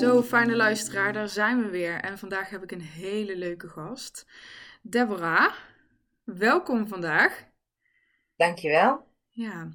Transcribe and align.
Zo, 0.00 0.22
fijne 0.22 0.56
luisteraar, 0.56 1.12
daar 1.12 1.28
zijn 1.28 1.62
we 1.62 1.68
weer. 1.68 2.00
En 2.00 2.18
vandaag 2.18 2.50
heb 2.50 2.62
ik 2.62 2.72
een 2.72 2.80
hele 2.80 3.36
leuke 3.36 3.68
gast. 3.68 4.26
Deborah, 4.82 5.52
welkom 6.24 6.88
vandaag. 6.88 7.44
Dankjewel. 8.36 9.06
Ja, 9.30 9.68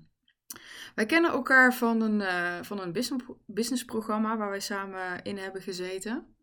wij 0.95 1.05
kennen 1.05 1.31
elkaar 1.31 1.73
van 1.73 2.01
een, 2.01 2.19
uh, 2.19 2.61
van 2.61 2.81
een 2.81 2.91
business, 2.91 3.25
businessprogramma 3.45 4.37
waar 4.37 4.49
wij 4.49 4.59
samen 4.59 5.23
in 5.23 5.37
hebben 5.37 5.61
gezeten. 5.61 6.35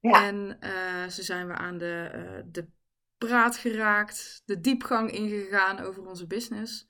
Ja. 0.00 0.26
En 0.26 0.58
uh, 0.60 1.08
zo 1.08 1.22
zijn 1.22 1.46
we 1.46 1.54
aan 1.54 1.78
de, 1.78 2.10
uh, 2.14 2.42
de 2.52 2.68
praat 3.18 3.56
geraakt, 3.56 4.42
de 4.44 4.60
diepgang 4.60 5.10
ingegaan 5.10 5.80
over 5.80 6.06
onze 6.06 6.26
business. 6.26 6.88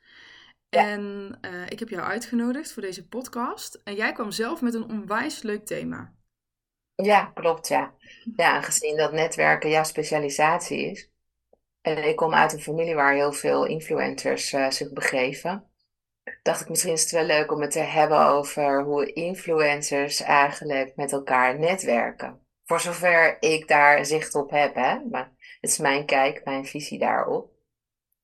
En 0.76 1.38
uh, 1.40 1.66
ik 1.68 1.78
heb 1.78 1.88
jou 1.88 2.02
uitgenodigd 2.02 2.72
voor 2.72 2.82
deze 2.82 3.08
podcast. 3.08 3.80
En 3.84 3.94
jij 3.94 4.12
kwam 4.12 4.30
zelf 4.30 4.60
met 4.60 4.74
een 4.74 4.90
onwijs 4.90 5.42
leuk 5.42 5.66
thema. 5.66 6.14
Ja, 6.94 7.24
klopt, 7.24 7.68
ja. 7.68 7.94
Ja, 8.36 8.52
aangezien 8.52 8.96
dat 8.96 9.12
netwerken 9.12 9.70
jouw 9.70 9.84
specialisatie 9.84 10.90
is. 10.90 11.10
En 11.80 12.08
ik 12.08 12.16
kom 12.16 12.34
uit 12.34 12.52
een 12.52 12.60
familie 12.60 12.94
waar 12.94 13.14
heel 13.14 13.32
veel 13.32 13.64
influencers 13.64 14.52
uh, 14.52 14.70
zich 14.70 14.92
begeven. 14.92 15.70
Dacht 16.42 16.60
ik, 16.60 16.68
misschien 16.68 16.92
is 16.92 17.02
het 17.02 17.10
wel 17.10 17.24
leuk 17.24 17.52
om 17.52 17.60
het 17.60 17.70
te 17.70 17.78
hebben 17.78 18.26
over 18.26 18.82
hoe 18.82 19.12
influencers 19.12 20.20
eigenlijk 20.20 20.96
met 20.96 21.12
elkaar 21.12 21.58
netwerken. 21.58 22.40
Voor 22.64 22.80
zover 22.80 23.36
ik 23.42 23.68
daar 23.68 24.04
zicht 24.04 24.34
op 24.34 24.50
heb, 24.50 24.74
hè. 24.74 25.00
Maar 25.10 25.32
het 25.60 25.70
is 25.70 25.78
mijn 25.78 26.06
kijk, 26.06 26.44
mijn 26.44 26.66
visie 26.66 26.98
daarop. 26.98 27.50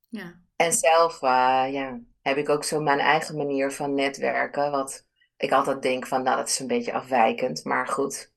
Ja. 0.08 0.40
En 0.56 0.72
zelf, 0.72 1.22
uh, 1.22 1.66
ja, 1.70 2.00
heb 2.22 2.36
ik 2.36 2.48
ook 2.48 2.64
zo 2.64 2.80
mijn 2.80 2.98
eigen 2.98 3.36
manier 3.36 3.70
van 3.70 3.94
netwerken. 3.94 4.70
Wat 4.70 5.06
ik 5.36 5.52
altijd 5.52 5.82
denk 5.82 6.06
van, 6.06 6.22
nou, 6.22 6.36
dat 6.36 6.48
is 6.48 6.58
een 6.58 6.66
beetje 6.66 6.92
afwijkend, 6.92 7.64
maar 7.64 7.86
goed. 7.86 8.32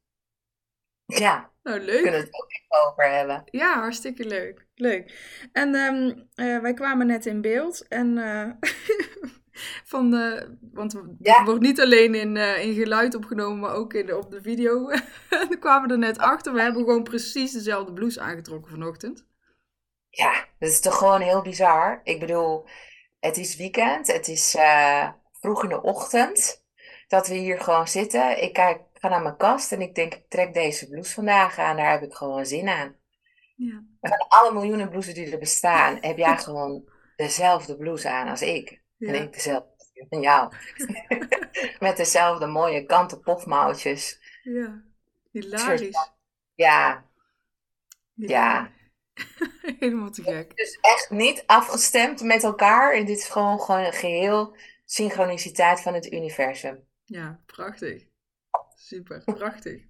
Ja, 1.05 1.51
nou, 1.63 1.79
leuk. 1.79 2.01
kunnen 2.01 2.19
we 2.19 2.25
het 2.25 2.41
ook 2.41 2.51
even 2.51 2.87
over 2.87 3.11
hebben. 3.11 3.43
Ja, 3.45 3.79
hartstikke 3.79 4.25
leuk. 4.25 4.67
Leuk. 4.75 5.13
En 5.51 5.75
um, 5.75 6.29
uh, 6.35 6.59
wij 6.61 6.73
kwamen 6.73 7.07
net 7.07 7.25
in 7.25 7.41
beeld 7.41 7.87
en 7.87 8.17
uh, 8.17 8.49
van 9.91 10.11
de, 10.11 10.55
want 10.71 10.93
het 10.93 11.45
wordt 11.45 11.61
niet 11.61 11.81
alleen 11.81 12.15
in, 12.15 12.35
uh, 12.35 12.65
in 12.65 12.73
geluid 12.73 13.15
opgenomen, 13.15 13.59
maar 13.59 13.73
ook 13.73 13.93
in 13.93 14.05
de, 14.05 14.17
op 14.17 14.31
de 14.31 14.41
video. 14.41 14.89
en 15.49 15.59
kwamen 15.59 15.87
we 15.87 15.93
er 15.93 15.99
net 15.99 16.17
achter, 16.17 16.53
we 16.53 16.61
hebben 16.61 16.83
gewoon 16.83 17.03
precies 17.03 17.51
dezelfde 17.51 17.93
blouse 17.93 18.21
aangetrokken 18.21 18.71
vanochtend. 18.71 19.25
Ja, 20.09 20.47
dat 20.59 20.69
is 20.69 20.79
toch 20.79 20.97
gewoon 20.97 21.21
heel 21.21 21.41
bizar. 21.41 22.01
Ik 22.03 22.19
bedoel, 22.19 22.67
het 23.25 23.37
is 23.37 23.55
weekend, 23.55 24.07
het 24.07 24.27
is 24.27 24.55
uh, 24.55 25.09
vroeg 25.31 25.63
in 25.63 25.69
de 25.69 25.81
ochtend 25.81 26.63
dat 27.07 27.27
we 27.27 27.33
hier 27.33 27.59
gewoon 27.61 27.87
zitten. 27.87 28.43
Ik 28.43 28.53
kijk, 28.53 28.81
ga 28.93 29.07
naar 29.07 29.21
mijn 29.21 29.37
kast 29.37 29.71
en 29.71 29.81
ik 29.81 29.95
denk, 29.95 30.13
ik 30.13 30.29
trek 30.29 30.53
deze 30.53 30.89
blouse 30.89 31.13
vandaag 31.13 31.57
aan, 31.57 31.75
daar 31.75 31.91
heb 31.91 32.01
ik 32.01 32.13
gewoon 32.13 32.45
zin 32.45 32.69
aan. 32.69 32.95
Ja. 33.55 33.83
Van 34.01 34.27
alle 34.27 34.53
miljoenen 34.53 34.89
blouses 34.89 35.13
die 35.13 35.31
er 35.31 35.39
bestaan, 35.39 35.97
heb 36.01 36.17
jij 36.17 36.37
gewoon 36.37 36.89
dezelfde 37.15 37.77
blouse 37.77 38.09
aan 38.09 38.27
als 38.27 38.41
ik. 38.41 38.81
Ja. 38.97 39.07
En 39.07 39.21
ik 39.21 39.33
dezelfde 39.33 39.73
van 40.09 40.21
jou. 40.21 40.53
Met 41.79 41.97
dezelfde 41.97 42.45
mooie 42.45 42.85
kanten 42.85 43.19
pofmouwtjes. 43.19 44.19
Ja, 44.43 44.83
hilarisch. 45.31 46.11
Ja. 46.55 47.05
Ja. 48.13 48.71
Helemaal 49.79 50.11
te 50.11 50.23
gek. 50.23 50.55
Dus 50.55 50.77
echt 50.81 51.09
niet 51.09 51.43
afgestemd 51.45 52.21
met 52.21 52.43
elkaar. 52.43 52.93
En 52.93 53.05
dit 53.05 53.17
is 53.17 53.27
gewoon, 53.27 53.59
gewoon 53.59 53.93
geheel 53.93 54.55
synchroniciteit 54.85 55.81
van 55.81 55.93
het 55.93 56.11
universum. 56.11 56.87
Ja, 57.03 57.39
prachtig. 57.45 58.03
Super, 58.75 59.23
prachtig. 59.23 59.81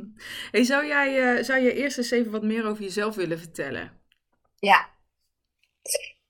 hey, 0.50 0.64
zou, 0.64 0.86
jij, 0.86 1.36
uh, 1.36 1.44
zou 1.44 1.60
je 1.60 1.74
eerst 1.74 1.98
eens 1.98 2.10
even 2.10 2.32
wat 2.32 2.42
meer 2.42 2.66
over 2.66 2.82
jezelf 2.82 3.14
willen 3.14 3.38
vertellen? 3.38 4.00
Ja. 4.56 4.92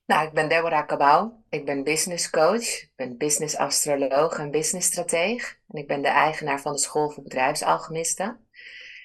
Nou, 0.05 0.27
ik 0.27 0.33
ben 0.33 0.49
Deborah 0.49 0.87
Cabau. 0.87 1.31
Ik 1.49 1.65
ben 1.65 1.83
business 1.83 2.29
coach. 2.29 2.81
Ik 2.81 2.91
ben 2.95 3.17
business 3.17 3.55
astroloog 3.55 4.37
en 4.37 4.51
business 4.51 4.87
strateeg. 4.87 5.59
En 5.67 5.79
ik 5.79 5.87
ben 5.87 6.01
de 6.01 6.07
eigenaar 6.07 6.61
van 6.61 6.71
de 6.71 6.79
School 6.79 7.09
voor 7.09 7.23
Bedrijfsalchemisten. 7.23 8.47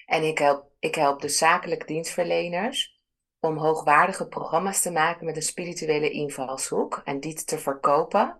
En 0.05 0.23
ik 0.23 0.37
help, 0.37 0.71
ik 0.79 0.95
help 0.95 1.21
dus 1.21 1.37
zakelijke 1.37 1.85
dienstverleners 1.85 3.00
om 3.41 3.57
hoogwaardige 3.57 4.27
programma's 4.27 4.81
te 4.81 4.91
maken 4.91 5.25
met 5.25 5.35
een 5.35 5.41
spirituele 5.41 6.09
invalshoek 6.09 7.01
en 7.03 7.19
die 7.19 7.43
te 7.43 7.59
verkopen 7.59 8.39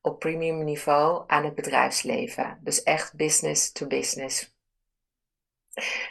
op 0.00 0.18
premium 0.18 0.64
niveau 0.64 1.24
aan 1.26 1.44
het 1.44 1.54
bedrijfsleven. 1.54 2.58
Dus 2.62 2.82
echt 2.82 3.16
business 3.16 3.72
to 3.72 3.86
business. 3.86 4.56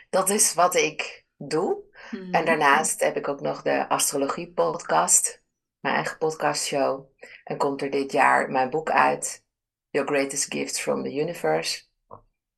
Dat 0.09 0.29
is 0.29 0.53
wat 0.53 0.75
ik 0.75 1.25
doe. 1.38 1.84
En 2.12 2.29
mhm. 2.29 2.46
daarnaast 2.46 3.00
heb 3.00 3.16
ik 3.16 3.28
ook 3.28 3.41
nog 3.41 3.62
de 3.62 3.90
astrologie 3.90 4.53
podcast, 4.53 5.44
mijn 5.79 5.96
eigen 5.96 6.18
podcastshow. 6.18 7.06
En 7.44 7.58
komt 7.58 7.81
er 7.81 7.90
dit 7.90 8.12
jaar 8.12 8.50
mijn 8.50 8.69
boek 8.69 8.90
uit, 8.90 9.46
Your 9.90 10.08
Greatest 10.08 10.53
Gifts 10.53 10.81
from 10.81 11.03
the 11.03 11.13
Universe. 11.16 11.84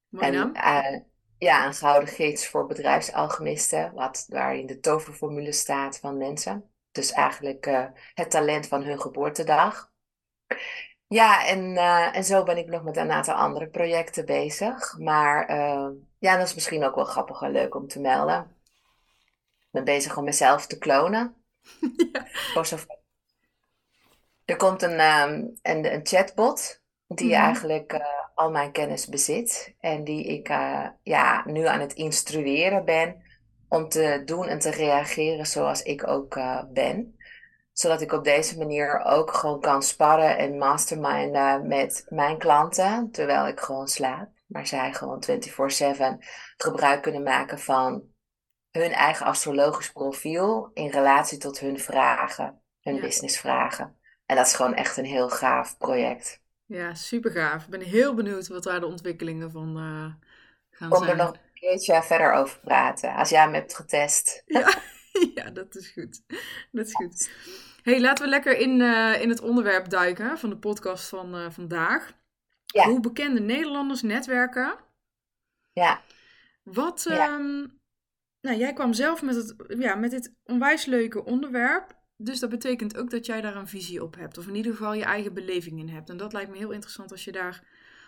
Mooi 0.08 0.26
en, 0.26 0.56
uh, 0.56 1.00
ja, 1.38 1.66
een 1.66 1.74
gouden 1.74 2.10
gids 2.10 2.48
voor 2.48 2.68
bedrijfsalchemisten, 2.68 3.94
wat, 3.94 4.26
waarin 4.28 4.66
de 4.66 4.80
toverformule 4.80 5.52
staat 5.52 6.00
van 6.00 6.18
mensen. 6.18 6.72
Dus 6.92 7.12
eigenlijk 7.12 7.66
uh, 7.66 7.86
het 8.14 8.32
talent 8.32 8.68
van 8.68 8.84
hun 8.84 9.02
geboortedag. 9.02 9.92
Ja, 11.08 11.46
en, 11.48 11.60
uh, 11.60 12.16
en 12.16 12.24
zo 12.24 12.44
ben 12.44 12.58
ik 12.58 12.68
nog 12.68 12.84
met 12.84 12.98
een 12.98 13.12
aantal 13.12 13.36
andere 13.36 13.68
projecten 13.68 14.26
bezig. 14.26 14.98
Maar 14.98 15.50
uh, 15.50 15.90
ja, 16.20 16.38
dat 16.38 16.48
is 16.48 16.54
misschien 16.54 16.84
ook 16.84 16.96
wel 16.96 17.06
grappig 17.06 17.42
en 17.42 17.52
leuk 17.52 17.76
om 17.76 17.88
te 17.88 18.00
melden. 18.00 18.56
Ik 19.60 19.70
ben 19.72 19.84
bezig 19.84 20.18
om 20.18 20.24
mezelf 20.24 20.68
te 20.68 20.78
klonen. 20.78 21.36
Ja. 22.12 22.28
Er 24.46 24.56
komt 24.56 24.82
een, 24.82 25.00
um, 25.00 25.54
een, 25.62 25.94
een 25.94 26.06
chatbot 26.06 26.83
die 27.18 27.28
mm 27.28 27.34
-hmm. 27.34 27.44
eigenlijk 27.44 28.02
al 28.36 28.52
mijn 28.52 28.72
kennis 28.72 29.08
bezit 29.08 29.76
en 29.80 30.04
die 30.04 30.26
ik 30.26 30.50
uh, 30.50 30.88
ja, 31.04 31.44
nu 31.46 31.66
aan 31.66 31.80
het 31.80 31.94
instrueren 31.94 32.86
ben 32.86 33.22
om 33.70 33.90
te 33.90 34.22
doen 34.26 34.48
en 34.48 34.60
te 34.60 34.70
reageren 34.72 35.46
zoals 35.46 35.82
ik 35.82 36.08
ook 36.08 36.36
uh, 36.36 36.64
ben. 36.74 37.18
Zodat 37.72 38.02
ik 38.02 38.12
op 38.12 38.24
deze 38.24 38.58
manier 38.58 39.04
ook 39.04 39.34
gewoon 39.34 39.60
kan 39.60 39.84
sparren 39.84 40.38
en 40.38 40.58
masterminden 40.58 41.68
met 41.68 42.06
mijn 42.10 42.38
klanten 42.38 43.12
terwijl 43.12 43.48
ik 43.48 43.60
gewoon 43.60 43.88
slaap. 43.88 44.30
Maar 44.48 44.68
zij 44.68 44.94
gewoon 44.94 45.24
24/7 45.24 46.26
gebruik 46.58 47.02
kunnen 47.02 47.24
maken 47.24 47.60
van 47.60 48.04
hun 48.72 48.92
eigen 48.92 49.26
astrologisch 49.26 49.92
profiel 49.92 50.72
in 50.74 50.90
relatie 50.90 51.38
tot 51.38 51.60
hun 51.60 51.80
vragen, 51.80 52.62
hun 52.82 52.96
ja. 52.96 53.02
businessvragen. 53.02 53.98
En 54.26 54.36
dat 54.36 54.46
is 54.46 54.54
gewoon 54.54 54.74
echt 54.74 54.98
een 54.98 55.06
heel 55.06 55.30
gaaf 55.30 55.78
project. 55.78 56.43
Ja, 56.66 56.94
super 56.94 57.32
gaaf. 57.32 57.64
Ik 57.64 57.70
ben 57.70 57.82
heel 57.82 58.14
benieuwd 58.14 58.48
wat 58.48 58.64
daar 58.64 58.80
de 58.80 58.86
ontwikkelingen 58.86 59.52
van 59.52 59.78
uh, 59.78 60.14
gaan 60.70 60.90
Kom 60.90 61.04
zijn. 61.04 61.10
er 61.10 61.26
nog 61.26 61.34
een 61.34 61.40
keertje 61.54 62.04
verder 62.04 62.34
over 62.34 62.60
praten, 62.60 63.14
als 63.14 63.30
jij 63.30 63.42
hem 63.42 63.54
hebt 63.54 63.76
getest. 63.76 64.44
Ja, 64.46 64.74
ja 65.36 65.50
dat 65.50 65.76
is 65.76 65.88
goed. 65.88 66.22
Dat 66.72 66.88
is 66.88 66.94
goed. 66.94 67.30
hey, 67.84 68.02
laten 68.02 68.24
we 68.24 68.30
lekker 68.30 68.58
in, 68.58 68.80
uh, 68.80 69.22
in 69.22 69.30
het 69.30 69.42
onderwerp 69.42 69.90
duiken 69.90 70.38
van 70.38 70.50
de 70.50 70.58
podcast 70.58 71.10
van 71.10 71.36
uh, 71.36 71.50
vandaag. 71.50 72.14
Ja. 72.66 72.86
Hoe 72.86 73.00
bekende 73.00 73.40
Nederlanders 73.40 74.02
netwerken. 74.02 74.76
Ja. 75.74 76.02
Wat, 76.64 77.06
ja. 77.10 77.34
Um, 77.34 77.82
nou, 78.42 78.58
jij 78.58 78.74
kwam 78.74 78.94
zelf 78.94 79.22
met, 79.22 79.36
het, 79.36 79.56
ja, 79.68 79.96
met 79.96 80.12
dit 80.12 80.34
onwijs 80.44 80.86
leuke 80.86 81.24
onderwerp. 81.24 82.02
Dus 82.18 82.40
dat 82.40 82.50
betekent 82.50 82.98
ook 82.98 83.10
dat 83.10 83.26
jij 83.26 83.42
daar 83.42 83.56
een 83.56 83.68
visie 83.68 84.04
op 84.04 84.16
hebt. 84.16 84.38
Of 84.38 84.48
in 84.48 84.56
ieder 84.56 84.72
geval 84.72 84.94
je 84.94 85.04
eigen 85.04 85.34
beleving 85.34 85.80
in 85.80 85.90
hebt. 85.90 86.10
En 86.10 86.18
dat 86.18 86.34
lijkt 86.34 86.52
me 86.52 86.58
heel 86.58 86.72
interessant 86.72 87.12
als 87.12 87.24
je 87.24 87.32
daar 87.32 87.64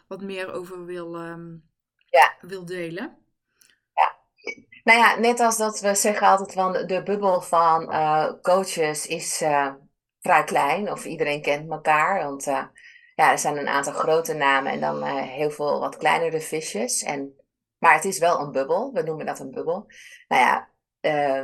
wat 0.07 0.21
meer 0.21 0.53
over 0.53 0.85
wil, 0.85 1.15
um, 1.15 1.69
ja. 2.05 2.35
wil 2.41 2.65
delen. 2.65 3.17
Ja. 3.93 4.17
Nou 4.83 4.99
ja, 4.99 5.19
net 5.19 5.39
als 5.39 5.57
dat 5.57 5.79
we 5.79 5.95
zeggen 5.95 6.27
altijd 6.27 6.53
van 6.53 6.71
de 6.71 7.03
bubbel 7.03 7.41
van 7.41 7.91
uh, 7.91 8.31
coaches 8.41 9.07
is 9.07 9.41
uh, 9.41 9.73
vrij 10.19 10.43
klein. 10.43 10.91
Of 10.91 11.05
iedereen 11.05 11.41
kent 11.41 11.71
elkaar. 11.71 12.23
Want 12.23 12.47
uh, 12.47 12.65
ja, 13.15 13.31
er 13.31 13.39
zijn 13.39 13.57
een 13.57 13.67
aantal 13.67 13.93
grote 13.93 14.33
namen 14.33 14.71
en 14.71 14.79
dan 14.79 15.03
heel 15.03 15.51
veel 15.51 15.79
wat 15.79 15.97
kleinere 15.97 16.41
visjes. 16.41 17.03
En, 17.03 17.33
maar 17.77 17.93
het 17.93 18.05
is 18.05 18.19
wel 18.19 18.39
een 18.39 18.51
bubbel. 18.51 18.91
We 18.93 19.01
noemen 19.01 19.25
dat 19.25 19.39
een 19.39 19.51
bubbel. 19.51 19.87
Nou 20.27 20.41
ja, 20.41 20.69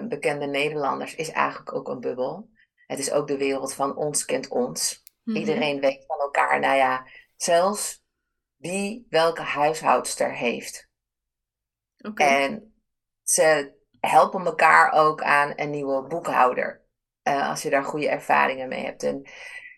bekende 0.08 0.46
Nederlanders 0.46 1.16
is 1.16 1.32
eigenlijk 1.32 1.74
ook 1.74 1.88
een 1.88 2.00
bubbel. 2.00 2.50
Het 2.92 3.00
is 3.00 3.12
ook 3.12 3.28
de 3.28 3.38
wereld 3.38 3.74
van 3.74 3.96
ons 3.96 4.26
kent 4.26 4.48
ons. 4.48 5.04
Mm 5.04 5.34
-hmm. 5.34 5.42
Iedereen 5.42 5.80
weet 5.80 6.06
van 6.08 6.20
elkaar. 6.20 6.60
Nou 6.60 6.76
ja, 6.76 7.08
zelfs 7.36 8.04
wie 8.56 9.06
welke 9.10 9.42
huishoudster 9.42 10.36
heeft. 10.36 10.90
Okay. 11.98 12.44
En 12.44 12.74
ze 13.24 13.74
helpen 14.00 14.46
elkaar 14.46 14.92
ook 14.92 15.22
aan 15.22 15.54
een 15.56 15.70
nieuwe 15.70 16.08
boekhouder. 16.08 16.82
Uh, 17.24 17.50
als 17.50 17.62
je 17.62 17.70
daar 17.70 17.84
goede 17.84 18.10
ervaringen 18.10 18.68
mee 18.68 18.86
hebt. 18.86 19.04
En 19.04 19.30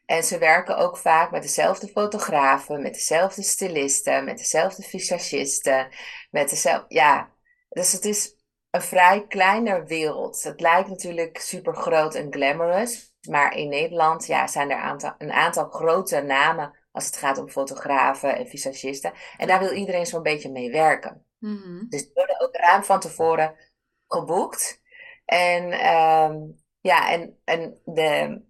En 0.06 0.24
ze 0.24 0.38
werken 0.38 0.78
ook 0.78 0.98
vaak 0.98 1.32
met 1.32 1.42
dezelfde 1.42 1.88
fotografen, 1.88 2.82
met 2.82 2.94
dezelfde 2.94 3.44
stylisten, 3.44 4.26
met 4.26 4.38
dezelfde 4.38 4.84
visagisten, 4.84 5.88
met 6.32 6.50
dezelfde. 6.50 6.86
Ja, 6.88 7.32
dus 7.70 7.92
het 7.92 8.06
is 8.06 8.36
een 8.74 8.82
vrij 8.82 9.26
kleine 9.28 9.84
wereld. 9.84 10.44
Het 10.44 10.62
lijkt 10.62 10.90
natuurlijk 10.90 11.38
super 11.38 11.76
groot 11.76 12.16
en 12.16 12.34
glamorous. 12.34 13.14
Maar 13.30 13.58
in 13.58 13.70
Nederland 13.70 14.26
ja, 14.26 14.48
zijn 14.48 14.72
er 14.72 14.78
aantal, 14.78 15.16
een 15.18 15.32
aantal 15.32 15.70
grote 15.70 16.22
namen 16.22 16.78
als 16.92 17.06
het 17.06 17.18
gaat 17.18 17.38
om 17.38 17.50
fotografen 17.50 18.36
en 18.38 18.48
visagisten. 18.48 19.14
En 19.38 19.48
daar 19.48 19.60
wil 19.60 19.72
iedereen 19.72 20.06
zo'n 20.06 20.22
beetje 20.24 20.52
mee 20.52 20.72
werken. 20.72 21.26
Mm 21.40 21.86
Dus 21.90 22.04
die 22.04 22.12
worden 22.14 22.42
ook 22.42 22.56
ruim 22.56 22.84
van 22.84 23.00
tevoren 23.00 23.56
geboekt. 24.08 24.82
En, 25.26 25.72
ehm, 25.72 26.36
ja, 26.80 27.12
en, 27.12 27.40
en 27.44 27.82
de 27.86 28.42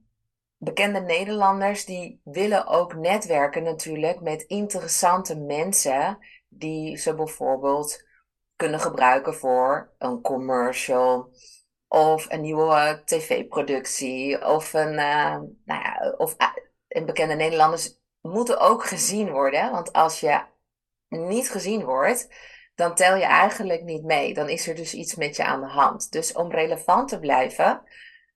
bekende 0.57 0.99
Nederlanders 0.99 1.85
die 1.85 2.21
willen 2.23 2.67
ook 2.67 2.95
netwerken 2.95 3.63
natuurlijk 3.63 4.21
met 4.21 4.41
interessante 4.41 5.39
mensen 5.39 6.17
die 6.49 6.97
ze 6.97 7.15
bijvoorbeeld 7.15 8.11
kunnen 8.55 8.79
gebruiken 8.79 9.33
voor 9.33 9.94
een 9.97 10.21
commercial 10.21 11.31
of 11.88 12.25
een 12.29 12.41
nieuwe 12.41 13.01
tv-productie 13.05 14.45
of 14.45 14.73
een, 14.73 14.94
uh, 14.94 15.38
nou 15.65 15.81
ja, 15.83 16.13
of 16.17 16.35
uh, 16.88 17.05
bekende 17.05 17.35
Nederlanders 17.35 17.97
moeten 18.21 18.59
ook 18.59 18.85
gezien 18.85 19.31
worden, 19.31 19.71
want 19.71 19.94
als 19.94 20.19
je 20.19 20.41
niet 21.07 21.50
gezien 21.50 21.83
wordt, 21.83 22.27
dan 22.75 22.95
tel 22.95 23.15
je 23.15 23.23
eigenlijk 23.23 23.83
niet 23.83 24.03
mee. 24.03 24.33
Dan 24.33 24.50
is 24.50 24.67
er 24.67 24.75
dus 24.75 24.94
iets 24.94 25.15
met 25.15 25.35
je 25.35 25.44
aan 25.45 25.61
de 25.61 25.67
hand. 25.67 26.11
Dus 26.11 26.33
om 26.33 26.51
relevant 26.51 27.09
te 27.09 27.19
blijven, 27.19 27.81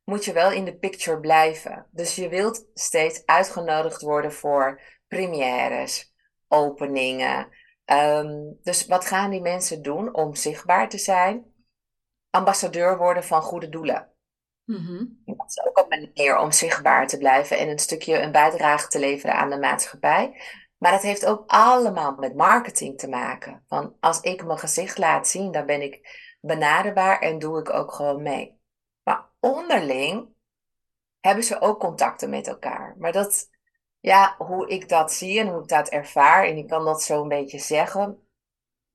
moet 0.04 0.26
je 0.26 0.34
wel 0.34 0.52
in 0.52 0.66
de 0.66 0.78
picture 0.78 1.20
blijven. 1.20 1.88
Dus 1.92 2.16
je 2.16 2.30
wilt 2.30 2.66
steeds 2.74 3.26
uitgenodigd 3.26 4.02
worden 4.02 4.34
voor 4.34 4.82
premières, 5.08 6.14
openingen. 6.48 7.48
Ehm, 7.88 8.54
dus 8.62 8.86
wat 8.86 9.06
gaan 9.06 9.30
die 9.30 9.42
mensen 9.42 9.82
doen 9.82 10.14
om 10.14 10.36
zichtbaar 10.36 10.90
te 10.90 10.98
zijn? 10.98 11.46
Ambassadeur 12.30 12.98
worden 12.98 13.24
van 13.24 13.42
goede 13.42 13.70
doelen. 13.70 14.12
Mm 14.64 15.22
Dat 15.26 15.48
is 15.48 15.66
ook 15.66 15.78
een 15.78 15.88
manier 15.88 16.38
om 16.38 16.52
zichtbaar 16.52 17.08
te 17.08 17.18
blijven 17.18 17.58
en 17.58 17.70
een 17.70 17.80
stukje 17.80 18.20
een 18.22 18.32
bijdrage 18.32 18.88
te 18.88 19.00
leveren 19.00 19.36
aan 19.36 19.50
de 19.50 19.58
maatschappij. 19.58 20.42
Maar 20.78 20.92
het 20.92 21.02
heeft 21.02 21.26
ook 21.26 21.44
allemaal 21.48 22.16
met 22.16 22.36
marketing 22.36 22.98
te 22.98 23.10
maken. 23.10 23.64
Van 23.68 23.96
als 24.00 24.20
ik 24.20 24.46
mijn 24.46 24.60
gezicht 24.60 24.98
laat 24.98 25.28
zien, 25.28 25.52
dan 25.52 25.66
ben 25.66 25.82
ik 25.82 26.26
benaderbaar 26.42 27.20
en 27.20 27.40
doe 27.40 27.60
ik 27.60 27.70
ook 27.70 27.92
gewoon 27.92 28.22
mee. 28.22 28.60
Maar 29.04 29.30
onderling 29.40 30.30
hebben 31.20 31.44
ze 31.44 31.62
ook 31.62 31.80
contacten 31.80 32.30
met 32.30 32.48
elkaar. 32.48 32.96
Maar 32.98 33.12
dat, 33.12 33.50
ja, 34.08 34.36
hoe 34.38 34.70
ik 34.70 34.90
dat 34.90 35.14
zie 35.14 35.40
en 35.40 35.48
hoe 35.48 35.62
ik 35.62 35.68
dat 35.68 35.90
ervaar, 35.90 36.46
en 36.46 36.58
ik 36.58 36.68
kan 36.68 36.86
dat 36.86 37.04
zo 37.04 37.22
een 37.22 37.28
beetje 37.28 37.60
zeggen. 37.60 38.22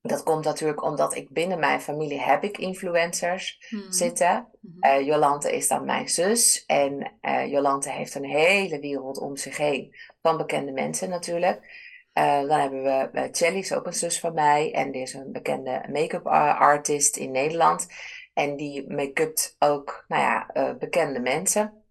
Dat 0.01 0.23
komt 0.23 0.45
natuurlijk 0.45 0.83
omdat 0.83 1.15
ik 1.15 1.31
binnen 1.31 1.59
mijn 1.59 1.81
familie 1.81 2.21
heb 2.21 2.45
ik 2.45 2.59
influencers 2.59 3.67
hmm. 3.69 3.93
zitten. 3.93 4.49
Uh, 4.81 5.07
Jolante 5.07 5.57
is 5.57 5.69
dan 5.69 5.85
mijn 5.85 6.09
zus. 6.09 6.65
En 6.67 7.13
uh, 7.23 7.51
Jolante 7.51 7.91
heeft 7.91 8.15
een 8.15 8.25
hele 8.25 8.81
wereld 8.81 9.19
om 9.19 9.37
zich 9.37 9.57
heen. 9.57 9.95
Van 10.23 10.37
bekende 10.37 10.73
mensen 10.73 11.09
natuurlijk. 11.09 11.91
Uh, 12.15 12.41
dan 12.41 12.61
hebben 12.61 12.83
we 12.83 13.09
uh, 13.13 13.25
Chelly, 13.31 13.59
is 13.59 13.73
ook 13.73 13.87
een 13.87 13.93
zus 13.93 14.21
van 14.21 14.35
mij. 14.35 14.73
En 14.75 14.91
die 14.91 15.03
is 15.03 15.15
een 15.15 15.33
bekende 15.33 15.85
make-up 15.93 16.27
artist 16.27 17.17
in 17.17 17.31
Nederland. 17.31 17.87
En 18.35 18.57
die 18.57 18.93
make-upt 18.93 19.57
ook, 19.59 20.05
nou 20.09 20.23
ja, 20.23 20.75
bekende 20.79 21.21
mensen. 21.21 21.82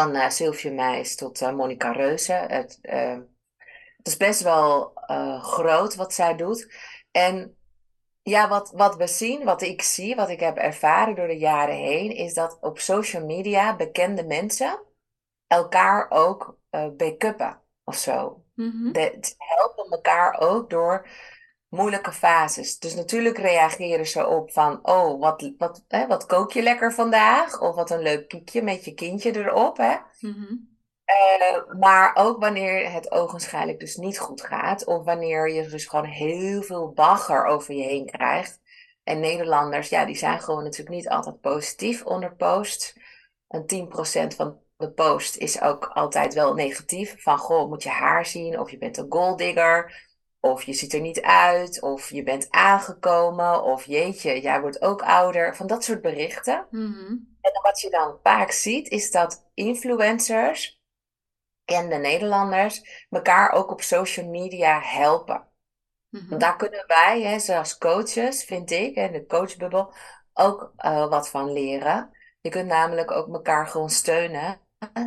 Van 0.00 0.30
Sylvia 0.30 0.72
Meijs 0.72 1.16
tot 1.16 1.40
Monica 1.40 1.92
Reuze. 1.92 2.32
Het, 2.32 2.78
het 3.96 4.06
is 4.06 4.16
best 4.16 4.40
wel 4.40 4.92
groot 5.40 5.94
wat 5.94 6.14
zij 6.14 6.36
doet. 6.36 6.74
En 7.10 7.56
ja, 8.22 8.48
wat, 8.48 8.70
wat 8.74 8.96
we 8.96 9.06
zien, 9.06 9.44
wat 9.44 9.62
ik 9.62 9.82
zie, 9.82 10.14
wat 10.14 10.28
ik 10.28 10.40
heb 10.40 10.56
ervaren 10.56 11.14
door 11.14 11.26
de 11.26 11.38
jaren 11.38 11.74
heen, 11.76 12.10
is 12.10 12.34
dat 12.34 12.58
op 12.60 12.78
social 12.78 13.24
media 13.24 13.76
bekende 13.76 14.24
mensen 14.24 14.80
elkaar 15.46 16.06
ook 16.10 16.58
uh, 16.70 16.88
backuppen 16.96 17.60
of 17.84 17.96
zo. 17.96 18.44
Mm 18.54 18.92
helpen 19.38 19.90
elkaar 19.90 20.40
ook 20.40 20.70
door 20.70 21.08
moeilijke 21.70 22.12
fases. 22.12 22.78
Dus 22.78 22.94
natuurlijk 22.94 23.38
reageren 23.38 24.06
ze 24.06 24.26
op 24.26 24.52
van, 24.52 24.78
oh, 24.82 25.20
wat, 25.20 25.52
wat, 25.58 25.84
hè, 25.88 26.06
wat 26.06 26.26
kook 26.26 26.52
je 26.52 26.62
lekker 26.62 26.92
vandaag? 26.92 27.60
Of 27.60 27.74
wat 27.74 27.90
een 27.90 28.02
leuk 28.02 28.28
kiekje 28.28 28.62
met 28.62 28.84
je 28.84 28.94
kindje 28.94 29.36
erop. 29.36 29.76
Hè? 29.76 29.96
Mm 30.20 30.70
uh, 31.10 31.78
maar 31.78 32.10
ook 32.14 32.40
wanneer 32.40 32.92
het 32.92 33.10
ogenschijnlijk 33.10 33.80
dus 33.80 33.96
niet 33.96 34.18
goed 34.18 34.42
gaat. 34.42 34.84
Of 34.84 35.04
wanneer 35.04 35.50
je 35.50 35.68
dus 35.68 35.84
gewoon 35.86 36.04
heel 36.04 36.62
veel 36.62 36.92
bagger 36.92 37.44
over 37.44 37.74
je 37.74 37.82
heen 37.82 38.06
krijgt. 38.06 38.60
En 39.02 39.20
Nederlanders, 39.20 39.88
ja, 39.88 40.04
die 40.04 40.16
zijn 40.16 40.40
gewoon 40.40 40.62
natuurlijk 40.62 40.96
niet 40.96 41.08
altijd 41.08 41.40
positief 41.40 42.04
onder 42.04 42.34
posts. 42.34 42.98
Een 43.48 43.88
10% 44.32 44.36
van 44.36 44.58
de 44.76 44.90
post 44.90 45.36
is 45.36 45.60
ook 45.60 45.84
altijd 45.84 46.34
wel 46.34 46.54
negatief. 46.54 47.22
Van, 47.22 47.38
goh, 47.38 47.68
moet 47.68 47.82
je 47.82 47.88
haar 47.88 48.26
zien? 48.26 48.58
Of 48.58 48.70
je 48.70 48.78
bent 48.78 48.96
een 48.96 49.06
golddigger. 49.08 50.08
Of 50.40 50.62
je 50.62 50.72
ziet 50.72 50.92
er 50.92 51.00
niet 51.00 51.20
uit. 51.20 51.82
Of 51.82 52.10
je 52.10 52.22
bent 52.22 52.50
aangekomen. 52.50 53.62
Of 53.62 53.84
jeetje, 53.84 54.40
jij 54.40 54.60
wordt 54.60 54.82
ook 54.82 55.02
ouder. 55.02 55.56
Van 55.56 55.66
dat 55.66 55.84
soort 55.84 56.02
berichten. 56.02 56.66
Mm 56.70 57.28
En 57.40 57.62
wat 57.62 57.80
je 57.80 57.90
dan 57.90 58.18
vaak 58.22 58.50
ziet, 58.50 58.88
is 58.88 59.10
dat 59.10 59.50
influencers 59.54 60.80
bekende 61.64 61.96
Nederlanders 61.96 63.06
elkaar 63.10 63.52
ook 63.52 63.70
op 63.70 63.82
social 63.82 64.26
media 64.26 64.80
helpen. 64.80 65.48
Mm 66.08 66.38
Daar 66.38 66.56
kunnen 66.56 66.84
wij, 66.86 67.22
hè, 67.22 67.38
zoals 67.38 67.78
coaches, 67.78 68.44
vind 68.44 68.70
ik, 68.70 68.94
in 68.96 69.12
de 69.12 69.26
coachbubbel, 69.26 69.92
ook 70.32 70.72
uh, 70.78 71.08
wat 71.08 71.28
van 71.28 71.52
leren. 71.52 72.10
Je 72.40 72.50
kunt 72.50 72.66
namelijk 72.66 73.10
ook 73.10 73.34
elkaar 73.34 73.66
gewoon 73.66 73.90
steunen 73.90 74.60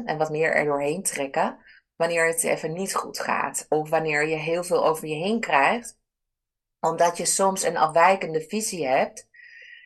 en 0.05 0.17
wat 0.17 0.29
meer 0.29 0.55
er 0.55 0.65
doorheen 0.65 1.03
trekken 1.03 1.62
wanneer 1.95 2.27
het 2.27 2.43
even 2.43 2.73
niet 2.73 2.95
goed 2.95 3.19
gaat. 3.19 3.65
Of 3.69 3.89
wanneer 3.89 4.27
je 4.27 4.35
heel 4.35 4.63
veel 4.63 4.85
over 4.85 5.07
je 5.07 5.15
heen 5.15 5.39
krijgt, 5.39 5.97
omdat 6.79 7.17
je 7.17 7.25
soms 7.25 7.63
een 7.63 7.77
afwijkende 7.77 8.41
visie 8.41 8.87
hebt 8.87 9.27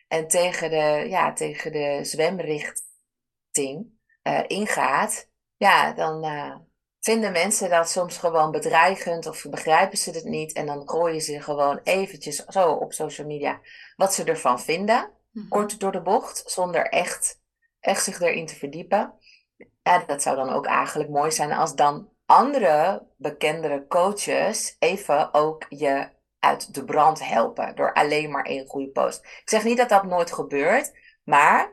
en 0.08 0.28
tegen 0.28 0.70
de, 0.70 1.06
ja, 1.08 1.32
tegen 1.32 1.72
de 1.72 1.98
zwemrichting 2.02 3.86
uh, 4.22 4.40
ingaat. 4.46 5.28
Ja, 5.56 5.92
dan, 5.92 6.24
uh, 6.24 6.56
vinden 7.00 7.32
mensen 7.32 7.70
dat 7.70 7.90
soms 7.90 8.18
gewoon 8.18 8.50
bedreigend 8.50 9.26
of 9.26 9.46
begrijpen 9.50 9.98
ze 9.98 10.10
het 10.10 10.24
niet. 10.24 10.52
En 10.52 10.66
dan 10.66 10.88
gooien 10.88 11.20
ze 11.20 11.42
gewoon 11.42 11.80
eventjes 11.82 12.44
zo 12.44 12.72
op 12.72 12.92
social 12.92 13.26
media 13.26 13.60
wat 13.96 14.14
ze 14.14 14.24
ervan 14.24 14.60
vinden. 14.60 15.10
Mhm. 15.32 15.48
Kort 15.48 15.80
door 15.80 15.92
de 15.92 16.02
bocht, 16.02 16.42
zonder 16.46 16.86
echt, 16.86 17.40
echt 17.80 18.04
zich 18.04 18.20
erin 18.20 18.46
te 18.46 18.54
verdiepen. 18.54 19.14
Ja, 19.88 19.98
dat 20.06 20.22
zou 20.22 20.36
dan 20.36 20.50
ook 20.50 20.66
eigenlijk 20.66 21.10
mooi 21.10 21.30
zijn 21.30 21.52
als 21.52 21.74
dan 21.74 22.08
andere 22.26 23.06
bekendere 23.16 23.86
coaches 23.86 24.76
even 24.78 25.34
ook 25.34 25.66
je 25.68 26.08
uit 26.38 26.74
de 26.74 26.84
brand 26.84 27.28
helpen. 27.28 27.74
Door 27.76 27.92
alleen 27.92 28.30
maar 28.30 28.44
één 28.44 28.66
goede 28.66 28.88
post. 28.90 29.24
Ik 29.24 29.42
zeg 29.44 29.64
niet 29.64 29.76
dat 29.76 29.88
dat 29.88 30.04
nooit 30.04 30.32
gebeurt, 30.32 30.92
maar 31.24 31.72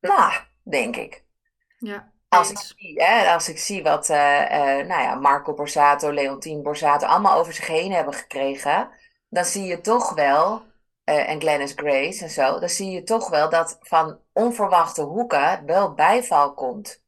nou, 0.00 0.32
denk 0.62 0.96
ik. 0.96 1.24
Ja. 1.78 2.12
Als 2.28 2.50
ik, 2.50 2.58
zie, 2.58 3.02
hè, 3.02 3.32
als 3.32 3.48
ik 3.48 3.58
zie 3.58 3.82
wat 3.82 4.08
uh, 4.08 4.16
uh, 4.16 4.86
nou 4.86 5.02
ja, 5.02 5.14
Marco 5.14 5.54
Borsato, 5.54 6.12
Leontien 6.12 6.62
Borsato 6.62 7.06
allemaal 7.06 7.38
over 7.38 7.52
zich 7.52 7.66
heen 7.66 7.92
hebben 7.92 8.14
gekregen, 8.14 8.90
dan 9.28 9.44
zie 9.44 9.64
je 9.64 9.80
toch 9.80 10.14
wel, 10.14 10.62
uh, 11.04 11.28
en 11.28 11.40
Glennis 11.40 11.72
Grace 11.76 12.24
en 12.24 12.30
zo, 12.30 12.58
dan 12.58 12.68
zie 12.68 12.90
je 12.90 13.02
toch 13.02 13.28
wel 13.28 13.50
dat 13.50 13.78
van 13.80 14.20
onverwachte 14.32 15.02
hoeken 15.02 15.66
wel 15.66 15.94
bijval 15.94 16.54
komt. 16.54 17.04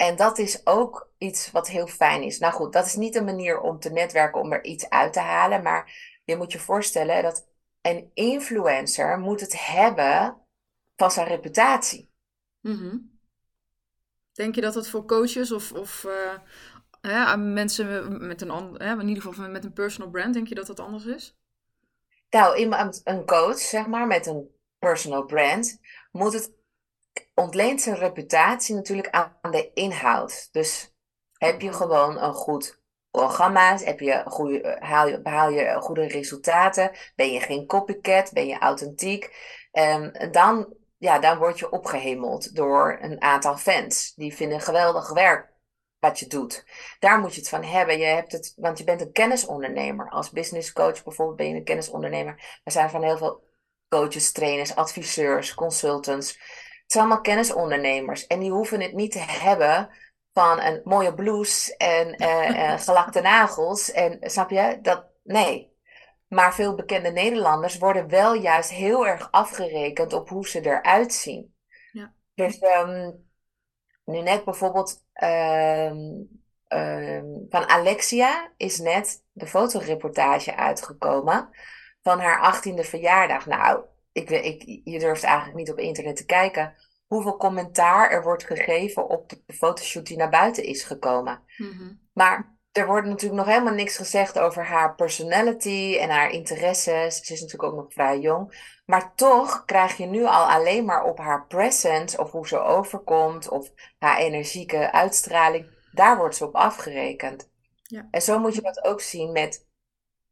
En 0.00 0.16
dat 0.16 0.38
is 0.38 0.66
ook 0.66 1.10
iets 1.18 1.50
wat 1.50 1.68
heel 1.68 1.86
fijn 1.86 2.22
is. 2.22 2.38
Nou 2.38 2.52
goed, 2.52 2.72
dat 2.72 2.86
is 2.86 2.94
niet 2.94 3.14
een 3.14 3.24
manier 3.24 3.60
om 3.60 3.78
te 3.78 3.90
netwerken 3.90 4.40
om 4.40 4.52
er 4.52 4.64
iets 4.64 4.88
uit 4.88 5.12
te 5.12 5.20
halen, 5.20 5.62
maar 5.62 5.92
je 6.24 6.36
moet 6.36 6.52
je 6.52 6.58
voorstellen 6.58 7.22
dat 7.22 7.48
een 7.80 8.10
influencer 8.14 9.18
moet 9.18 9.40
het 9.40 9.66
hebben 9.66 10.36
van 10.96 11.10
zijn 11.10 11.26
reputatie. 11.26 12.10
Mm 12.60 13.18
Denk 14.32 14.54
je 14.54 14.60
dat 14.60 14.74
het 14.74 14.88
voor 14.88 15.04
coaches 15.04 15.52
of, 15.52 15.72
of 15.72 16.06
uh, 17.02 17.36
mensen 17.36 18.26
met 18.26 18.42
een 18.42 18.76
in 18.78 19.08
ieder 19.08 19.22
geval 19.22 19.48
met 19.48 19.64
een 19.64 19.72
personal 19.72 20.10
brand, 20.10 20.34
denk 20.34 20.48
je 20.48 20.54
dat 20.54 20.66
dat 20.66 20.80
anders 20.80 21.04
is? 21.04 21.36
Nou, 22.30 22.56
iemand, 22.56 23.00
een 23.04 23.26
coach, 23.26 23.58
zeg 23.58 23.86
maar, 23.86 24.06
met 24.06 24.26
een 24.26 24.48
personal 24.78 25.24
brand, 25.24 25.80
moet 26.12 26.32
het 26.32 26.58
ontleent 27.40 27.80
zijn 27.80 27.96
reputatie 27.96 28.74
natuurlijk 28.74 29.10
aan 29.10 29.50
de 29.50 29.70
inhoud. 29.74 30.48
Dus 30.52 30.94
heb 31.38 31.60
je 31.60 31.72
gewoon 31.72 32.18
een 32.18 32.34
goed 32.34 32.80
programma, 33.10 33.78
heb 33.78 34.00
je 34.00 34.22
goede, 34.26 34.76
haal 34.80 35.08
je, 35.08 35.22
behaal 35.22 35.50
je 35.50 35.80
goede 35.80 36.06
resultaten, 36.06 36.90
ben 37.16 37.32
je 37.32 37.40
geen 37.40 37.66
copycat, 37.66 38.32
ben 38.32 38.46
je 38.46 38.58
authentiek, 38.58 39.30
um, 39.72 40.12
dan 40.30 40.78
ja, 41.00 41.18
dan 41.18 41.38
word 41.38 41.58
je 41.58 41.70
opgehemeld 41.70 42.54
door 42.54 42.98
een 43.00 43.22
aantal 43.22 43.56
fans. 43.56 44.14
Die 44.14 44.34
vinden 44.34 44.60
geweldig 44.60 45.12
werk 45.12 45.52
wat 45.98 46.18
je 46.18 46.26
doet. 46.26 46.64
Daar 46.98 47.18
moet 47.18 47.34
je 47.34 47.40
het 47.40 47.48
van 47.48 47.64
hebben. 47.64 47.98
Je 47.98 48.04
hebt 48.04 48.32
het, 48.32 48.52
want 48.56 48.78
je 48.78 48.84
bent 48.84 49.00
een 49.00 49.12
kennisondernemer. 49.12 50.10
Als 50.10 50.30
business 50.30 50.72
coach 50.72 51.04
bijvoorbeeld 51.04 51.36
ben 51.36 51.48
je 51.48 51.54
een 51.54 51.64
kennisondernemer. 51.64 52.60
Er 52.64 52.72
zijn 52.72 52.90
van 52.90 53.02
heel 53.02 53.16
veel 53.16 53.48
coaches, 53.88 54.32
trainers, 54.32 54.74
adviseurs, 54.74 55.54
consultants. 55.54 56.38
Het 56.90 56.98
zijn 56.98 57.08
allemaal 57.08 57.24
kennisondernemers. 57.24 58.26
En 58.26 58.40
die 58.40 58.50
hoeven 58.50 58.80
het 58.80 58.92
niet 58.92 59.12
te 59.12 59.18
hebben 59.18 59.88
van 60.32 60.60
een 60.60 60.80
mooie 60.84 61.14
blouse 61.14 61.76
en 61.76 62.22
uh, 62.22 62.78
gelakte 62.78 63.20
nagels. 63.20 63.92
En 63.92 64.18
snap 64.20 64.50
je? 64.50 64.78
Dat, 64.82 65.04
nee. 65.22 65.72
Maar 66.28 66.54
veel 66.54 66.74
bekende 66.74 67.10
Nederlanders 67.10 67.78
worden 67.78 68.08
wel 68.08 68.34
juist 68.34 68.70
heel 68.70 69.06
erg 69.06 69.28
afgerekend 69.30 70.12
op 70.12 70.28
hoe 70.28 70.48
ze 70.48 70.60
eruit 70.60 71.12
zien. 71.12 71.54
Ja. 71.92 72.14
Dus 72.34 72.62
um, 72.62 73.28
nu 74.04 74.20
net 74.20 74.44
bijvoorbeeld 74.44 75.04
ehm, 75.12 75.98
ehm, 76.66 77.26
van 77.48 77.68
Alexia 77.68 78.52
is 78.56 78.78
net 78.78 79.24
de 79.32 79.46
fotoreportage 79.46 80.56
uitgekomen 80.56 81.48
van 82.02 82.20
haar 82.20 82.54
18e 82.56 82.80
verjaardag. 82.80 83.46
Nou, 83.46 83.84
ik, 84.12 84.30
ik, 84.30 84.80
je 84.84 84.98
durft 84.98 85.22
eigenlijk 85.22 85.56
niet 85.56 85.70
op 85.70 85.78
internet 85.78 86.16
te 86.16 86.24
kijken 86.24 86.74
hoeveel 87.06 87.36
commentaar 87.36 88.10
er 88.10 88.22
wordt 88.22 88.44
gegeven 88.44 89.08
op 89.08 89.28
de, 89.28 89.42
fotoshoot 89.46 90.06
die 90.06 90.16
naar 90.16 90.30
buiten 90.30 90.64
is 90.64 90.82
gekomen. 90.82 91.42
Mhm. 91.56 91.92
Maar 92.12 92.58
er 92.72 92.86
wordt 92.86 93.06
natuurlijk 93.06 93.40
nog 93.40 93.54
helemaal 93.54 93.74
niks 93.74 93.96
gezegd 93.96 94.38
over 94.38 94.64
haar 94.64 94.94
personality 94.94 95.96
en 96.00 96.10
haar 96.10 96.30
interesses. 96.30 97.16
Ze 97.16 97.32
is 97.32 97.40
natuurlijk 97.40 97.72
ook 97.72 97.78
nog 97.78 97.92
vrij 97.92 98.18
jong. 98.18 98.76
Maar 98.86 99.14
toch 99.14 99.64
krijg 99.64 99.96
je 99.96 100.06
nu 100.06 100.24
al 100.24 100.50
alleen 100.50 100.84
maar 100.84 101.04
op 101.04 101.18
haar 101.18 101.46
presence 101.46 102.18
of 102.18 102.30
hoe 102.30 102.48
ze 102.48 102.58
overkomt 102.58 103.48
of 103.48 103.70
haar 103.98 104.18
energieke 104.18 104.92
uitstraling. 104.92 105.88
Daar 105.92 106.16
wordt 106.16 106.36
ze 106.36 106.44
op 106.44 106.54
afgerekend. 106.54 107.50
Ja. 107.82 108.08
En 108.10 108.22
zo 108.22 108.38
moet 108.38 108.54
je 108.54 108.62
dat 108.62 108.84
ook 108.84 109.00
zien 109.00 109.32
met 109.32 109.68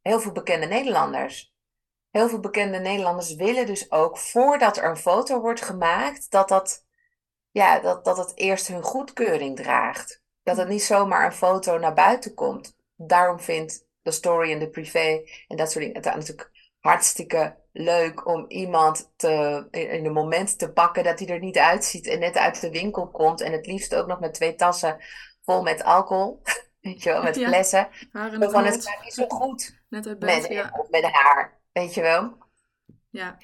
heel 0.02 0.20
veel 0.20 0.32
bekende 0.32 0.66
Nederlanders. 0.66 1.56
Heel 2.18 2.28
veel 2.28 2.40
bekende 2.40 2.78
Nederlanders 2.78 3.34
willen 3.34 3.66
dus 3.66 3.90
ook 3.90 4.18
voordat 4.18 4.76
er 4.76 4.84
een 4.84 4.96
foto 4.96 5.40
wordt 5.40 5.62
gemaakt, 5.62 6.30
dat, 6.30 6.48
dat, 6.48 6.84
ja, 7.50 7.80
dat, 7.80 8.04
dat 8.04 8.16
het 8.16 8.32
eerst 8.34 8.66
hun 8.66 8.82
goedkeuring 8.82 9.56
draagt. 9.56 10.22
Dat 10.42 10.56
het 10.56 10.68
niet 10.68 10.82
zomaar 10.82 11.24
een 11.24 11.32
foto 11.32 11.78
naar 11.78 11.94
buiten 11.94 12.34
komt. 12.34 12.76
Daarom 12.96 13.40
vindt 13.40 13.86
de 14.02 14.10
story 14.10 14.52
en 14.52 14.58
de 14.58 14.70
privé 14.70 15.22
en 15.48 15.56
dat 15.56 15.70
soort 15.70 15.84
dingen 15.84 16.02
het 16.02 16.14
natuurlijk 16.14 16.50
hartstikke 16.78 17.56
leuk 17.72 18.26
om 18.26 18.44
iemand 18.48 19.12
te, 19.16 19.66
in 19.70 20.06
een 20.06 20.12
moment 20.12 20.58
te 20.58 20.72
pakken 20.72 21.04
dat 21.04 21.18
hij 21.18 21.28
er 21.28 21.40
niet 21.40 21.58
uitziet 21.58 22.06
en 22.06 22.18
net 22.18 22.36
uit 22.36 22.60
de 22.60 22.70
winkel 22.70 23.08
komt. 23.08 23.40
En 23.40 23.52
het 23.52 23.66
liefst 23.66 23.94
ook 23.94 24.06
nog 24.06 24.20
met 24.20 24.34
twee 24.34 24.54
tassen 24.54 24.96
vol 25.44 25.62
met 25.62 25.84
alcohol. 25.84 26.42
Weet 26.80 27.02
je 27.02 27.10
wel, 27.10 27.22
met 27.22 27.36
ja, 27.36 27.48
flessen. 27.48 27.88
Van 28.12 28.64
het 28.64 28.88
gaat 28.88 29.04
niet 29.04 29.14
zo 29.14 29.26
goed 29.28 29.82
net 29.88 30.06
uit 30.06 30.18
bed, 30.18 30.40
met, 30.40 30.50
ja. 30.50 30.86
met 30.90 31.04
haar. 31.04 31.57
Weet 31.78 31.94
je 31.94 32.00
wel. 32.00 32.36
Ja. 33.10 33.38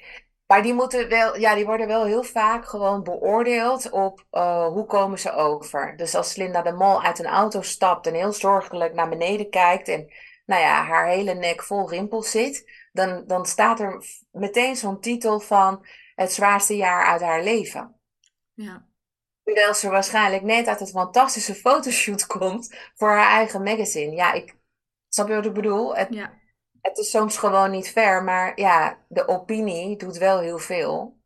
Maar 0.47 0.63
die, 0.63 0.73
moeten 0.73 1.09
wel, 1.09 1.37
ja, 1.37 1.55
die 1.55 1.65
worden 1.65 1.87
wel 1.87 2.05
heel 2.05 2.23
vaak 2.23 2.65
gewoon 2.65 3.03
beoordeeld 3.03 3.89
op 3.89 4.25
uh, 4.31 4.67
hoe 4.67 4.85
komen 4.85 5.19
ze 5.19 5.31
over. 5.31 5.97
Dus 5.97 6.15
als 6.15 6.35
Linda 6.35 6.61
de 6.61 6.71
Mol 6.71 7.03
uit 7.03 7.19
een 7.19 7.25
auto 7.25 7.61
stapt 7.61 8.07
en 8.07 8.13
heel 8.13 8.33
zorgelijk 8.33 8.93
naar 8.93 9.09
beneden 9.09 9.49
kijkt 9.49 9.87
en 9.87 10.13
nou 10.45 10.61
ja, 10.61 10.83
haar 10.83 11.07
hele 11.07 11.33
nek 11.33 11.63
vol 11.63 11.89
rimpels 11.89 12.31
zit, 12.31 12.87
dan, 12.91 13.23
dan 13.27 13.45
staat 13.45 13.79
er 13.79 14.05
meteen 14.31 14.75
zo'n 14.75 14.99
titel 14.99 15.39
van 15.39 15.85
het 16.15 16.31
zwaarste 16.31 16.75
jaar 16.75 17.05
uit 17.05 17.21
haar 17.21 17.43
leven. 17.43 17.99
Ja. 18.53 18.85
Terwijl 19.43 19.73
ze 19.73 19.89
waarschijnlijk 19.89 20.43
net 20.43 20.67
uit 20.67 20.79
het 20.79 20.89
fantastische 20.89 21.55
fotoshoot 21.55 22.25
komt 22.37 22.75
voor 22.95 23.09
haar 23.09 23.29
eigen 23.29 23.63
magazine. 23.63 24.15
Ja, 24.15 24.33
ik 24.33 24.55
snap 25.09 25.27
je 25.27 25.35
wat 25.35 25.45
ik 25.45 25.53
bedoel? 25.53 25.95
Het, 25.95 26.13
ja 26.13 26.43
het 26.85 26.97
is 26.97 27.09
soms 27.09 27.37
gewoon 27.37 27.71
niet 27.71 27.89
fair, 27.89 28.23
maar 28.23 28.59
ja, 28.59 29.03
de 29.07 29.27
opinie 29.27 29.97
doet 29.97 30.17
wel 30.17 30.39
heel 30.39 30.59
veel. 30.59 31.17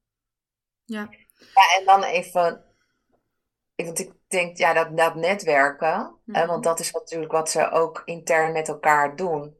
Ja. 0.85 1.09
ja 1.53 1.77
en 1.79 1.85
dan 1.85 2.03
even, 2.03 2.63
want 3.75 3.99
ik 3.99 4.13
denk, 4.27 4.57
ja, 4.57 4.73
dat, 4.73 4.97
dat 4.97 5.15
netwerken, 5.15 6.19
hè, 6.25 6.45
want 6.45 6.63
dat 6.63 6.79
is 6.79 6.91
natuurlijk 6.91 7.31
wat 7.31 7.49
ze 7.49 7.71
ook 7.71 8.01
intern 8.05 8.51
met 8.51 8.67
elkaar 8.67 9.15
doen. 9.15 9.57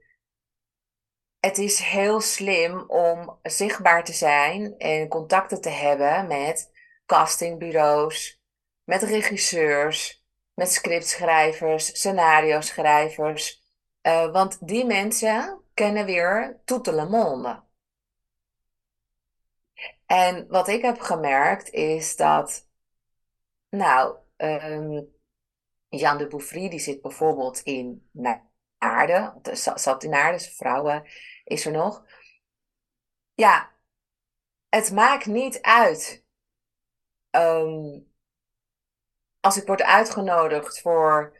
Het 1.40 1.58
is 1.58 1.80
heel 1.80 2.22
slim 2.22 2.84
om 2.88 3.40
zichtbaar 3.44 4.04
te 4.04 4.14
zijn 4.14 4.78
en 4.78 5.08
contacten 5.08 5.62
te 5.62 5.70
hebben 5.70 6.28
met 6.28 6.72
castingbureaus, 7.06 8.42
met 8.84 9.04
regisseurs, 9.04 10.26
met 10.54 10.72
scriptschrijvers, 10.72 11.86
scenario 11.86 12.62
schrijvers. 12.62 13.62
Uh, 14.02 14.32
want 14.32 14.68
die 14.68 14.86
mensen 14.86 15.64
kennen 15.80 16.06
weer 16.06 16.62
toute 16.66 16.92
le 16.92 17.10
monde. 17.10 17.64
En 20.06 20.48
wat 20.48 20.68
ik 20.68 20.82
heb 20.82 21.00
gemerkt 21.00 21.70
is 21.70 22.16
dat, 22.16 22.68
nou, 23.70 24.18
um, 24.38 25.14
Jan 25.90 26.18
de 26.18 26.28
Bouffry, 26.28 26.70
die 26.70 26.80
zit 26.80 27.02
bijvoorbeeld 27.02 27.60
in 27.60 28.10
Aarde, 28.78 29.40
zat 29.76 30.04
in 30.04 30.14
Aarde, 30.14 30.40
zijn 30.40 31.08
is 31.44 31.66
er 31.66 31.72
nog. 31.72 32.06
Ja, 33.34 33.72
het 34.70 34.92
maakt 34.92 35.26
niet 35.26 35.62
uit. 35.62 36.26
Um, 37.32 38.12
als 39.40 39.58
ik 39.58 39.68
word 39.68 39.82
uitgenodigd 39.82 40.82
voor 40.82 41.38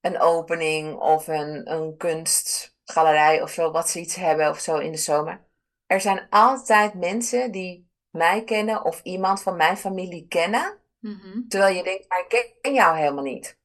een 0.00 0.20
opening 0.20 0.96
of 0.96 1.26
een, 1.26 1.70
een 1.72 1.96
kunst 1.96 2.73
galerij 2.84 3.42
of 3.42 3.50
zo, 3.50 3.70
wat 3.70 3.88
ze 3.88 4.00
iets 4.00 4.14
hebben 4.14 4.50
of 4.50 4.58
zo 4.58 4.76
in 4.76 4.92
de 4.92 4.98
zomer. 4.98 5.44
Er 5.86 6.00
zijn 6.00 6.26
altijd 6.30 6.94
mensen 6.94 7.50
die 7.50 7.90
mij 8.10 8.44
kennen 8.44 8.84
of 8.84 9.00
iemand 9.02 9.42
van 9.42 9.56
mijn 9.56 9.76
familie 9.76 10.26
kennen. 10.28 10.78
Mhm. 11.00 11.48
Terwijl 11.48 11.76
je 11.76 11.82
denkt, 11.82 12.08
maar 12.08 12.24
ik 12.28 12.54
ken 12.60 12.74
jou 12.74 12.96
helemaal 12.96 13.24
niet. 13.24 13.58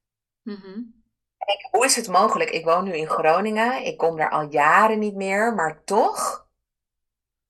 Mhm. 0.44 0.82
hoe 1.72 1.86
is 1.86 1.96
het 1.96 2.08
mogelijk? 2.08 2.50
Ik 2.50 2.66
woon 2.66 2.84
nu 2.84 2.94
in 2.98 3.08
Groningen. 3.08 3.86
Ik 3.86 3.98
kom 3.98 4.18
daar 4.18 4.30
al 4.30 4.50
jaren 4.50 5.00
niet 5.00 5.16
meer, 5.16 5.56
maar 5.56 5.84
toch, 5.84 6.48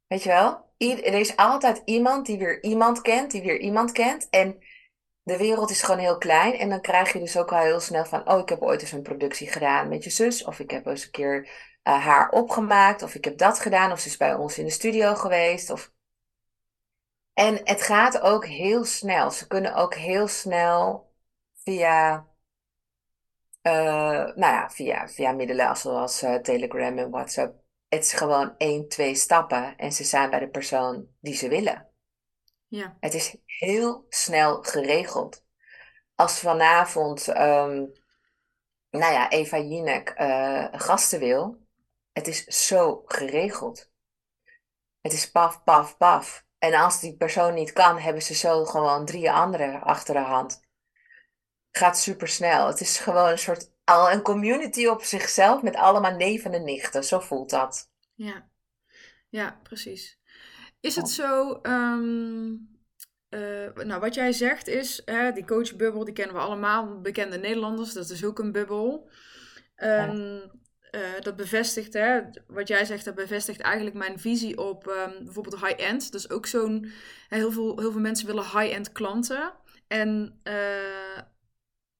weet 0.08 0.24
je 0.24 0.30
wel, 0.30 0.70
er 0.78 1.14
is 1.14 1.36
altijd 1.36 1.82
iemand 1.86 2.26
die 2.26 2.38
weer 2.38 2.64
iemand 2.64 3.02
kent, 3.02 3.32
die 3.32 3.42
weer 3.42 3.60
iemand 3.60 3.92
kent. 3.92 4.30
En 4.30 4.64
de 5.30 5.38
wereld 5.38 5.70
is 5.70 5.82
gewoon 5.82 6.00
heel 6.00 6.18
klein. 6.18 6.54
En 6.54 6.70
dan 6.70 6.82
krijg 6.82 7.14
je 7.14 7.20
dus 7.20 7.38
ook 7.38 7.52
al 7.52 7.60
heel 7.60 7.80
snel 7.80 8.06
van: 8.06 8.30
oh, 8.30 8.40
ik 8.40 8.50
heb 8.50 8.62
ooit 8.62 8.82
eens 8.82 8.92
een 8.92 9.02
productie 9.02 9.48
gedaan 9.48 9.90
met 9.90 10.04
je 10.04 10.10
zus. 10.10 10.44
Of 10.44 10.60
ik 10.60 10.72
heb 10.72 10.86
eens 10.86 11.04
een 11.04 11.12
keer 11.12 11.44
uh, 11.84 12.06
haar 12.06 12.30
opgemaakt. 12.30 13.02
Of 13.02 13.16
ik 13.16 13.24
heb 13.24 13.38
dat 13.38 13.60
gedaan. 13.60 13.92
Of 13.92 14.00
ze 14.00 14.08
is 14.08 14.18
bij 14.18 14.34
ons 14.34 14.58
in 14.58 14.66
de 14.66 14.72
studio 14.72 15.16
geweest. 15.16 15.70
Of... 15.70 15.92
En 17.34 17.62
het 17.64 17.82
gaat 17.82 18.22
ook 18.22 18.46
heel 18.46 18.84
snel. 18.86 19.32
Ze 19.32 19.48
kunnen 19.48 19.76
ook 19.76 19.96
heel 19.96 20.28
snel 20.28 21.12
via. 21.64 22.28
Uh, 23.62 23.74
nou 24.36 24.40
ja, 24.40 24.70
via, 24.70 25.08
via 25.08 25.32
middelen 25.32 25.78
zoals 25.78 26.24
uh, 26.24 26.36
Telegram 26.36 26.98
en 26.98 27.10
WhatsApp. 27.10 27.64
Het 27.88 28.04
is 28.04 28.14
gewoon 28.14 28.56
één, 28.58 28.88
twee 28.88 29.16
stappen 29.16 29.78
en 29.78 29.92
ze 29.92 30.04
zijn 30.04 30.30
bij 30.30 30.40
de 30.40 30.50
persoon 30.50 31.08
die 31.22 31.36
ze 31.36 31.50
willen. 31.50 31.88
Ja. 32.70 32.98
Het 33.00 33.14
is 33.14 33.36
heel 33.46 34.06
snel 34.10 34.64
geregeld. 34.64 35.46
Als 36.16 36.40
vanavond, 36.40 37.28
um, 37.28 37.92
nou 38.90 39.14
ja, 39.14 39.30
Eva 39.30 39.58
Jinek 39.58 40.14
uh, 40.18 40.68
gasten 40.72 41.20
wil, 41.20 41.68
het 42.12 42.28
is 42.28 42.44
zo 42.44 43.02
geregeld. 43.06 43.92
Het 45.02 45.14
is 45.14 45.32
paf, 45.32 45.64
paf, 45.64 45.98
paf. 45.98 46.46
En 46.58 46.74
als 46.74 47.00
die 47.00 47.18
persoon 47.18 47.54
niet 47.54 47.74
kan, 47.74 47.98
hebben 47.98 48.24
ze 48.24 48.34
zo 48.34 48.66
gewoon 48.66 49.06
drie 49.06 49.32
anderen 49.32 49.82
achter 49.82 50.14
de 50.14 50.20
hand. 50.20 50.62
Gaat 51.72 51.98
super 51.98 52.28
snel. 52.28 52.68
Het 52.68 52.82
is 52.82 52.98
gewoon 52.98 53.30
een 53.30 53.40
soort 53.40 53.72
al 53.84 54.12
een 54.12 54.22
community 54.22 54.88
op 54.88 55.04
zichzelf 55.04 55.62
met 55.62 55.76
allemaal 55.76 56.16
neven 56.16 56.54
en 56.54 56.64
nichten. 56.64 57.04
Zo 57.04 57.20
voelt 57.20 57.50
dat. 57.50 57.92
Ja, 58.14 58.50
ja 59.30 59.60
precies. 59.64 60.19
Is 60.80 60.96
het 60.96 61.10
zo, 61.10 61.60
um, 61.64 62.68
nou 63.74 64.00
wat 64.00 64.14
jij 64.14 64.32
zegt 64.32 64.68
is, 64.68 65.02
hè, 65.06 65.32
die 65.32 65.46
coachbubbel, 65.46 66.06
die 66.06 66.14
kennen 66.14 66.36
we 66.36 66.42
allemaal, 66.42 67.02
bekende 67.02 67.38
Nederlanders, 67.38 67.94
dat 67.94 68.10
is 68.10 68.26
ook 68.26 68.40
een 68.40 68.52
bubbel. 68.52 69.10
Um, 69.76 70.42
dat 71.22 71.36
bevestigt, 71.36 71.94
hè, 71.94 72.22
wat 72.48 72.68
jij 72.68 72.86
zegt, 72.86 73.06
dat 73.06 73.16
bevestigt 73.16 73.60
eigenlijk 73.60 73.96
mijn 73.96 74.20
visie 74.20 74.58
op 74.58 74.88
um, 74.88 75.24
bijvoorbeeld 75.24 75.66
high-end. 75.66 76.12
Dus 76.12 76.30
ook 76.30 76.46
zo'n, 76.46 76.92
heel 77.28 77.52
veel, 77.52 77.80
heel 77.80 77.92
veel 77.92 78.02
mensen 78.02 78.28
willen 78.28 78.44
high-end 78.44 78.92
klanten. 78.92 79.54
En 79.88 80.40
uh, 80.44 81.22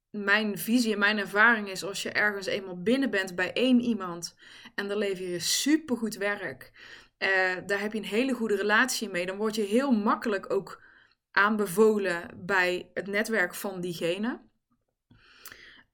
mijn 0.10 0.58
visie 0.58 0.94
en 0.94 1.00
mijn 1.00 1.18
ervaring 1.18 1.70
is, 1.70 1.84
als 1.84 2.04
je 2.04 2.12
ergens 2.12 2.46
eenmaal 2.46 2.82
binnen 2.82 3.10
bent 3.10 3.36
bij 3.36 3.54
één 3.54 3.80
iemand 3.80 4.36
en 4.76 4.88
dan 4.88 4.98
lever 4.98 5.28
je 5.28 5.40
supergoed 5.40 6.18
werk 6.18 6.72
uh, 7.20 7.56
daar 7.66 7.80
heb 7.80 7.94
je 7.94 7.98
een 7.98 8.06
hele 8.06 8.34
goede 8.34 8.56
relatie 8.56 9.10
mee. 9.10 9.26
Dan 9.26 9.38
word 9.38 9.56
je 9.56 9.62
heel 9.62 9.92
makkelijk 9.92 10.54
ook 10.54 10.84
aanbevolen 11.32 12.30
bij 12.46 12.92
het 12.94 13.08
netwerk 13.08 13.56
van 13.56 13.82
diegene. 13.82 14.42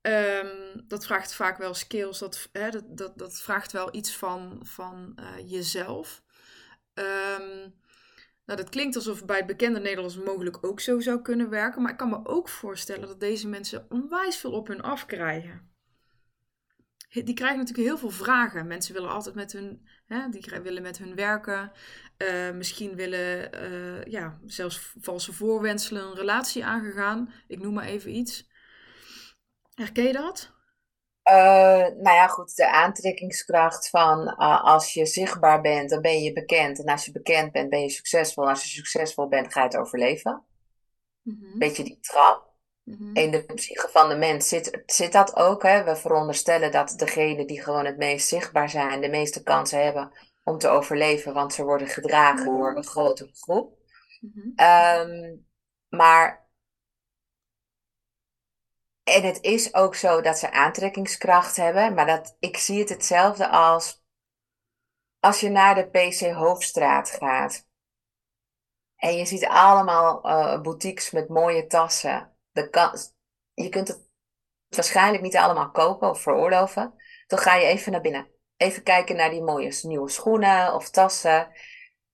Ehm, 0.01 0.81
dat 0.87 1.05
vraagt 1.05 1.35
vaak 1.35 1.57
wel 1.57 1.73
skills, 1.73 2.19
dat, 2.19 2.49
hè, 2.51 2.69
dat, 2.85 3.17
dat, 3.17 3.41
vraagt 3.41 3.71
wel 3.71 3.95
iets 3.95 4.15
van, 4.15 4.59
van 4.63 5.17
uh, 5.19 5.51
jezelf. 5.51 6.23
Um, 6.93 7.73
nou, 8.45 8.59
dat 8.59 8.69
klinkt 8.69 8.95
alsof 8.95 9.25
bij 9.25 9.37
het 9.37 9.45
bekende 9.45 9.79
Nederlands 9.79 10.17
mogelijk 10.17 10.65
ook 10.65 10.79
zo 10.79 10.99
zou 10.99 11.21
kunnen 11.21 11.49
werken. 11.49 11.81
Maar 11.81 11.91
ik 11.91 11.97
kan 11.97 12.09
me 12.09 12.25
ook 12.25 12.49
voorstellen 12.49 13.07
dat 13.07 13.19
deze 13.19 13.47
mensen 13.47 13.85
onwijs 13.89 14.37
veel 14.37 14.51
op 14.51 14.67
hun 14.67 14.81
af 14.81 15.05
krijgen. 15.05 15.73
Die 17.09 17.33
krijgen 17.33 17.57
natuurlijk 17.57 17.87
heel 17.87 17.97
veel 17.97 18.09
vragen. 18.09 18.67
Mensen 18.67 18.93
willen 18.93 19.09
altijd 19.09 19.35
met 19.35 19.51
hun, 19.51 19.87
hè, 20.05 20.29
die 20.29 20.59
willen 20.63 20.81
met 20.81 20.97
hun 20.97 21.15
werken. 21.15 21.71
Uh, 22.17 22.51
misschien 22.51 22.95
willen 22.95 23.49
uh, 23.71 24.03
ja, 24.03 24.39
zelfs 24.45 24.93
valse 24.99 25.33
voorwenselen 25.33 26.03
een 26.03 26.15
relatie 26.15 26.65
aangegaan. 26.65 27.33
Ik 27.47 27.59
noem 27.59 27.73
maar 27.73 27.85
even 27.85 28.15
iets. 28.15 28.49
Herken 29.73 30.03
je 30.03 30.13
dat? 30.13 30.53
Uh, 31.31 31.35
nou 31.77 32.15
ja, 32.15 32.27
goed, 32.27 32.55
de 32.55 32.69
aantrekkingskracht 32.69 33.89
van 33.89 34.19
uh, 34.19 34.63
als 34.63 34.93
je 34.93 35.05
zichtbaar 35.05 35.61
bent, 35.61 35.89
dan 35.89 36.01
ben 36.01 36.21
je 36.21 36.33
bekend. 36.33 36.79
En 36.79 36.85
als 36.85 37.05
je 37.05 37.11
bekend 37.11 37.51
bent, 37.51 37.69
ben 37.69 37.81
je 37.81 37.89
succesvol. 37.89 38.43
En 38.43 38.49
als 38.49 38.63
je 38.63 38.69
succesvol 38.69 39.27
bent, 39.27 39.53
ga 39.53 39.59
je 39.59 39.67
het 39.67 39.77
overleven. 39.77 40.43
Mm 41.21 41.37
-hmm. 41.41 41.59
Beetje 41.59 41.83
die 41.83 41.99
trap. 41.99 42.54
-hmm. 42.93 43.15
In 43.15 43.31
de 43.31 43.43
psyche 43.43 43.89
van 43.91 44.09
de 44.09 44.15
mens 44.15 44.47
zit, 44.47 44.83
zit 44.85 45.11
dat 45.11 45.35
ook. 45.35 45.63
Hè? 45.63 45.83
We 45.83 45.95
veronderstellen 45.95 46.71
dat 46.71 46.93
degenen 46.97 47.47
die 47.47 47.61
gewoon 47.61 47.85
het 47.85 47.97
meest 47.97 48.27
zichtbaar 48.27 48.69
zijn, 48.69 49.01
de 49.01 49.09
meeste 49.09 49.43
kansen 49.43 49.83
hebben 49.83 50.11
om 50.43 50.57
te 50.57 50.67
overleven, 50.67 51.33
want 51.33 51.53
ze 51.53 51.63
worden 51.63 51.87
gedragen 51.87 52.45
door 52.45 52.75
een 52.75 52.83
grotere 52.83 53.31
groep. 53.33 53.77
Mm 54.19 54.31
-hmm. 54.33 54.65
um, 54.65 55.47
maar 55.89 56.43
en 59.03 59.23
het 59.23 59.41
is 59.41 59.73
ook 59.73 59.95
zo 59.95 60.21
dat 60.21 60.37
ze 60.37 60.51
aantrekkingskracht 60.51 61.55
hebben, 61.55 61.93
maar 61.93 62.05
dat, 62.05 62.35
ik 62.39 62.57
zie 62.57 62.79
het 62.79 62.89
hetzelfde 62.89 63.49
als 63.49 64.03
als 65.25 65.39
je 65.39 65.49
naar 65.49 65.75
de 65.75 65.87
PC 65.87 66.33
Hoofdstraat 66.33 67.09
gaat. 67.09 67.67
En 68.95 69.15
je 69.15 69.25
ziet 69.25 69.45
allemaal 69.45 70.25
uh, 70.29 70.61
boutiques 70.61 71.11
met 71.11 71.29
mooie 71.29 71.67
tassen. 71.67 72.34
De 72.55 72.69
kans, 72.69 73.13
je 73.53 73.69
kunt 73.69 73.87
het 73.87 74.09
waarschijnlijk 74.69 75.23
niet 75.23 75.35
allemaal 75.35 75.71
kopen 75.71 76.09
of 76.09 76.21
veroorloven. 76.21 76.93
Dan 77.27 77.39
ga 77.39 77.55
je 77.55 77.65
even 77.65 77.91
naar 77.91 78.01
binnen. 78.01 78.27
Even 78.57 78.83
kijken 78.83 79.15
naar 79.15 79.29
die 79.29 79.43
mooie 79.43 79.79
nieuwe 79.81 80.09
schoenen 80.09 80.73
of 80.73 80.89
tassen. 80.89 81.47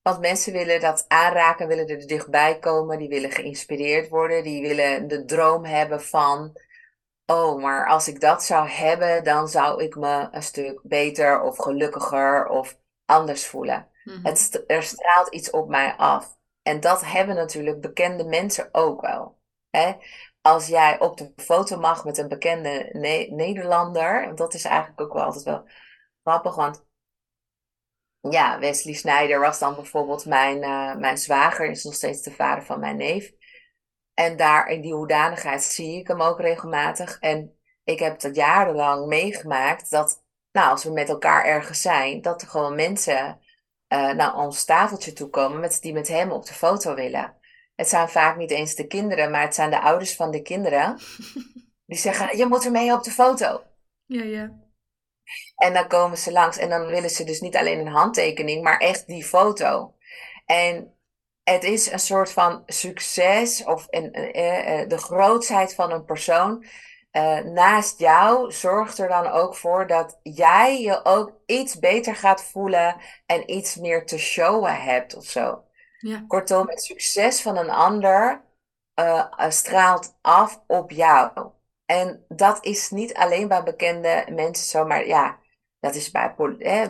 Want 0.02 0.20
mensen 0.20 0.52
willen 0.52 0.80
dat 0.80 1.04
aanraken, 1.08 1.68
willen 1.68 1.86
er 1.86 2.06
dichtbij 2.06 2.58
komen. 2.58 2.98
Die 2.98 3.08
willen 3.08 3.30
geïnspireerd 3.30 4.08
worden. 4.08 4.42
Die 4.42 4.62
willen 4.62 5.08
de 5.08 5.24
droom 5.24 5.64
hebben 5.64 6.02
van 6.02 6.56
oh, 7.26 7.62
maar 7.62 7.88
als 7.88 8.08
ik 8.08 8.20
dat 8.20 8.44
zou 8.44 8.68
hebben, 8.68 9.24
dan 9.24 9.48
zou 9.48 9.82
ik 9.82 9.96
me 9.96 10.28
een 10.30 10.42
stuk 10.42 10.80
beter 10.82 11.42
of 11.42 11.56
gelukkiger 11.56 12.46
of 12.46 12.78
anders 13.04 13.46
voelen. 13.46 13.90
Mhm. 14.04 14.26
het, 14.26 14.64
er 14.66 14.82
straalt 14.82 15.28
iets 15.28 15.50
op 15.50 15.68
mij 15.68 15.94
af. 15.96 16.36
En 16.62 16.80
dat 16.80 17.04
hebben 17.04 17.34
natuurlijk 17.34 17.80
bekende 17.80 18.24
mensen 18.24 18.68
ook 18.72 19.00
wel. 19.00 19.40
Hè? 19.70 19.92
Als 20.42 20.66
jij 20.66 21.00
op 21.00 21.16
de 21.16 21.32
foto 21.36 21.78
mag 21.78 22.04
met 22.04 22.18
een 22.18 22.28
bekende 22.28 22.88
Nederlander, 23.30 24.34
dat 24.34 24.54
is 24.54 24.64
eigenlijk 24.64 25.00
ook 25.00 25.12
wel 25.12 25.22
altijd 25.22 25.44
wel 25.44 25.68
grappig, 26.22 26.54
want 26.54 26.84
ja, 28.30 28.58
Wesley 28.58 28.94
Snijder 28.94 29.40
was 29.40 29.58
dan 29.58 29.74
bijvoorbeeld 29.74 30.26
mijn, 30.26 30.62
uh, 30.62 30.96
mijn 30.96 31.18
zwager, 31.18 31.70
is 31.70 31.84
nog 31.84 31.94
steeds 31.94 32.22
de 32.22 32.30
vader 32.30 32.64
van 32.64 32.80
mijn 32.80 32.96
neef. 32.96 33.32
En 34.14 34.36
daar 34.36 34.66
in 34.66 34.80
die 34.80 34.94
hoedanigheid 34.94 35.62
zie 35.62 35.98
ik 35.98 36.08
hem 36.08 36.22
ook 36.22 36.40
regelmatig. 36.40 37.18
En 37.18 37.56
ik 37.84 37.98
heb 37.98 38.20
dat 38.20 38.36
jarenlang 38.36 39.06
meegemaakt 39.06 39.90
dat, 39.90 40.24
nou, 40.52 40.70
als 40.70 40.84
we 40.84 40.90
met 40.90 41.08
elkaar 41.08 41.44
ergens 41.44 41.80
zijn, 41.80 42.20
dat 42.20 42.42
er 42.42 42.48
gewoon 42.48 42.74
mensen 42.74 43.40
uh, 43.88 44.12
naar 44.12 44.34
ons 44.34 44.64
tafeltje 44.64 45.12
toe 45.12 45.28
komen 45.28 45.60
met, 45.60 45.78
die 45.80 45.92
met 45.92 46.08
hem 46.08 46.30
op 46.30 46.46
de 46.46 46.54
foto 46.54 46.94
willen. 46.94 47.36
Het 47.74 47.88
zijn 47.88 48.08
vaak 48.08 48.36
niet 48.36 48.50
eens 48.50 48.74
de 48.74 48.86
kinderen, 48.86 49.30
maar 49.30 49.42
het 49.42 49.54
zijn 49.54 49.70
de 49.70 49.80
ouders 49.80 50.16
van 50.16 50.30
de 50.30 50.42
kinderen. 50.42 50.98
Die 51.86 51.98
zeggen, 51.98 52.36
je 52.36 52.46
moet 52.46 52.64
er 52.64 52.70
mee 52.70 52.92
op 52.92 53.02
de 53.02 53.10
foto. 53.10 53.62
Ja, 54.06 54.22
ja. 54.22 54.60
En 55.56 55.72
dan 55.72 55.88
komen 55.88 56.18
ze 56.18 56.32
langs 56.32 56.56
en 56.56 56.68
dan 56.68 56.86
willen 56.86 57.10
ze 57.10 57.24
dus 57.24 57.40
niet 57.40 57.56
alleen 57.56 57.78
een 57.78 57.92
handtekening, 57.92 58.62
maar 58.62 58.78
echt 58.78 59.06
die 59.06 59.24
foto. 59.24 59.94
En 60.46 60.94
het 61.42 61.64
is 61.64 61.90
een 61.90 61.98
soort 61.98 62.32
van 62.32 62.62
succes 62.66 63.64
of 63.64 63.86
een, 63.90 64.12
eh, 64.12 64.80
eh, 64.80 64.88
de 64.88 64.98
grootsheid 64.98 65.74
van 65.74 65.92
een 65.92 66.04
persoon. 66.04 66.64
Uh, 67.12 67.38
naast 67.38 67.98
jou 67.98 68.52
zorgt 68.52 68.98
er 68.98 69.08
dan 69.08 69.26
ook 69.26 69.56
voor 69.56 69.86
dat 69.86 70.18
jij 70.22 70.80
je 70.80 71.04
ook 71.04 71.32
iets 71.46 71.78
beter 71.78 72.16
gaat 72.16 72.44
voelen 72.44 72.96
en 73.26 73.50
iets 73.50 73.76
meer 73.76 74.06
te 74.06 74.18
showen 74.18 74.82
hebt 74.82 75.16
of 75.16 75.24
zo. 75.24 75.64
Ja. 76.02 76.24
Kortom, 76.28 76.68
het 76.68 76.82
succes 76.82 77.42
van 77.42 77.56
een 77.56 77.70
ander 77.70 78.44
uh, 79.00 79.26
straalt 79.48 80.16
af 80.20 80.62
op 80.66 80.90
jou. 80.90 81.50
En 81.84 82.24
dat 82.28 82.64
is 82.64 82.90
niet 82.90 83.14
alleen 83.14 83.48
bij 83.48 83.62
bekende 83.62 84.26
mensen 84.30 84.66
zo, 84.66 84.86
maar 84.86 85.06
ja, 85.06 85.38
dat 85.80 85.94
is 85.94 86.10
bij 86.10 86.34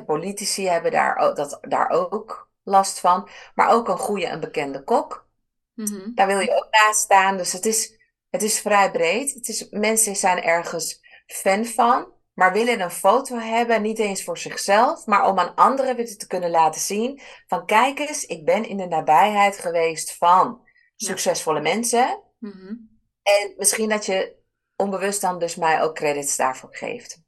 politici 0.07 0.69
hebben 0.69 0.91
daar, 0.91 1.35
dat, 1.35 1.59
daar 1.61 1.91
ook 1.91 2.51
last 2.63 3.01
van. 3.01 3.29
Maar 3.55 3.71
ook 3.71 3.89
een 3.89 3.99
goede 3.99 4.27
en 4.27 4.41
bekende 4.41 4.85
kok. 4.85 5.29
Mhm. 5.75 6.15
Daar 6.15 6.27
wil 6.27 6.39
je 6.39 6.57
ook 6.57 6.69
naast 6.71 7.01
staan. 7.01 7.37
Dus 7.37 7.53
het 7.53 7.67
is, 7.67 7.99
het 8.31 8.43
is 8.43 8.61
vrij 8.61 8.91
breed. 8.91 9.35
Het 9.35 9.49
is, 9.49 9.69
mensen 9.71 10.17
zijn 10.17 10.43
ergens 10.43 11.01
fan 11.27 11.65
van. 11.65 12.13
Maar 12.35 12.53
willen 12.53 12.81
een 12.81 12.91
foto 12.91 13.37
hebben, 13.37 13.83
niet 13.83 13.99
eens 13.99 14.25
voor 14.25 14.39
zichzelf, 14.39 15.07
maar 15.07 15.29
om 15.29 15.39
aan 15.39 15.55
anderen 15.55 15.97
weer 15.97 16.17
te 16.17 16.27
kunnen 16.27 16.51
laten 16.51 16.81
zien: 16.81 17.21
van 17.47 17.67
kijk 17.67 17.99
eens, 17.99 18.25
ik 18.25 18.45
ben 18.45 18.69
in 18.69 18.77
de 18.77 18.87
nabijheid 18.87 19.59
geweest 19.59 20.17
van 20.17 20.61
succesvolle 20.97 21.61
mensen. 21.61 22.23
Mhm. 22.39 22.75
En 23.23 23.55
misschien 23.57 23.89
dat 23.89 24.07
je 24.07 24.37
onbewust 24.77 25.21
dan 25.21 25.39
dus 25.39 25.57
mij 25.57 25.83
ook 25.83 25.95
credits 25.95 26.37
daarvoor 26.37 26.77
geeft. 26.77 27.22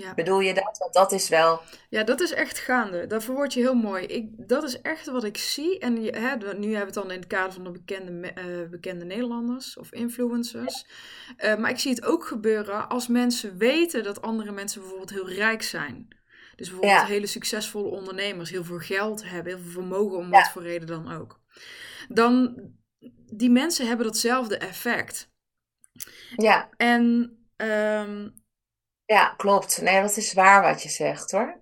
Ja. 0.00 0.14
Bedoel 0.14 0.40
je 0.40 0.54
dat? 0.54 0.78
Want 0.78 0.92
dat 0.92 1.12
is 1.12 1.28
wel. 1.28 1.60
Ja, 1.88 2.02
dat 2.02 2.20
is 2.20 2.32
echt 2.32 2.58
gaande. 2.58 3.06
Dat 3.06 3.24
verwoord 3.24 3.52
je 3.54 3.60
heel 3.60 3.74
mooi. 3.74 4.04
Ik, 4.04 4.48
dat 4.48 4.62
is 4.62 4.80
echt 4.80 5.06
wat 5.06 5.24
ik 5.24 5.36
zie. 5.36 5.78
En 5.78 5.96
hè, 5.96 6.36
nu 6.36 6.44
hebben 6.44 6.58
we 6.70 6.76
het 6.76 6.94
dan 6.94 7.10
in 7.10 7.18
het 7.18 7.26
kader 7.26 7.52
van 7.52 7.64
de 7.64 7.70
bekende, 7.70 8.32
uh, 8.34 8.68
bekende 8.70 9.04
Nederlanders 9.04 9.76
of 9.76 9.92
influencers. 9.92 10.86
Uh, 11.44 11.56
maar 11.56 11.70
ik 11.70 11.78
zie 11.78 11.90
het 11.90 12.04
ook 12.04 12.26
gebeuren 12.26 12.88
als 12.88 13.08
mensen 13.08 13.58
weten 13.58 14.02
dat 14.02 14.22
andere 14.22 14.52
mensen 14.52 14.80
bijvoorbeeld 14.80 15.10
heel 15.10 15.30
rijk 15.30 15.62
zijn. 15.62 16.08
Dus 16.56 16.70
bijvoorbeeld 16.70 17.06
hele 17.06 17.26
succesvolle 17.26 17.88
ondernemers, 17.88 18.50
heel 18.50 18.64
veel 18.64 18.78
geld 18.78 19.24
hebben, 19.24 19.52
heel 19.52 19.62
veel 19.62 19.72
vermogen 19.72 20.18
om 20.18 20.30
wat 20.30 20.48
voor 20.48 20.62
reden 20.62 20.86
dan 20.86 21.12
ook. 21.12 21.40
Dan, 22.08 22.60
die 23.32 23.50
mensen 23.50 23.86
hebben 23.86 24.06
datzelfde 24.06 24.58
effect. 24.58 25.30
Ja. 26.36 26.68
En 26.76 27.32
um, 27.56 28.37
ja, 29.08 29.34
klopt. 29.36 29.82
Nee, 29.82 30.00
dat 30.00 30.16
is 30.16 30.32
waar 30.32 30.62
wat 30.62 30.82
je 30.82 30.88
zegt 30.88 31.30
hoor. 31.30 31.60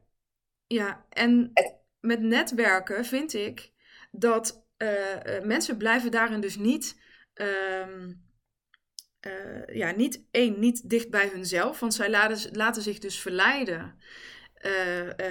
Ja, 0.67 1.07
en 1.11 1.53
met 2.01 2.21
netwerken 2.21 3.05
vind 3.05 3.35
ik 3.35 3.73
dat 4.11 4.67
uh, 4.79 5.43
mensen 5.43 5.77
blijven 5.77 6.11
daarin 6.11 6.41
dus 6.41 6.57
niet, 6.57 7.01
uh, 7.35 8.07
uh, 9.27 9.67
ja, 9.67 9.91
niet 9.91 10.27
één, 10.31 10.61
niet 10.61 10.91
dicht 10.91 11.11
bij 11.11 11.29
hunzelf, 11.29 11.81
want 11.81 11.95
zij 11.95 12.11
laten, 12.11 12.57
laten 12.57 12.83
zich 12.83 12.99
dus 12.99 13.21
verleiden 13.21 13.99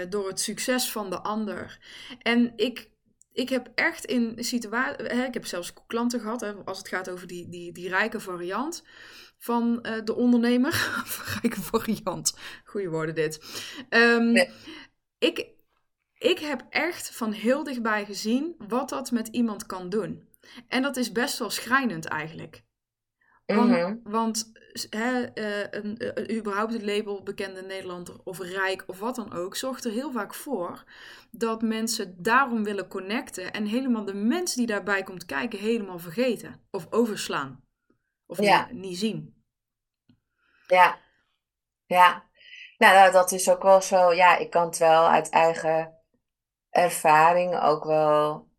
door 0.09 0.27
het 0.27 0.39
succes 0.39 0.91
van 0.91 1.09
de 1.09 1.19
ander. 1.19 1.79
En 2.21 2.53
ik, 2.55 2.89
ik 3.31 3.49
heb 3.49 3.71
echt 3.73 4.05
in 4.05 4.43
situaties, 4.43 5.07
ik 5.07 5.33
heb 5.33 5.45
zelfs 5.45 5.73
klanten 5.87 6.19
gehad, 6.19 6.41
hè, 6.41 6.53
als 6.53 6.77
het 6.77 6.87
gaat 6.87 7.09
over 7.09 7.27
die, 7.27 7.49
die, 7.49 7.71
die 7.71 7.89
rijke 7.89 8.19
variant 8.19 8.83
van 9.45 9.79
uh, 9.81 9.93
de 10.03 10.15
ondernemer. 10.15 11.03
Rijke 11.41 11.61
variant. 11.61 12.37
Goeie 12.63 12.89
woorden 12.89 13.15
dit. 13.15 13.63
Um, 13.89 14.35
ik, 15.17 15.47
ik 16.17 16.39
heb 16.39 16.65
echt 16.69 17.15
van 17.15 17.31
heel 17.31 17.63
dichtbij 17.63 18.05
gezien 18.05 18.55
wat 18.67 18.89
dat 18.89 19.11
met 19.11 19.27
iemand 19.27 19.65
kan 19.65 19.89
doen. 19.89 20.27
En 20.67 20.81
dat 20.81 20.97
is 20.97 21.11
best 21.11 21.39
wel 21.39 21.49
schrijnend 21.49 22.05
eigenlijk. 22.05 22.63
Want, 23.45 23.69
mm 23.69 23.75
-hmm. 23.75 23.99
want 24.03 24.51
uh, 24.89 25.25
een, 25.69 26.01
uh, 26.17 26.37
überhaupt 26.37 26.73
het 26.73 26.83
label 26.83 27.23
bekende 27.23 27.61
Nederlander 27.61 28.15
of 28.23 28.39
rijk 28.39 28.83
of 28.87 28.99
wat 28.99 29.15
dan 29.15 29.33
ook, 29.33 29.55
zorgt 29.55 29.85
er 29.85 29.91
heel 29.91 30.11
vaak 30.11 30.33
voor 30.33 30.83
dat 31.31 31.61
mensen 31.61 32.15
daarom 32.17 32.63
willen 32.63 32.87
connecten 32.87 33.53
en 33.53 33.65
helemaal 33.65 34.05
de 34.05 34.13
mensen 34.13 34.57
die 34.57 34.67
daarbij 34.67 35.03
komt 35.03 35.25
kijken 35.25 35.59
helemaal 35.59 35.99
vergeten 35.99 36.61
of 36.71 36.87
overslaan. 36.89 37.63
Of 38.25 38.41
ja. 38.41 38.67
niet, 38.71 38.81
niet 38.81 38.97
zien. 38.97 39.34
Ja, 40.67 40.97
ja. 41.85 42.23
Nou, 42.77 43.11
dat 43.11 43.31
is 43.31 43.49
ook 43.49 43.61
wel 43.63 43.81
zo. 43.81 44.13
Ja, 44.13 44.37
ik 44.37 44.49
kan 44.49 44.65
het 44.65 44.77
wel 44.77 45.09
uit 45.09 45.29
eigen 45.29 45.99
ervaring 46.69 47.59
ook 47.61 47.83
wel. 47.83 48.49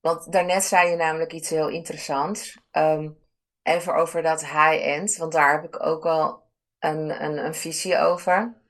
Want 0.00 0.32
daarnet 0.32 0.64
zei 0.64 0.90
je 0.90 0.96
namelijk 0.96 1.32
iets 1.32 1.50
heel 1.50 1.68
interessants. 1.68 2.58
Um, 2.72 3.18
even 3.62 3.94
over 3.94 4.22
dat 4.22 4.40
high-end. 4.40 5.16
Want 5.16 5.32
daar 5.32 5.52
heb 5.52 5.74
ik 5.74 5.86
ook 5.86 6.02
wel 6.02 6.42
een, 6.78 7.24
een, 7.24 7.44
een 7.44 7.54
visie 7.54 7.98
over. 7.98 8.62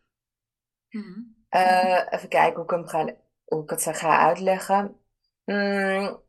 Mhm. 0.88 1.20
Eh, 1.48 2.06
even 2.10 2.28
kijken 2.28 2.54
hoe 2.54 2.64
ik, 2.64 2.70
hem 2.70 2.86
ga, 2.86 3.14
hoe 3.44 3.62
ik 3.62 3.70
het 3.70 3.96
ga 3.96 4.18
uitleggen. 4.18 5.00
Mm, 5.44 6.22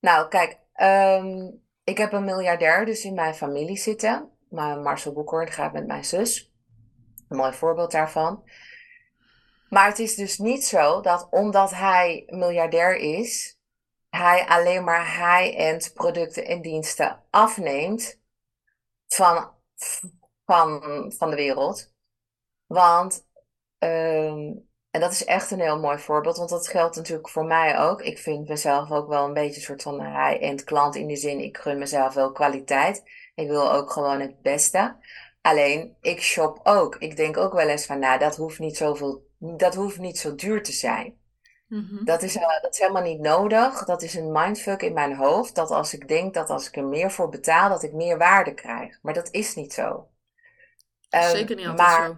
nou, 0.00 0.28
kijk, 0.28 0.58
ehm, 0.72 1.50
ik 1.84 1.98
heb 1.98 2.12
een 2.12 2.24
miljardair 2.24 2.84
dus 2.84 3.04
in 3.04 3.14
mijn 3.14 3.34
familie 3.34 3.76
zitten. 3.76 4.33
Maar 4.54 4.78
Marcel 4.78 5.12
Boekhoorn 5.12 5.52
gaat 5.52 5.72
met 5.72 5.86
mijn 5.86 6.04
zus. 6.04 6.52
Een 7.28 7.36
mooi 7.36 7.52
voorbeeld 7.52 7.90
daarvan. 7.90 8.44
Maar 9.68 9.86
het 9.86 9.98
is 9.98 10.14
dus 10.14 10.38
niet 10.38 10.64
zo 10.64 11.00
dat 11.00 11.26
omdat 11.30 11.70
hij 11.70 12.22
miljardair 12.26 12.96
is, 12.96 13.58
hij 14.10 14.46
alleen 14.46 14.84
maar 14.84 15.06
high-end 15.06 15.92
producten 15.94 16.46
en 16.46 16.62
diensten 16.62 17.22
afneemt 17.30 18.20
van, 19.06 19.50
van, 20.44 20.82
van 21.16 21.30
de 21.30 21.36
wereld. 21.36 21.92
Want, 22.66 23.26
ehm, 23.78 24.52
en 24.90 25.00
dat 25.00 25.12
is 25.12 25.24
echt 25.24 25.50
een 25.50 25.60
heel 25.60 25.80
mooi 25.80 25.98
voorbeeld, 25.98 26.36
want 26.36 26.50
dat 26.50 26.68
geldt 26.68 26.96
natuurlijk 26.96 27.28
voor 27.28 27.44
mij 27.44 27.78
ook. 27.78 28.02
Ik 28.02 28.18
vind 28.18 28.48
mezelf 28.48 28.90
ook 28.90 29.08
wel 29.08 29.24
een 29.24 29.34
beetje 29.34 29.56
een 29.56 29.62
soort 29.62 29.82
van 29.82 30.00
high-end 30.00 30.64
klant 30.64 30.96
in 30.96 31.06
de 31.06 31.16
zin, 31.16 31.40
ik 31.40 31.58
gun 31.58 31.78
mezelf 31.78 32.14
wel 32.14 32.32
kwaliteit. 32.32 33.02
Ik 33.34 33.48
wil 33.48 33.72
ook 33.72 33.90
gewoon 33.90 34.20
het 34.20 34.42
beste. 34.42 34.96
Alleen, 35.40 35.96
ik 36.00 36.22
shop 36.22 36.60
ook. 36.62 36.96
Ik 36.96 37.16
denk 37.16 37.36
ook 37.36 37.52
wel 37.52 37.68
eens 37.68 37.86
van, 37.86 37.98
nou, 37.98 38.18
dat 38.18 38.36
hoeft 38.36 38.58
niet, 38.58 38.76
zoveel, 38.76 39.26
dat 39.38 39.74
hoeft 39.74 39.98
niet 39.98 40.18
zo 40.18 40.34
duur 40.34 40.62
te 40.62 40.72
zijn. 40.72 41.22
Mhm. 41.68 42.04
dat, 42.04 42.22
is, 42.22 42.36
uh, 42.36 42.60
dat 42.62 42.72
is 42.72 42.78
helemaal 42.78 43.02
niet 43.02 43.20
nodig. 43.20 43.84
Dat 43.84 44.02
is 44.02 44.14
een 44.14 44.32
mindfuck 44.32 44.82
in 44.82 44.92
mijn 44.92 45.16
hoofd. 45.16 45.54
Dat 45.54 45.70
als 45.70 45.94
ik 45.94 46.08
denk 46.08 46.34
dat 46.34 46.50
als 46.50 46.68
ik 46.68 46.76
er 46.76 46.84
meer 46.84 47.10
voor 47.10 47.28
betaal, 47.28 47.68
dat 47.68 47.82
ik 47.82 47.92
meer 47.92 48.18
waarde 48.18 48.54
krijg. 48.54 48.98
Maar 49.02 49.14
dat 49.14 49.30
is 49.30 49.54
niet 49.54 49.72
zo. 49.72 50.08
Um, 51.10 51.22
Zeker 51.22 51.56
niet 51.56 51.66
altijd 51.66 51.88
maar, 51.88 52.06
zo. 52.06 52.16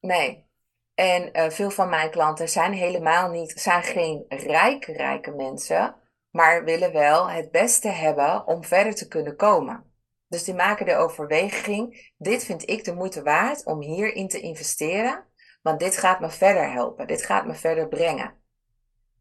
Nee. 0.00 0.46
En 0.94 1.30
uh, 1.32 1.50
veel 1.50 1.70
van 1.70 1.88
mijn 1.88 2.10
klanten 2.10 2.48
zijn 2.48 2.72
helemaal 2.72 3.30
niet, 3.30 3.60
zijn 3.60 3.82
geen 3.82 4.24
rijke, 4.28 4.92
rijke 4.92 5.30
mensen, 5.30 5.94
maar 6.30 6.64
willen 6.64 6.92
wel 6.92 7.30
het 7.30 7.50
beste 7.50 7.88
hebben 7.88 8.46
om 8.46 8.64
verder 8.64 8.94
te 8.94 9.08
kunnen 9.08 9.36
komen. 9.36 9.87
Dus 10.28 10.44
die 10.44 10.54
maken 10.54 10.86
de 10.86 10.96
overweging, 10.96 12.12
dit 12.18 12.44
vind 12.44 12.68
ik 12.70 12.84
de 12.84 12.94
moeite 12.94 13.22
waard 13.22 13.64
om 13.64 13.80
hierin 13.80 14.28
te 14.28 14.40
investeren, 14.40 15.24
want 15.62 15.80
dit 15.80 15.96
gaat 15.96 16.20
me 16.20 16.30
verder 16.30 16.72
helpen, 16.72 17.06
dit 17.06 17.22
gaat 17.22 17.46
me 17.46 17.54
verder 17.54 17.88
brengen. 17.88 18.36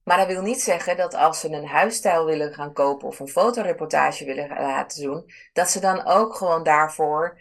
Maar 0.04 0.18
dat 0.18 0.28
wil 0.28 0.42
niet 0.42 0.62
zeggen 0.62 0.98
dat 0.98 1.14
als 1.14 1.40
ze 1.40 1.50
een 1.50 1.68
huisstijl 1.68 2.26
willen 2.26 2.54
gaan 2.54 2.74
kopen 2.74 3.08
of 3.08 3.20
een 3.20 3.28
fotoreportage 3.28 4.26
willen 4.26 4.50
laten 4.50 5.04
doen, 5.04 5.32
dat 5.54 5.70
ze 5.70 5.80
dan 5.80 6.06
ook 6.06 6.36
gewoon 6.36 6.64
daarvoor 6.64 7.40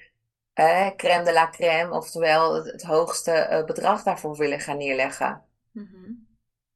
eh, 0.53 0.89
crème 0.97 1.25
de 1.25 1.33
la 1.33 1.51
crème, 1.51 1.95
oftewel 1.95 2.65
het, 2.65 2.83
hoogste 2.83 3.33
eh, 3.33 3.65
bedrag 3.65 4.03
daarvoor 4.03 4.37
willen 4.37 4.61
gaan 4.61 4.77
neerleggen. 4.77 5.43
Mm 5.73 6.27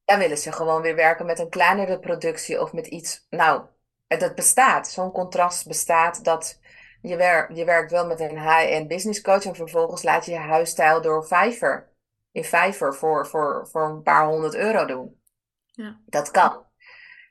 Dan 0.04 0.18
willen 0.18 0.38
ze 0.38 0.52
gewoon 0.52 0.82
weer 0.82 0.94
werken 0.94 1.26
met 1.26 1.38
een 1.38 1.48
kleinere 1.48 1.98
productie 1.98 2.60
of 2.60 2.72
met 2.72 2.86
iets. 2.86 3.26
Nou, 3.30 3.62
dat 4.06 4.34
bestaat. 4.34 4.88
Zo'n 4.88 5.12
contrast 5.12 5.66
bestaat 5.66 6.24
dat 6.24 6.59
je, 7.02 7.16
wer 7.16 7.52
je 7.52 7.64
werkt 7.64 7.90
wel 7.90 8.06
met 8.06 8.20
een 8.20 8.38
high-end 8.38 8.88
business 8.88 9.20
coach 9.20 9.44
en 9.44 9.54
vervolgens 9.54 10.02
laat 10.02 10.24
je 10.24 10.32
je 10.32 10.38
huisstijl 10.38 11.02
door 11.02 11.24
Fiverr. 11.24 11.88
In 12.32 12.44
Fiverr 12.44 12.94
voor, 12.94 13.26
voor, 13.26 13.68
voor 13.70 13.84
een 13.84 14.02
paar 14.02 14.26
honderd 14.26 14.54
euro 14.54 14.84
doen. 14.86 15.20
Ja. 15.66 16.00
Dat 16.06 16.30
kan. 16.30 16.66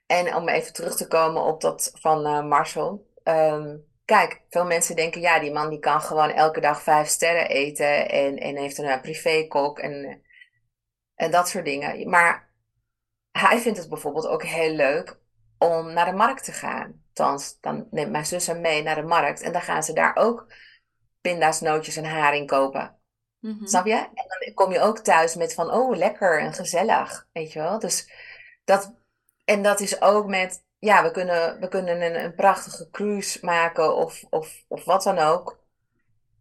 En 0.05 0.35
om 0.35 0.49
even 0.49 0.73
terug 0.73 0.95
te 0.95 1.07
komen 1.07 1.43
op 1.43 1.61
dat 1.61 1.91
van 1.93 2.25
uh, 2.25 2.43
Marcel. 2.43 3.07
Ehm, 3.23 3.77
kijk, 4.05 4.41
veel 4.49 4.65
mensen 4.65 4.95
denken, 4.95 5.21
ja, 5.21 5.39
die 5.39 5.51
man 5.51 5.69
die 5.69 5.79
kan 5.79 6.01
gewoon 6.01 6.29
elke 6.29 6.59
dag 6.59 6.81
vijf 6.81 7.07
sterren 7.07 7.47
eten 7.47 8.09
en, 8.09 8.37
en 8.37 8.57
heeft 8.57 8.77
een 8.77 9.01
privékok 9.01 9.79
en, 9.79 10.21
en 11.15 11.31
dat 11.31 11.49
soort 11.49 11.65
dingen. 11.65 12.09
Maar 12.09 12.49
hij 13.31 13.59
vindt 13.59 13.77
het 13.77 13.89
bijvoorbeeld 13.89 14.27
ook 14.27 14.43
heel 14.43 14.71
leuk 14.71 15.19
om 15.57 15.93
naar 15.93 16.05
de 16.05 16.17
markt 16.17 16.43
te 16.43 16.51
gaan. 16.51 17.03
Althans, 17.19 17.57
dan 17.59 17.87
neemt 17.91 18.11
mijn 18.11 18.25
zus 18.25 18.47
hem 18.47 18.61
mee 18.61 18.83
naar 18.83 18.95
de 18.95 19.01
markt 19.01 19.41
en 19.41 19.51
dan 19.51 19.61
gaan 19.61 19.83
ze 19.83 19.93
daar 19.93 20.15
ook 20.15 20.53
pinda's, 21.21 21.61
nootjes 21.61 21.95
en 21.95 22.05
haring 22.05 22.47
kopen. 22.47 22.97
Mm 23.39 23.67
Snap 23.67 23.85
je? 23.85 23.93
En 23.93 24.11
dan 24.13 24.53
kom 24.53 24.71
je 24.71 24.79
ook 24.79 24.99
thuis 24.99 25.35
met 25.35 25.53
van, 25.53 25.71
oh, 25.71 25.95
lekker 25.97 26.39
en 26.39 26.53
gezellig, 26.53 27.27
weet 27.31 27.51
je 27.51 27.59
wel. 27.59 27.79
Dus 27.79 28.11
dat, 28.63 28.95
en 29.45 29.63
dat 29.63 29.79
is 29.79 30.01
ook 30.01 30.27
met, 30.27 30.63
ja, 30.77 31.03
we 31.03 31.11
kunnen, 31.11 31.59
we 31.59 31.67
kunnen 31.67 32.01
een, 32.01 32.23
een 32.23 32.35
prachtige 32.35 32.89
cruise 32.89 33.45
maken 33.45 33.95
of, 33.95 34.23
of, 34.29 34.65
of 34.67 34.85
wat 34.85 35.03
dan 35.03 35.17
ook. 35.17 35.57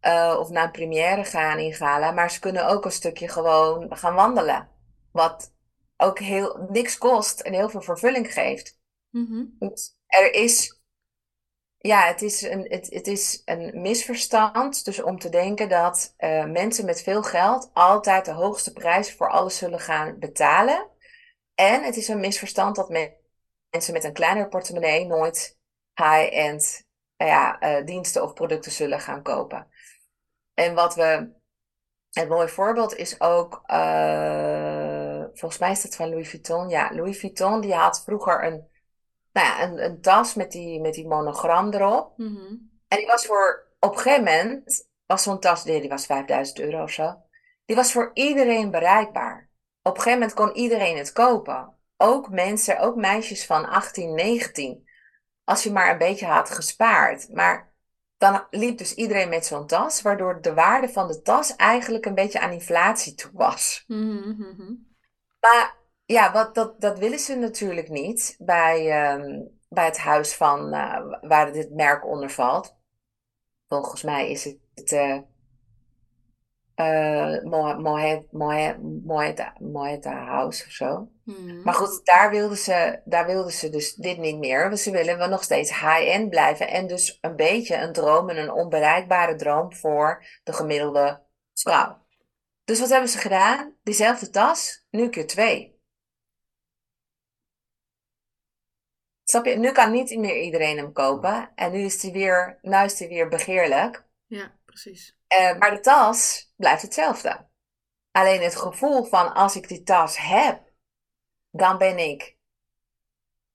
Uh, 0.03 0.37
of 0.39 0.49
naar 0.49 0.65
een 0.65 0.71
première 0.71 1.25
gaan 1.25 1.59
in 1.59 1.73
Gala. 1.73 2.11
Maar 2.11 2.31
ze 2.31 2.41
kunnen 2.41 2.69
ook 2.69 2.85
een 2.85 2.93
stukje 2.93 3.29
gewoon 3.29 3.97
gaan 3.97 4.15
wandelen. 4.15 4.69
Wat 5.13 5.53
ook 5.97 6.19
heel 6.19 6.67
niks 6.69 6.99
kost 6.99 7.41
en 7.41 7.53
heel 7.53 7.69
veel 7.69 7.83
vervulling 7.83 8.33
geeft. 8.33 8.79
Mm 9.11 9.57
Er 10.09 10.35
is, 10.35 10.81
ja, 11.79 12.07
het 12.07 12.23
is, 12.23 12.43
een, 12.43 12.67
het, 12.71 12.87
het 12.91 13.07
is 13.07 13.43
een 13.45 13.81
misverstand. 13.81 14.85
Dus 14.85 15.03
om 15.03 15.19
te 15.19 15.29
denken 15.29 15.69
dat 15.69 16.15
uh, 16.19 16.45
mensen 16.45 16.85
met 16.85 17.03
veel 17.03 17.23
geld 17.23 17.71
altijd 17.73 18.25
de 18.25 18.33
hoogste 18.33 18.73
prijs 18.73 19.15
voor 19.15 19.31
alles 19.31 19.57
zullen 19.57 19.81
gaan 19.81 20.19
betalen. 20.19 20.89
En 21.55 21.83
het 21.83 21.97
is 21.97 22.09
een 22.09 22.21
misverstand 22.21 22.77
dat 22.77 22.89
mensen 22.89 23.93
met 23.93 24.05
een 24.05 24.13
kleiner 24.13 24.49
portemonnee 24.49 25.07
nooit 25.07 25.59
high-end 25.95 26.87
nou 27.19 27.31
ja, 27.31 27.63
uh, 27.63 27.87
diensten 27.87 28.23
of 28.23 28.35
producten 28.35 28.73
zullen 28.73 29.01
gaan 29.01 29.23
kopen. 29.23 29.69
En 30.55 30.75
wat 30.75 30.95
we. 30.95 31.37
Een 32.13 32.29
mooi 32.29 32.49
voorbeeld 32.49 32.97
is 32.97 33.21
ook. 33.21 33.63
Uh, 33.67 35.25
volgens 35.33 35.59
mij 35.59 35.71
is 35.71 35.83
dat 35.83 35.97
van 35.97 36.09
Louis 36.09 36.31
Vuitton. 36.31 36.69
Ja, 36.69 36.91
Louis 36.95 37.19
Vuitton 37.19 37.61
die 37.61 37.75
had 37.75 38.03
vroeger 38.05 38.45
een, 38.45 38.69
nou 39.33 39.47
ja, 39.47 39.63
een, 39.63 39.85
een 39.85 40.01
tas 40.01 40.35
met 40.35 40.53
die, 40.53 40.81
met 40.81 40.95
die 40.95 41.07
monogram 41.07 41.73
erop. 41.73 42.13
Mm 42.17 42.71
En 42.89 42.99
die 42.99 43.07
was 43.07 43.27
voor. 43.27 43.67
Op 43.81 43.93
een 43.93 43.99
gegeven 43.99 44.25
moment 44.25 44.89
was 45.07 45.23
zo'n 45.23 45.41
tas, 45.41 45.65
die 45.65 45.89
was 45.89 46.07
5000 46.07 46.59
euro 46.59 46.83
of 46.83 46.91
zo. 46.91 47.17
Die 47.65 47.77
was 47.77 47.93
voor 47.93 48.11
iedereen 48.15 48.71
bereikbaar 48.71 49.49
op 49.89 49.97
een 49.97 50.03
gegeven 50.03 50.19
moment 50.19 50.35
kon 50.35 50.63
iedereen 50.63 50.97
het 50.97 51.13
kopen. 51.13 51.75
Ook 51.97 52.31
mensen, 52.31 52.79
ook 52.79 52.97
meisjes 52.97 53.47
van 53.47 53.69
18, 53.69 54.15
19. 54.15 54.89
Als 55.45 55.63
je 55.63 55.73
maar 55.73 55.91
een 55.91 55.99
beetje 55.99 56.27
had 56.27 56.51
gespaard. 56.51 57.29
Maar 57.33 57.73
dan 58.19 58.47
liep 58.51 58.79
dus 58.79 58.95
iedereen 58.95 59.29
met 59.29 59.47
zo'n 59.47 59.67
tas, 59.67 60.03
waardoor 60.03 60.41
de 60.41 60.55
waarde 60.55 60.89
van 60.89 61.09
de 61.09 61.23
tas 61.23 61.57
eigenlijk 61.57 62.07
een 62.07 62.15
beetje 62.15 62.41
aan 62.41 62.53
inflatie 62.53 63.15
toe 63.15 63.31
was. 63.35 63.85
Mm-hmm. 63.87 64.87
Maar 65.41 65.77
ja, 66.09 66.33
wat, 66.33 66.55
dat, 66.55 66.81
dat 66.81 66.99
willen 66.99 67.19
ze 67.19 67.37
natuurlijk 67.37 67.89
niet 67.89 68.37
bij, 68.39 68.91
ehm, 68.91 69.43
bij 69.69 69.85
het 69.85 69.99
huis 69.99 70.35
van 70.35 70.75
uh, 70.75 71.01
waar 71.21 71.53
dit 71.53 71.75
merk 71.75 72.07
onder 72.07 72.31
valt. 72.31 72.77
Volgens 73.67 74.03
mij 74.03 74.31
is 74.31 74.45
het 74.75 74.93
uh, 74.93 75.19
uh, 76.77 77.43
Moeta 79.59 80.25
House 80.25 80.65
of 80.67 80.73
zo. 80.73 81.09
Hmm. 81.25 81.63
Maar 81.63 81.75
goed, 81.75 82.01
daar 82.05 82.31
wilden, 82.31 82.57
ze, 82.57 83.01
daar 83.05 83.27
wilden 83.27 83.53
ze 83.53 83.71
dus 83.71 83.95
dit 83.95 84.19
niet 84.19 84.39
meer. 84.39 84.77
ze 84.77 84.91
willen 84.91 85.19
we 85.19 85.27
nog 85.27 85.43
steeds 85.43 85.71
high-end 85.71 86.31
blijven. 86.31 86.69
En 86.69 86.87
dus 86.87 87.19
een 87.21 87.37
beetje 87.37 87.77
een 87.77 87.93
droom 87.93 88.31
en 88.31 88.37
een 88.37 88.53
onbereikbare 88.53 89.35
droom 89.35 89.75
voor 89.75 90.25
de 90.43 90.53
gemiddelde 90.53 91.23
vrouw. 91.55 92.07
Dus 92.65 92.81
wat 92.81 92.91
hebben 92.91 93.09
ze 93.09 93.19
gedaan? 93.19 93.75
Diezelfde 93.83 94.31
tas, 94.31 94.87
nu 94.91 95.09
keer 95.09 95.27
twee. 95.27 95.78
Snap 99.31 99.45
je? 99.45 99.57
Nu 99.57 99.73
kan 99.73 99.91
niet 99.91 100.19
meer 100.19 100.41
iedereen 100.41 100.77
hem 100.77 100.93
kopen. 100.93 101.51
En 101.55 101.73
nu 101.73 101.79
is 101.79 102.03
hij 102.03 102.13
weer, 102.13 102.59
nu 102.63 102.77
is 102.77 102.99
hij 102.99 103.09
weer 103.09 103.29
begeerlijk. 103.29 104.05
Ja, 104.27 104.53
precies. 104.65 105.17
Uh, 105.41 105.59
maar 105.59 105.71
de 105.71 105.81
tas 105.81 106.53
blijft 106.57 106.83
hetzelfde. 106.83 107.47
Alleen 108.11 108.43
het 108.43 108.57
gevoel 108.57 109.05
van 109.05 109.35
als 109.35 109.57
ik 109.57 109.69
die 109.69 109.83
tas 109.83 110.19
heb, 110.19 110.63
dan 111.51 111.79
ben 111.79 111.99
ik 111.99 112.37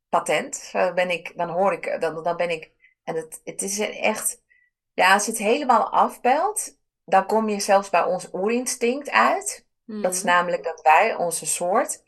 patent. 0.10 0.70
Dan, 0.72 0.96
ben 0.96 1.10
ik, 1.10 1.38
dan 1.38 1.50
hoor 1.50 1.74
ik, 1.74 2.02
dan, 2.02 2.24
dan 2.24 2.38
ben 2.38 2.50
ik. 2.50 2.72
En 3.04 3.16
het, 3.16 3.42
het 3.44 3.62
is 3.62 3.80
echt. 3.80 4.42
Ja, 4.94 5.14
als 5.14 5.26
je 5.26 5.32
het 5.32 5.40
helemaal 5.40 5.92
afbelt, 5.92 6.78
dan 7.06 7.26
kom 7.26 7.50
je 7.50 7.60
zelfs 7.60 7.90
bij 7.90 8.04
ons 8.04 8.34
oerinstinct 8.34 9.10
uit. 9.10 9.68
Dat 9.86 10.14
is 10.14 10.24
mhm. 10.24 10.28
namelijk 10.28 10.64
dat 10.64 10.82
wij, 10.82 11.16
onze 11.16 11.46
soort, 11.46 12.04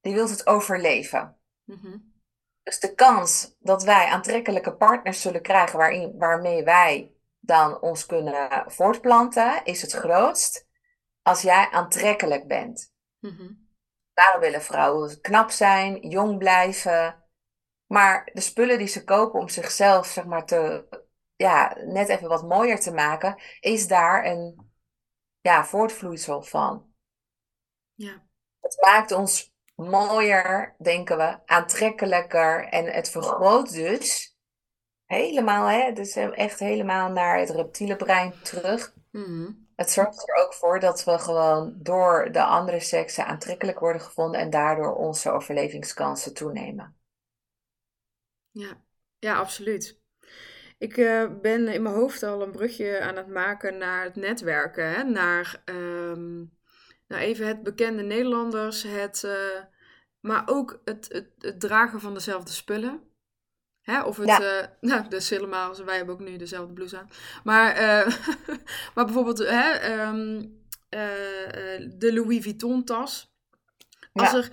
die 0.00 0.14
wil 0.14 0.28
het 0.28 0.46
overleven. 0.46 1.36
Mhm. 1.64 2.10
Dus 2.62 2.80
de 2.80 2.94
kans 2.94 3.56
dat 3.58 3.82
wij 3.82 4.06
aantrekkelijke 4.06 4.76
partners 4.76 5.20
zullen 5.20 5.42
krijgen 5.42 5.78
waarin, 5.78 6.18
waarmee 6.18 6.64
wij 6.64 7.12
dan 7.38 7.80
ons 7.80 8.06
kunnen 8.06 8.64
voortplanten, 8.66 9.64
is 9.64 9.82
het 9.82 9.92
grootst 9.92 10.68
als 11.22 11.42
jij 11.42 11.68
aantrekkelijk 11.70 12.46
bent. 12.46 12.92
Mm 13.18 13.60
Daarom 14.14 14.40
willen 14.40 14.62
vrouwen 14.62 15.20
knap 15.20 15.50
zijn, 15.50 16.08
jong 16.08 16.38
blijven. 16.38 17.24
Maar 17.86 18.30
de 18.32 18.40
spullen 18.40 18.78
die 18.78 18.86
ze 18.86 19.04
kopen 19.04 19.40
om 19.40 19.48
zichzelf 19.48 20.06
zeg 20.06 20.24
maar, 20.24 20.46
te, 20.46 20.88
ja, 21.36 21.76
net 21.84 22.08
even 22.08 22.28
wat 22.28 22.48
mooier 22.48 22.80
te 22.80 22.92
maken, 22.92 23.42
is 23.60 23.88
daar 23.88 24.24
een 24.24 24.70
ja, 25.40 25.64
voortvloeisel 25.64 26.42
van. 26.42 26.94
Ja. 27.94 28.26
Het 28.60 28.76
maakt 28.80 29.12
ons 29.12 29.51
mooier, 29.88 30.74
denken 30.78 31.16
we, 31.16 31.38
aantrekkelijker 31.46 32.68
en 32.68 32.84
het 32.84 33.10
vergroot 33.10 33.72
dus 33.72 34.36
helemaal, 35.06 35.66
hè, 35.66 35.92
dus 35.92 36.16
echt 36.16 36.58
helemaal 36.58 37.10
naar 37.10 37.38
het 37.38 37.50
reptiele 37.50 37.96
brein 37.96 38.34
terug. 38.42 38.94
Mhm. 39.10 39.50
Het 39.76 39.90
zorgt 39.90 40.28
er 40.28 40.34
ook 40.44 40.54
voor 40.54 40.80
dat 40.80 41.04
we 41.04 41.18
gewoon 41.18 41.74
door 41.76 42.32
de 42.32 42.42
andere 42.42 42.80
seksen 42.80 43.26
aantrekkelijk 43.26 43.78
worden 43.78 44.02
gevonden 44.02 44.40
en 44.40 44.50
daardoor 44.50 44.94
onze 44.94 45.30
overlevingskansen 45.30 46.34
toenemen. 46.34 46.96
Ja, 48.50 48.82
ja 49.18 49.38
absoluut. 49.38 50.00
Ik 50.78 50.96
eh, 50.96 51.30
ben 51.40 51.68
in 51.68 51.82
mijn 51.82 51.94
hoofd 51.94 52.22
al 52.22 52.42
een 52.42 52.50
brugje 52.52 53.00
aan 53.00 53.16
het 53.16 53.26
maken 53.26 53.78
naar 53.78 54.04
het 54.04 54.16
netwerken. 54.16 54.90
Hè? 54.92 55.02
Naar, 55.02 55.62
um, 55.64 56.56
nou 57.08 57.22
even 57.22 57.46
het 57.46 57.62
bekende 57.62 58.02
Nederlanders, 58.02 58.82
het, 58.82 59.22
uh, 59.22 59.64
maar 60.22 60.42
ook 60.46 60.80
het, 60.84 61.08
het, 61.12 61.30
het, 61.38 61.60
dragen 61.60 62.00
van 62.00 62.14
dezelfde 62.14 62.52
spullen. 62.52 63.00
Hè? 63.80 64.02
Of 64.02 64.16
het, 64.16 64.28
ja. 64.28 64.62
uh, 64.62 64.68
nou, 64.90 65.08
dus 65.08 65.30
helemaal, 65.30 65.84
wij 65.84 65.96
hebben 65.96 66.14
ook 66.14 66.20
nu 66.20 66.36
dezelfde 66.36 66.72
blouse 66.72 66.98
aan. 66.98 67.10
Maar, 67.44 67.74
maar 68.94 69.04
bijvoorbeeld 69.04 69.38
hè, 69.38 70.00
um, 70.08 70.60
de 71.98 72.10
Louis 72.12 72.42
Vuitton 72.42 72.84
tas. 72.84 73.34
Als 74.12 74.30
ja. 74.30 74.36
er 74.36 74.50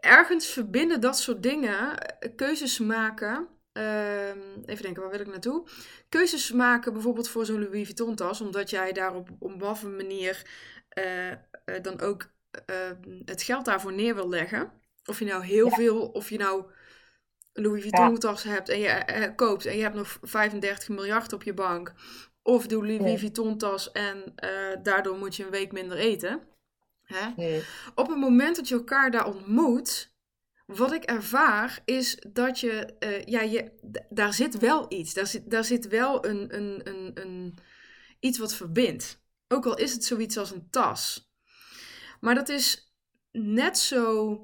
ergens 0.00 0.46
verbinden 0.46 1.00
dat 1.00 1.18
soort 1.18 1.42
dingen, 1.42 1.94
keuzes 2.36 2.78
maken 2.78 3.48
Ehm, 3.72 4.38
even 4.64 4.82
denken, 4.82 5.02
waar 5.02 5.10
wil 5.10 5.20
ik 5.20 5.26
naartoe? 5.26 5.66
Keuzes 6.08 6.52
maken 6.52 6.92
bijvoorbeeld 6.92 7.28
voor 7.28 7.46
zo'n 7.46 7.62
Louis 7.62 7.84
Vuitton 7.84 8.14
tas, 8.14 8.40
omdat 8.40 8.70
jij 8.70 8.92
daar 8.92 9.14
op, 9.14 9.28
op 9.38 9.76
voor 9.76 9.90
manier 9.90 10.46
dan 11.82 12.00
ook 12.00 12.30
uh, 12.70 12.76
het 13.24 13.42
geld 13.42 13.64
daarvoor 13.64 13.92
neer 13.92 14.14
wil 14.14 14.28
leggen. 14.28 14.72
Of 15.04 15.18
je 15.18 15.24
nou 15.24 15.44
heel 15.44 15.68
ja. 15.68 15.74
veel, 15.74 16.06
of 16.06 16.30
je 16.30 16.38
nou 16.38 16.64
Louis 17.52 17.82
Vuitton 17.82 18.18
tas 18.18 18.42
hebt 18.42 18.68
en 18.68 18.78
je 18.78 19.32
koopt 19.36 19.66
en 19.66 19.76
je 19.76 19.82
hebt 19.82 19.94
nog 19.94 20.18
35 20.22 20.88
miljard 20.88 21.32
op 21.32 21.42
je 21.42 21.54
bank. 21.54 21.92
Of 22.42 22.66
doe 22.66 22.86
Louis 22.86 23.20
Vuitton 23.20 23.58
tas 23.58 23.92
en 23.92 24.34
daardoor 24.82 25.16
moet 25.16 25.36
je 25.36 25.44
een 25.44 25.50
week 25.50 25.72
minder 25.72 25.96
eten. 25.96 26.40
Hè? 27.02 27.60
Op 27.94 28.08
het 28.08 28.18
moment 28.18 28.56
dat 28.56 28.68
je 28.68 28.74
elkaar 28.74 29.10
daar 29.10 29.26
ontmoet, 29.26 30.12
wat 30.66 30.92
ik 30.92 31.04
ervaar 31.04 31.82
is 31.84 32.18
dat 32.28 32.60
je, 32.60 32.94
uh, 33.00 33.24
ja, 33.24 33.40
je, 33.40 33.72
daar 34.08 34.34
zit 34.34 34.58
wel 34.58 34.86
iets. 34.88 35.14
Daar 35.14 35.26
zit, 35.26 35.50
daar 35.50 35.64
zit 35.64 35.88
wel 35.88 36.26
een, 36.26 36.56
een, 36.56 36.80
een, 36.84 37.10
een, 37.14 37.58
iets 38.20 38.38
wat 38.38 38.54
verbindt. 38.54 39.22
Ook 39.48 39.66
al 39.66 39.76
is 39.76 39.92
het 39.92 40.04
zoiets 40.04 40.36
als 40.36 40.50
een 40.50 40.70
tas. 40.70 41.29
Maar 42.20 42.34
dat 42.34 42.48
is 42.48 42.94
net 43.30 43.78
zo 43.78 44.38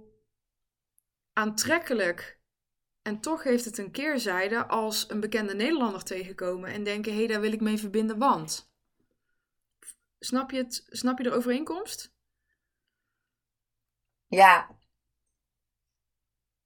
aantrekkelijk. 1.33 2.41
En 3.03 3.21
toch 3.21 3.43
heeft 3.43 3.65
het 3.65 3.79
een 3.79 3.91
keerzijde 3.91 4.67
als 4.67 5.11
een 5.11 5.21
bekende 5.21 5.55
Nederlander 5.55 6.05
tegenkomen 6.05 6.71
en 6.73 6.85
denken: 6.85 7.13
hé, 7.13 7.19
hey, 7.19 7.27
daar 7.27 7.41
wil 7.41 7.53
ik 7.53 7.61
mee 7.61 7.79
verbinden, 7.79 8.19
want. 8.19 8.71
Snap 10.19 10.51
je, 10.51 10.57
het, 10.57 10.87
snap 10.89 11.19
je 11.19 11.25
de 11.25 11.33
overeenkomst? 11.33 12.15
Ja, 14.29 14.77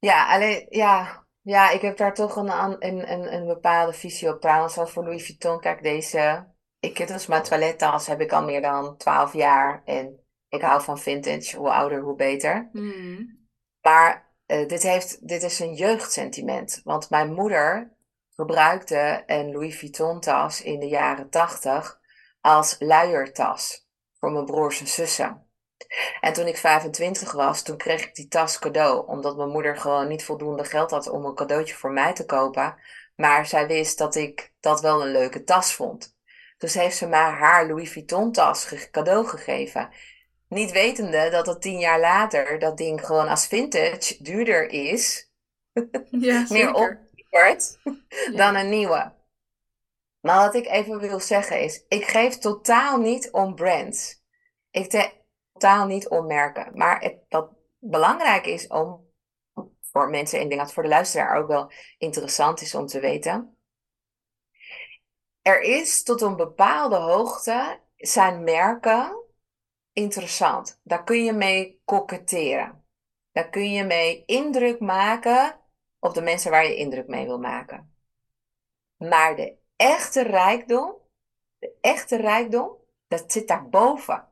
ja, 0.01 0.35
alleen, 0.35 0.66
ja, 0.70 1.27
ja, 1.42 1.70
ik 1.70 1.81
heb 1.81 1.96
daar 1.96 2.14
toch 2.14 2.37
een, 2.37 2.51
een, 2.87 3.35
een, 3.35 3.46
bepaalde 3.46 3.92
visie 3.92 4.29
op. 4.29 4.40
Trouwens, 4.40 4.75
zoals 4.75 4.90
voor 4.90 5.05
Louis 5.05 5.27
Vuitton, 5.27 5.61
kijk, 5.61 5.83
deze, 5.83 6.46
ik, 6.79 6.96
dit 6.96 7.11
is 7.11 7.27
mijn 7.27 7.42
toilettas, 7.42 8.07
heb 8.07 8.20
ik 8.20 8.33
al 8.33 8.44
meer 8.44 8.61
dan 8.61 8.96
12 8.96 9.33
jaar. 9.33 9.83
En 9.85 10.25
ik 10.50 10.62
hou 10.62 10.82
van 10.82 10.98
vintage, 10.98 11.56
hoe 11.56 11.70
ouder, 11.70 12.00
hoe 12.00 12.16
beter. 12.16 12.68
Mm. 12.72 13.38
Maar 13.80 14.34
uh, 14.46 14.68
dit, 14.68 14.82
heeft, 14.82 15.28
dit 15.28 15.42
is 15.42 15.58
een 15.58 15.74
jeugdsentiment. 15.74 16.80
Want 16.84 17.10
mijn 17.10 17.32
moeder 17.32 17.96
gebruikte 18.34 19.22
een 19.26 19.52
Louis 19.52 19.78
Vuitton 19.78 20.20
tas 20.20 20.62
in 20.62 20.80
de 20.80 20.88
jaren 20.88 21.30
80 21.30 22.00
als 22.40 22.76
luiertas 22.78 23.88
voor 24.18 24.32
mijn 24.32 24.44
broers 24.44 24.80
en 24.80 24.86
zussen. 24.86 25.44
En 26.20 26.32
toen 26.32 26.46
ik 26.46 26.56
25 26.56 27.32
was, 27.32 27.62
toen 27.62 27.76
kreeg 27.76 28.04
ik 28.04 28.14
die 28.14 28.28
tas 28.28 28.58
cadeau. 28.58 29.06
Omdat 29.06 29.36
mijn 29.36 29.48
moeder 29.48 29.76
gewoon 29.76 30.08
niet 30.08 30.24
voldoende 30.24 30.64
geld 30.64 30.90
had 30.90 31.08
om 31.08 31.24
een 31.24 31.34
cadeautje 31.34 31.74
voor 31.74 31.92
mij 31.92 32.12
te 32.12 32.26
kopen. 32.26 32.76
Maar 33.16 33.46
zij 33.46 33.66
wist 33.66 33.98
dat 33.98 34.14
ik 34.14 34.52
dat 34.60 34.80
wel 34.80 35.02
een 35.02 35.12
leuke 35.12 35.44
tas 35.44 35.74
vond. 35.74 36.18
Dus 36.58 36.74
heeft 36.74 36.96
ze 36.96 37.06
mij 37.06 37.30
haar 37.30 37.66
Louis 37.66 37.92
Vuitton 37.92 38.32
tas 38.32 38.88
cadeau 38.90 39.26
gegeven. 39.26 39.90
Niet 40.50 40.70
wetende 40.70 41.30
dat 41.30 41.46
het 41.46 41.60
tien 41.60 41.78
jaar 41.78 42.00
later 42.00 42.58
dat 42.58 42.76
ding 42.76 43.06
gewoon 43.06 43.28
als 43.28 43.46
vintage 43.46 44.22
duurder 44.22 44.68
is. 44.68 45.28
Ja, 46.10 46.46
meer 46.50 46.74
oplevert 46.74 47.78
ja. 47.82 48.36
dan 48.36 48.54
een 48.54 48.68
nieuwe. 48.68 49.12
Maar 50.20 50.44
wat 50.44 50.54
ik 50.54 50.66
even 50.66 50.98
wil 50.98 51.20
zeggen 51.20 51.60
is, 51.60 51.84
ik 51.88 52.04
geef 52.04 52.38
totaal 52.38 52.98
niet 52.98 53.30
om 53.30 53.54
brands. 53.54 54.22
Ik, 54.70 55.12
totaal 55.52 55.86
niet 55.86 56.08
ommerken. 56.08 56.70
Maar 56.74 57.00
het, 57.00 57.16
wat 57.28 57.50
belangrijk 57.78 58.46
is 58.46 58.66
om 58.66 59.08
voor 59.80 60.10
mensen, 60.10 60.38
en 60.38 60.44
ik 60.44 60.50
denk 60.50 60.60
dat 60.60 60.72
voor 60.72 60.82
de 60.82 60.88
luisteraar 60.88 61.36
ook 61.36 61.48
wel 61.48 61.72
interessant 61.98 62.60
is 62.60 62.74
om 62.74 62.86
te 62.86 63.00
weten. 63.00 63.56
Er 65.42 65.60
is 65.60 66.02
tot 66.02 66.20
een 66.20 66.36
bepaalde 66.36 66.96
hoogte 66.96 67.80
zijn 67.96 68.44
merken 68.44 69.19
interessant. 69.92 70.81
Daar 70.83 71.05
kun 71.05 71.24
je 71.24 71.33
mee 71.33 71.81
koketteren. 71.85 72.85
Daar 73.33 73.48
kun 73.48 73.72
je 73.72 73.85
mee 73.85 74.24
indruk 74.24 74.81
maken 74.81 75.61
op 75.98 76.14
de 76.14 76.22
mensen 76.22 76.50
waar 76.50 76.64
je 76.64 76.76
indruk 76.76 77.07
mee 77.07 77.26
wil 77.26 77.38
maken. 77.38 77.94
Maar 78.96 79.37
de 79.37 79.57
echte 79.76 80.22
rijkdom, 80.22 80.96
de 81.59 81.76
echte 81.81 82.16
rijkdom, 82.16 82.76
dat 83.09 83.33
zit 83.33 83.48
daarboven. 83.48 84.29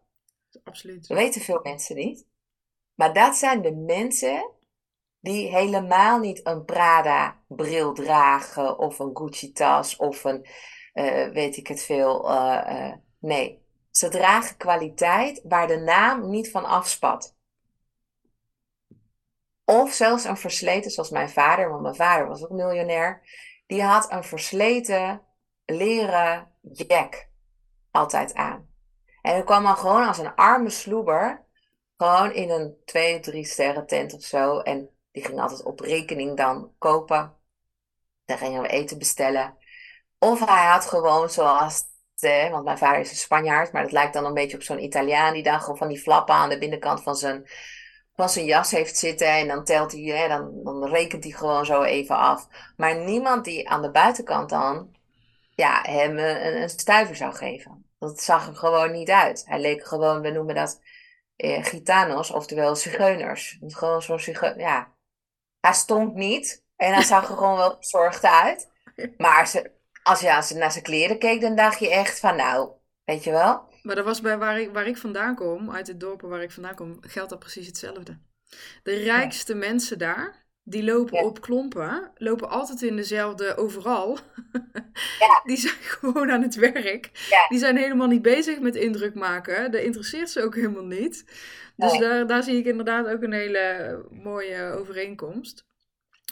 Absoluut. 0.64 1.09
Dat 1.09 1.18
weten 1.18 1.40
veel 1.40 1.61
mensen 1.62 1.97
niet. 1.97 2.27
Maar 2.94 3.12
dat 3.12 3.37
zijn 3.37 3.62
de 3.62 3.75
mensen 3.75 4.51
die 5.21 5.49
helemaal 5.49 6.18
niet 6.18 6.47
een 6.47 6.64
Prada 6.64 7.42
bril 7.49 7.92
dragen 7.92 8.79
of 8.79 8.99
een 8.99 9.16
Gucci 9.16 9.53
tas 9.53 9.97
of 9.97 10.25
een 10.25 10.47
uh, 10.94 11.29
weet 11.29 11.57
ik 11.57 11.66
het 11.66 11.83
veel. 11.83 12.31
Uh, 12.31 12.64
uh, 12.68 12.92
nee, 13.18 13.58
ze 13.98 14.08
dragen 14.08 14.56
kwaliteit 14.56 15.40
waar 15.44 15.66
de 15.66 15.76
naam 15.76 16.30
niet 16.30 16.50
van 16.50 16.64
afspat. 16.64 17.37
Of 19.64 19.92
zelfs 19.92 20.24
een 20.24 20.37
versleten, 20.37 20.90
zoals 20.90 21.11
mijn 21.11 21.30
vader, 21.30 21.68
want 21.70 21.82
mijn 21.82 21.94
vader 21.94 22.28
was 22.28 22.42
ook 22.42 22.50
miljonair. 22.50 23.22
Die 23.66 23.82
had 23.82 24.12
een 24.12 24.24
versleten 24.24 25.22
leren 25.64 26.52
jack 26.72 27.28
altijd 27.90 28.34
aan. 28.34 28.70
En 29.22 29.32
hij 29.32 29.44
kwam 29.44 29.62
dan 29.62 29.76
gewoon 29.76 30.06
als 30.06 30.18
een 30.18 30.34
arme 30.34 30.70
sloeber, 30.70 31.46
gewoon 31.96 32.32
in 32.32 32.50
een 32.50 32.76
twee, 32.84 33.20
drie 33.20 33.44
sterren 33.44 33.87
tent 33.87 34.14
of 34.14 34.22
zo. 34.22 34.58
En 34.58 34.90
die 35.11 35.24
ging 35.24 35.40
altijd 35.40 35.62
op 35.62 35.80
rekening 35.80 36.37
dan 36.37 36.74
kopen. 36.78 37.37
Dan 38.24 38.38
gingen 38.38 38.62
we 38.62 38.68
eten 38.68 38.98
bestellen. 38.98 39.56
Of 40.18 40.46
hij 40.46 40.66
had 40.66 40.87
gewoon 40.87 41.30
zoals, 41.30 41.84
want 42.20 42.64
mijn 42.64 42.78
vader 42.78 43.00
is 43.00 43.11
een 43.11 43.16
Spanjaard, 43.16 43.72
maar 43.72 43.83
dat 43.83 43.92
lijkt 43.92 44.12
dan 44.12 44.24
een 44.24 44.35
beetje 44.35 44.57
op 44.57 44.62
zo'n 44.62 44.83
Italiaan 44.83 45.33
die 45.33 45.42
dan 45.42 45.61
gewoon 45.61 45.76
van 45.76 45.88
die 45.88 46.00
flappen 46.00 46.35
aan 46.35 46.48
de 46.48 46.59
binnenkant 46.59 47.02
van 47.02 47.16
zijn, 47.16 47.48
van 48.14 48.28
zijn 48.28 48.44
jas 48.44 48.70
heeft 48.70 48.96
zitten. 48.96 49.28
En 49.28 49.48
dan 49.48 49.64
telt 49.64 49.92
hij, 49.92 50.00
hè, 50.00 50.28
dan, 50.28 50.62
dan 50.64 50.85
rekent 50.85 51.24
hij 51.24 51.33
gewoon 51.33 51.66
zo 51.66 51.83
even 51.83 52.16
af. 52.16 52.48
Maar 52.76 52.96
niemand 52.96 53.44
die 53.44 53.68
aan 53.68 53.83
de 53.83 53.90
buitenkant 53.90 54.48
dan 54.48 54.96
ja, 55.54 55.81
hem 55.83 56.18
een, 56.18 56.62
een 56.62 56.68
stuiver 56.68 57.16
zou 57.16 57.35
geven. 57.35 57.85
Dat 57.98 58.20
zag 58.20 58.48
er 58.48 58.57
gewoon 58.57 58.92
niet 58.92 59.11
uit. 59.11 59.44
Hij 59.46 59.61
leek 59.61 59.87
gewoon, 59.87 60.20
we 60.20 60.31
noemen 60.31 60.54
dat 60.54 60.81
eh, 61.37 61.64
gitanos, 61.64 62.31
oftewel 62.31 62.76
zigeuners. 62.76 63.59
Gewoon 63.61 64.02
zo'n 64.02 64.20
zigeuner, 64.20 64.61
ja. 64.61 64.92
Hij 65.61 65.72
stond 65.72 66.14
niet 66.14 66.64
en 66.76 66.92
hij 66.92 67.02
zag 67.12 67.28
er 67.28 67.37
gewoon 67.37 67.57
wel 67.57 67.76
bezorgd 67.78 68.24
uit. 68.24 68.70
Maar 69.16 69.46
ze, 69.46 69.70
als 70.09 70.21
je, 70.21 70.35
als 70.35 70.49
je 70.49 70.55
naar 70.55 70.73
zijn 70.73 70.85
kleren 70.85 71.18
keek, 71.18 71.40
dan 71.40 71.57
dacht 71.57 71.79
je 71.79 71.90
echt 71.90 72.21
van 72.21 72.37
nou, 72.37 72.71
weet 73.05 73.25
je 73.25 73.31
wel. 73.31 73.68
Maar 73.83 73.94
dat 73.97 74.05
was 74.05 74.21
bij 74.21 74.38
waar 74.38 74.61
ik, 74.61 74.73
waar 74.73 74.87
ik 74.87 74.97
vandaan 74.97 75.35
kom, 75.35 75.71
uit 75.71 75.87
het 75.87 76.01
dorp 76.01 76.21
waar 76.21 76.42
ik 76.42 76.51
vandaan 76.51 76.75
kom, 76.75 76.99
geldt 77.01 77.31
dat 77.31 77.38
precies 77.38 77.66
hetzelfde. 77.66 78.18
De 78.83 78.94
rijkste 78.94 79.53
ja. 79.53 79.59
mensen 79.59 79.99
daar, 79.99 80.47
die 80.62 80.85
lopen 80.85 81.18
ja. 81.18 81.25
op 81.25 81.40
klompen, 81.40 82.11
lopen 82.14 82.51
altijd 82.51 82.83
in 82.83 82.97
dezelfde 82.97 83.57
overal. 83.57 84.18
Ja. 85.18 85.40
Die 85.49 85.57
zijn 85.57 85.75
gewoon 85.75 86.31
aan 86.31 86.42
het 86.42 86.55
werk. 86.55 87.11
Die 87.49 87.59
zijn 87.59 87.77
helemaal 87.77 88.07
niet 88.07 88.23
bezig 88.23 88.61
met 88.61 88.75
indruk 88.75 89.14
maken. 89.14 89.71
Dat 89.71 89.81
interesseert 89.81 90.31
ze 90.31 90.42
ook 90.42 90.55
helemaal 90.55 90.85
niet. 90.85 91.25
Dus 91.77 91.92
Nee. 91.92 92.01
daar, 92.01 92.27
daar 92.27 92.42
zie 92.42 92.59
ik 92.59 92.66
inderdaad 92.66 93.07
ook 93.07 93.23
een 93.23 93.33
hele 93.33 94.05
mooie 94.11 94.73
overeenkomst. 94.79 95.64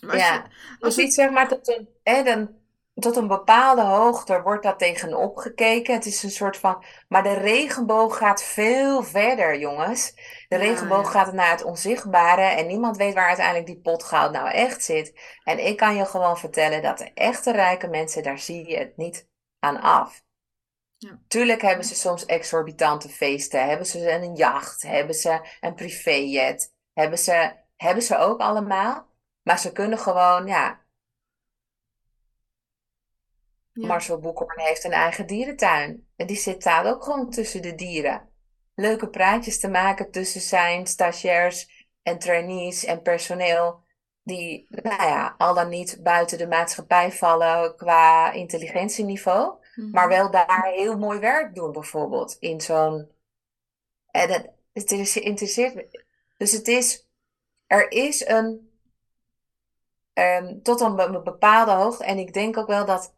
Maar 0.00 0.10
als 0.10 0.22
Ja, 0.22 0.34
je, 0.34 0.84
als 0.84 0.96
het, 0.96 1.14
zeg 1.14 1.30
maar 1.30 1.48
dat 1.48 1.68
een, 1.68 1.88
hè, 2.02 2.22
dan, 2.22 2.50
tot 3.00 3.16
een 3.16 3.26
bepaalde 3.26 3.82
hoogte 3.82 4.42
wordt 4.42 4.62
dat 4.62 4.78
tegenop 4.78 5.36
gekeken. 5.36 5.94
Het 5.94 6.06
is 6.06 6.22
een 6.22 6.30
soort 6.30 6.56
van. 6.56 6.84
Maar 7.08 7.22
de 7.22 7.34
regenboog 7.34 8.16
gaat 8.16 8.42
veel 8.42 9.02
verder, 9.02 9.58
jongens. 9.58 10.14
De 10.48 10.56
regenboog 10.56 11.10
gaat 11.10 11.32
naar 11.32 11.50
het 11.50 11.62
onzichtbare 11.62 12.42
en 12.42 12.66
niemand 12.66 12.96
weet 12.96 13.14
waar 13.14 13.26
uiteindelijk 13.26 13.66
die 13.66 13.80
pot 13.80 14.02
goud 14.02 14.32
nou 14.32 14.50
echt 14.50 14.84
zit. 14.84 15.20
En 15.44 15.66
ik 15.66 15.76
kan 15.76 15.96
je 15.96 16.04
gewoon 16.04 16.38
vertellen 16.38 16.82
dat 16.82 16.98
de 16.98 17.12
echte 17.14 17.52
rijke 17.52 17.88
mensen, 17.88 18.22
daar 18.22 18.38
zie 18.38 18.68
je 18.68 18.78
het 18.78 18.96
niet 18.96 19.28
aan 19.58 19.80
af. 19.80 20.24
Ja. 20.96 21.20
Tuurlijk 21.28 21.62
hebben 21.62 21.84
ze 21.84 21.94
soms 21.94 22.24
exorbitante 22.24 23.08
feesten. 23.08 23.66
Hebben 23.68 23.86
ze 23.86 24.10
een 24.10 24.34
jacht? 24.34 24.82
Hebben 24.82 25.14
ze 25.14 25.40
een 25.60 25.74
privéjet? 25.74 26.74
Hebben 26.92 27.18
ze, 27.18 27.52
hebben 27.76 28.02
ze 28.02 28.16
ook 28.16 28.40
allemaal. 28.40 29.08
Maar 29.42 29.58
ze 29.58 29.72
kunnen 29.72 29.98
gewoon, 29.98 30.46
ja, 30.46 30.85
Marcel 33.84 34.18
Boekhoorn 34.18 34.60
heeft 34.60 34.84
een 34.84 34.92
eigen 34.92 35.26
dierentuin. 35.26 36.06
En 36.16 36.26
die 36.26 36.36
zit 36.36 36.62
daar 36.62 36.86
ook 36.86 37.04
gewoon 37.04 37.30
tussen 37.30 37.62
de 37.62 37.74
dieren. 37.74 38.28
Leuke 38.74 39.08
praatjes 39.08 39.60
te 39.60 39.68
maken 39.68 40.10
tussen 40.10 40.40
zijn 40.40 40.86
stagiairs 40.86 41.88
en 42.02 42.18
trainees 42.18 42.84
en 42.84 43.02
personeel. 43.02 43.84
Die, 44.22 44.66
nou 44.70 45.02
ja, 45.02 45.34
al 45.38 45.54
dan 45.54 45.68
niet 45.68 45.98
buiten 46.02 46.38
de 46.38 46.46
maatschappij 46.46 47.12
vallen 47.12 47.76
qua 47.76 48.32
intelligentieniveau. 48.32 49.54
Mhm. 49.74 49.90
Maar 49.90 50.08
wel 50.08 50.30
daar 50.30 50.70
heel 50.74 50.98
mooi 50.98 51.18
werk 51.18 51.54
doen, 51.54 51.72
bijvoorbeeld. 51.72 52.36
In 52.40 52.60
zo'n. 52.60 53.10
En 54.10 54.30
het, 54.30 54.50
het 54.72 55.16
interesseert 55.16 55.74
me. 55.74 56.04
Dus 56.36 56.52
het 56.52 56.68
is. 56.68 57.08
Er 57.66 57.90
is 57.90 58.26
een. 58.26 58.70
Um, 60.14 60.62
tot 60.62 60.80
een 60.80 61.22
bepaalde 61.24 61.72
hoogte. 61.72 62.04
En 62.04 62.18
ik 62.18 62.32
denk 62.32 62.56
ook 62.56 62.66
wel 62.66 62.84
dat 62.84 63.15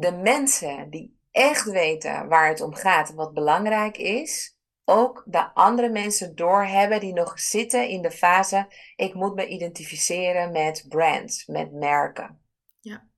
de 0.00 0.12
mensen 0.12 0.90
die 0.90 1.18
echt 1.30 1.64
weten 1.64 2.28
waar 2.28 2.48
het 2.48 2.60
om 2.60 2.74
gaat, 2.74 3.14
wat 3.14 3.34
belangrijk 3.34 3.96
is, 3.96 4.58
ook 4.84 5.22
de 5.26 5.54
andere 5.54 5.88
mensen 5.88 6.34
doorhebben 6.34 7.00
die 7.00 7.12
nog 7.12 7.40
zitten 7.40 7.88
in 7.88 8.02
de 8.02 8.10
fase: 8.10 8.66
ik 8.96 9.14
moet 9.14 9.34
me 9.34 9.46
identificeren 9.46 10.52
met 10.52 10.84
brands, 10.88 11.46
met 11.46 11.72
merken. 11.72 12.40
Ja, 12.80 13.08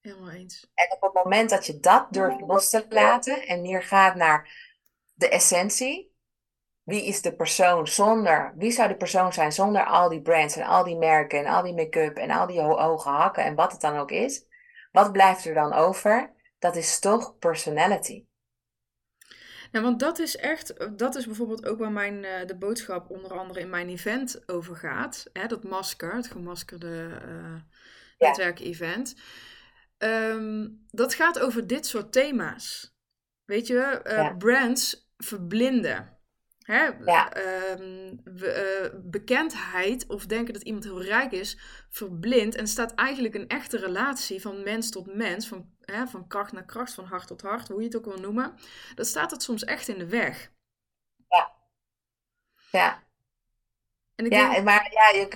helemaal 0.00 0.30
eens. 0.30 0.70
En 0.74 0.92
op 0.92 1.02
het 1.02 1.24
moment 1.24 1.50
dat 1.50 1.66
je 1.66 1.80
dat 1.80 2.06
durft 2.10 2.40
los 2.40 2.70
te 2.70 2.86
laten 2.88 3.46
en 3.46 3.62
meer 3.62 3.82
gaat 3.82 4.14
naar 4.14 4.68
de 5.14 5.28
essentie. 5.28 6.08
Wie 6.82 7.04
is 7.04 7.22
de 7.22 7.34
persoon 7.34 7.86
zonder, 7.86 8.54
wie 8.56 8.70
zou 8.70 8.88
de 8.88 8.96
persoon 8.96 9.32
zijn 9.32 9.52
zonder 9.52 9.84
al 9.84 10.08
die 10.08 10.22
brands 10.22 10.56
en 10.56 10.66
al 10.66 10.84
die 10.84 10.96
merken 10.96 11.38
en 11.38 11.46
al 11.46 11.62
die 11.62 11.74
make-up 11.74 12.16
en 12.16 12.30
al 12.30 12.46
die 12.46 12.60
hoge 12.60 13.08
hakken 13.08 13.44
en 13.44 13.54
wat 13.54 13.72
het 13.72 13.80
dan 13.80 13.96
ook 13.96 14.10
is? 14.10 14.48
Wat 14.90 15.12
blijft 15.12 15.44
er 15.44 15.54
dan 15.54 15.72
over? 15.72 16.32
Dat 16.58 16.76
is 16.76 16.98
toch 16.98 17.38
personality. 17.38 18.24
Nou, 19.72 19.84
want 19.84 20.00
dat 20.00 20.18
is 20.18 20.36
echt, 20.36 20.98
dat 20.98 21.14
is 21.14 21.26
bijvoorbeeld 21.26 21.66
ook 21.66 21.78
waar 21.78 21.92
mijn, 21.92 22.24
uh, 22.24 22.46
de 22.46 22.56
boodschap 22.56 23.10
onder 23.10 23.38
andere 23.38 23.60
in 23.60 23.70
mijn 23.70 23.88
event 23.88 24.48
over 24.48 24.76
gaat. 24.76 25.30
Hè, 25.32 25.46
dat 25.46 25.64
masker, 25.64 26.14
het 26.14 26.30
gemaskerde 26.30 27.20
uh, 27.28 27.60
netwerk-event. 28.18 29.14
Ehm, 29.98 30.68
dat 30.90 31.14
gaat 31.14 31.38
over 31.38 31.66
dit 31.66 31.86
soort 31.86 32.12
thema's. 32.12 32.94
Weet 33.44 33.66
je, 33.66 34.00
uh, 34.06 34.36
brands 34.36 35.10
verblinden. 35.16 36.19
Hè? 36.64 36.86
Ehm, 36.86 38.16
eh, 38.42 38.90
bekendheid 39.02 40.06
of 40.06 40.26
denken 40.26 40.52
dat 40.52 40.62
iemand 40.62 40.84
heel 40.84 41.02
rijk 41.02 41.32
is, 41.32 41.58
verblindt. 41.88 42.54
En 42.56 42.66
staat 42.66 42.94
eigenlijk 42.94 43.34
een 43.34 43.48
echte 43.48 43.78
relatie 43.78 44.40
van 44.40 44.62
mens 44.62 44.90
tot 44.90 45.14
mens, 45.14 45.48
van, 45.48 45.70
hè, 45.80 46.06
van 46.06 46.26
kracht 46.26 46.52
naar 46.52 46.64
kracht, 46.64 46.94
van 46.94 47.04
hart 47.04 47.26
tot 47.26 47.42
hart, 47.42 47.68
hoe 47.68 47.78
je 47.80 47.86
het 47.86 47.96
ook 47.96 48.04
wil 48.04 48.20
noemen. 48.20 48.54
Dat 48.94 49.06
staat 49.06 49.30
het 49.30 49.42
soms 49.42 49.64
echt 49.64 49.88
in 49.88 49.98
de 49.98 50.06
weg. 50.06 50.50
Ja. 51.28 51.52
Ja. 52.70 53.02
En 54.14 54.26
ik 54.26 54.32
ja, 54.32 54.60
maar 54.62 54.92
ja, 54.92 55.18
je, 55.18 55.28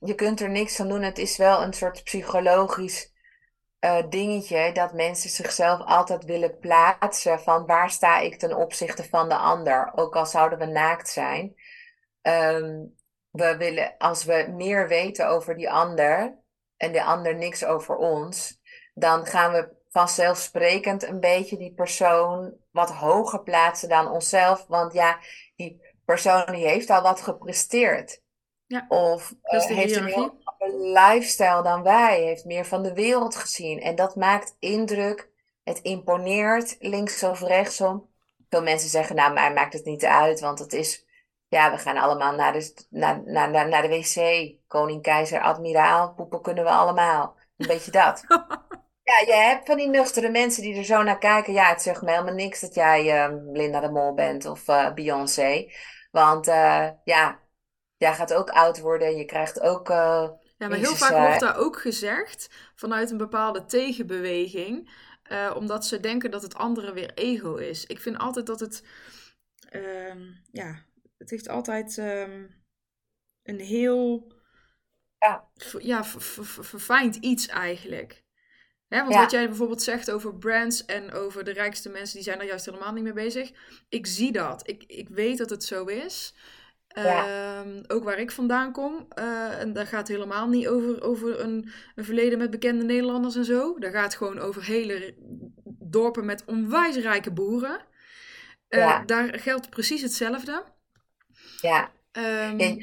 je 0.00 0.14
kunt 0.14 0.40
er 0.40 0.50
niks 0.50 0.80
aan 0.80 0.88
doen. 0.88 1.02
Het 1.02 1.18
is 1.18 1.36
wel 1.36 1.62
een 1.62 1.72
soort 1.72 2.04
psychologisch 2.04 3.11
uh, 3.84 4.02
dingetje 4.08 4.72
dat 4.72 4.92
mensen 4.92 5.30
zichzelf 5.30 5.80
altijd 5.80 6.24
willen 6.24 6.58
plaatsen 6.58 7.40
van 7.40 7.66
waar 7.66 7.90
sta 7.90 8.18
ik 8.18 8.38
ten 8.38 8.56
opzichte 8.56 9.04
van 9.04 9.28
de 9.28 9.36
ander, 9.36 9.92
ook 9.94 10.16
al 10.16 10.26
zouden 10.26 10.58
we 10.58 10.66
naakt 10.66 11.08
zijn. 11.08 11.54
Um, 12.22 12.94
we 13.30 13.56
willen, 13.56 13.94
als 13.98 14.24
we 14.24 14.52
meer 14.56 14.88
weten 14.88 15.28
over 15.28 15.56
die 15.56 15.70
ander 15.70 16.38
en 16.76 16.92
de 16.92 17.02
ander 17.04 17.34
niks 17.34 17.64
over 17.64 17.96
ons, 17.96 18.60
dan 18.94 19.26
gaan 19.26 19.52
we 19.52 19.80
vanzelfsprekend 19.88 21.02
een 21.02 21.20
beetje 21.20 21.56
die 21.56 21.74
persoon 21.74 22.54
wat 22.70 22.90
hoger 22.90 23.42
plaatsen 23.42 23.88
dan 23.88 24.10
onszelf. 24.10 24.66
Want 24.66 24.92
ja, 24.92 25.18
die 25.56 25.80
persoon 26.04 26.46
die 26.46 26.66
heeft 26.66 26.90
al 26.90 27.02
wat 27.02 27.20
gepresteerd. 27.20 28.21
Ja, 28.72 28.86
of 28.88 29.34
uh, 29.44 29.60
heeft 29.60 29.96
een 29.96 30.06
heel 30.06 30.34
lifestyle 30.92 31.62
dan 31.62 31.82
wij, 31.82 32.20
heeft 32.20 32.44
meer 32.44 32.64
van 32.64 32.82
de 32.82 32.92
wereld 32.92 33.36
gezien. 33.36 33.80
En 33.80 33.94
dat 33.94 34.16
maakt 34.16 34.56
indruk, 34.58 35.30
het 35.64 35.78
imponeert 35.78 36.76
links 36.80 37.22
of 37.22 37.40
rechtsom. 37.40 38.08
Veel 38.48 38.62
mensen 38.62 38.88
zeggen, 38.88 39.16
nou, 39.16 39.32
mij 39.32 39.52
maakt 39.52 39.72
het 39.72 39.84
niet 39.84 40.04
uit, 40.04 40.40
want 40.40 40.58
het 40.58 40.72
is, 40.72 41.06
ja, 41.48 41.70
we 41.70 41.78
gaan 41.78 41.96
allemaal 41.96 42.34
naar 42.34 42.52
de, 42.52 42.86
naar, 42.90 43.22
naar, 43.24 43.50
naar, 43.50 43.68
naar 43.68 43.82
de 43.82 43.88
wc. 43.88 44.50
Koning, 44.68 45.02
keizer, 45.02 45.40
admiraal, 45.40 46.14
poepen 46.14 46.42
kunnen 46.42 46.64
we 46.64 46.70
allemaal. 46.70 47.36
Een 47.56 47.66
beetje 47.66 47.90
dat. 47.90 48.22
Ja, 49.04 49.34
je 49.34 49.40
hebt 49.40 49.66
van 49.66 49.76
die 49.76 49.88
nuchtere 49.88 50.28
mensen 50.28 50.62
die 50.62 50.76
er 50.76 50.84
zo 50.84 51.02
naar 51.02 51.18
kijken. 51.18 51.52
Ja, 51.52 51.68
het 51.68 51.82
zegt 51.82 52.02
me 52.02 52.10
helemaal 52.10 52.34
niks 52.34 52.60
dat 52.60 52.74
jij 52.74 53.28
uh, 53.28 53.36
Linda 53.52 53.80
de 53.80 53.90
Mol 53.90 54.14
bent 54.14 54.46
of 54.46 54.68
uh, 54.68 54.92
Beyoncé. 54.92 55.72
Want 56.10 56.48
uh, 56.48 56.88
ja, 58.02 58.12
gaat 58.12 58.34
ook 58.34 58.50
oud 58.50 58.80
worden 58.80 59.06
en 59.06 59.16
je 59.16 59.24
krijgt 59.24 59.60
ook 59.60 59.88
ja, 59.88 60.68
maar 60.68 60.78
heel 60.78 60.96
vaak 60.96 61.26
wordt 61.26 61.40
daar 61.40 61.56
ook 61.56 61.80
gezegd 61.80 62.48
vanuit 62.74 63.10
een 63.10 63.16
bepaalde 63.16 63.64
tegenbeweging, 63.64 64.90
uh, 65.32 65.52
omdat 65.56 65.86
ze 65.86 66.00
denken 66.00 66.30
dat 66.30 66.42
het 66.42 66.54
andere 66.54 66.92
weer 66.92 67.14
ego 67.14 67.54
is. 67.54 67.86
Ik 67.86 68.00
vind 68.00 68.18
altijd 68.18 68.46
dat 68.46 68.60
het, 68.60 68.84
uh, 69.70 70.14
ja, 70.50 70.84
het 71.18 71.30
heeft 71.30 71.48
altijd 71.48 71.96
um, 71.96 72.64
een 73.42 73.60
heel, 73.60 74.32
ja, 75.18 75.48
ja 75.78 76.04
verfijnd 76.04 77.16
iets 77.16 77.46
eigenlijk. 77.46 78.24
Hè, 78.88 79.02
want 79.02 79.14
wat 79.14 79.30
jij 79.30 79.48
bijvoorbeeld 79.48 79.82
zegt 79.82 80.10
over 80.10 80.36
brands 80.36 80.84
en 80.84 81.12
over 81.12 81.44
de 81.44 81.52
rijkste 81.52 81.88
mensen, 81.88 82.14
die 82.14 82.24
zijn 82.24 82.40
er 82.40 82.46
juist 82.46 82.64
helemaal 82.64 82.92
niet 82.92 83.04
mee 83.04 83.12
bezig. 83.12 83.52
Ik 83.88 84.06
zie 84.06 84.32
dat. 84.32 84.68
Ik, 84.68 84.84
ik 84.86 85.08
weet 85.08 85.38
dat 85.38 85.50
het 85.50 85.64
zo 85.64 85.84
is. 85.84 86.34
Ehm, 86.92 87.82
ook 87.86 88.04
waar 88.04 88.18
ik 88.18 88.30
vandaan 88.30 88.72
kom. 88.72 89.06
Uh, 89.18 89.60
en 89.60 89.72
daar 89.72 89.86
gaat 89.86 90.08
helemaal 90.08 90.48
niet 90.48 90.68
over, 90.68 91.02
over 91.02 91.40
een, 91.40 91.70
een, 91.94 92.04
verleden 92.04 92.38
met 92.38 92.50
bekende 92.50 92.84
Nederlanders 92.84 93.36
en 93.36 93.44
zo. 93.44 93.78
Daar 93.78 93.90
gaat 93.90 94.14
gewoon 94.14 94.38
over 94.38 94.64
hele 94.64 95.14
dorpen 95.78 96.24
met 96.24 96.44
onwijs 96.46 96.96
rijke 96.96 97.32
boeren. 97.32 97.80
Uh, 98.68 99.00
Daar 99.06 99.38
geldt 99.38 99.70
precies 99.70 100.02
hetzelfde. 100.02 100.64
Ja. 101.60 101.90
Um, 102.12 102.78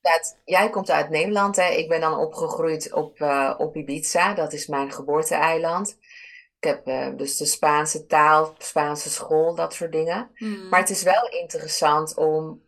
dat, 0.00 0.38
jij 0.44 0.70
komt 0.70 0.90
uit 0.90 1.10
Nederland, 1.10 1.56
hè? 1.56 1.68
Ik 1.68 1.88
ben 1.88 2.00
dan 2.00 2.18
opgegroeid 2.18 2.92
op, 2.92 3.20
uh, 3.20 3.54
op 3.58 3.76
Ibiza. 3.76 4.34
Dat 4.34 4.52
is 4.52 4.66
mijn 4.66 4.92
geboorte-eiland. 4.92 5.98
Ik 6.58 6.64
heb 6.84 7.18
dus 7.18 7.36
de 7.36 7.46
Spaanse 7.46 8.06
taal, 8.06 8.54
Spaanse 8.58 9.10
school, 9.10 9.54
dat 9.54 9.74
soort 9.74 9.92
dingen. 9.92 10.30
Hmm. 10.34 10.68
Maar 10.68 10.80
het 10.80 10.90
is 10.90 11.02
wel 11.02 11.28
interessant 11.28 12.16
om 12.16 12.62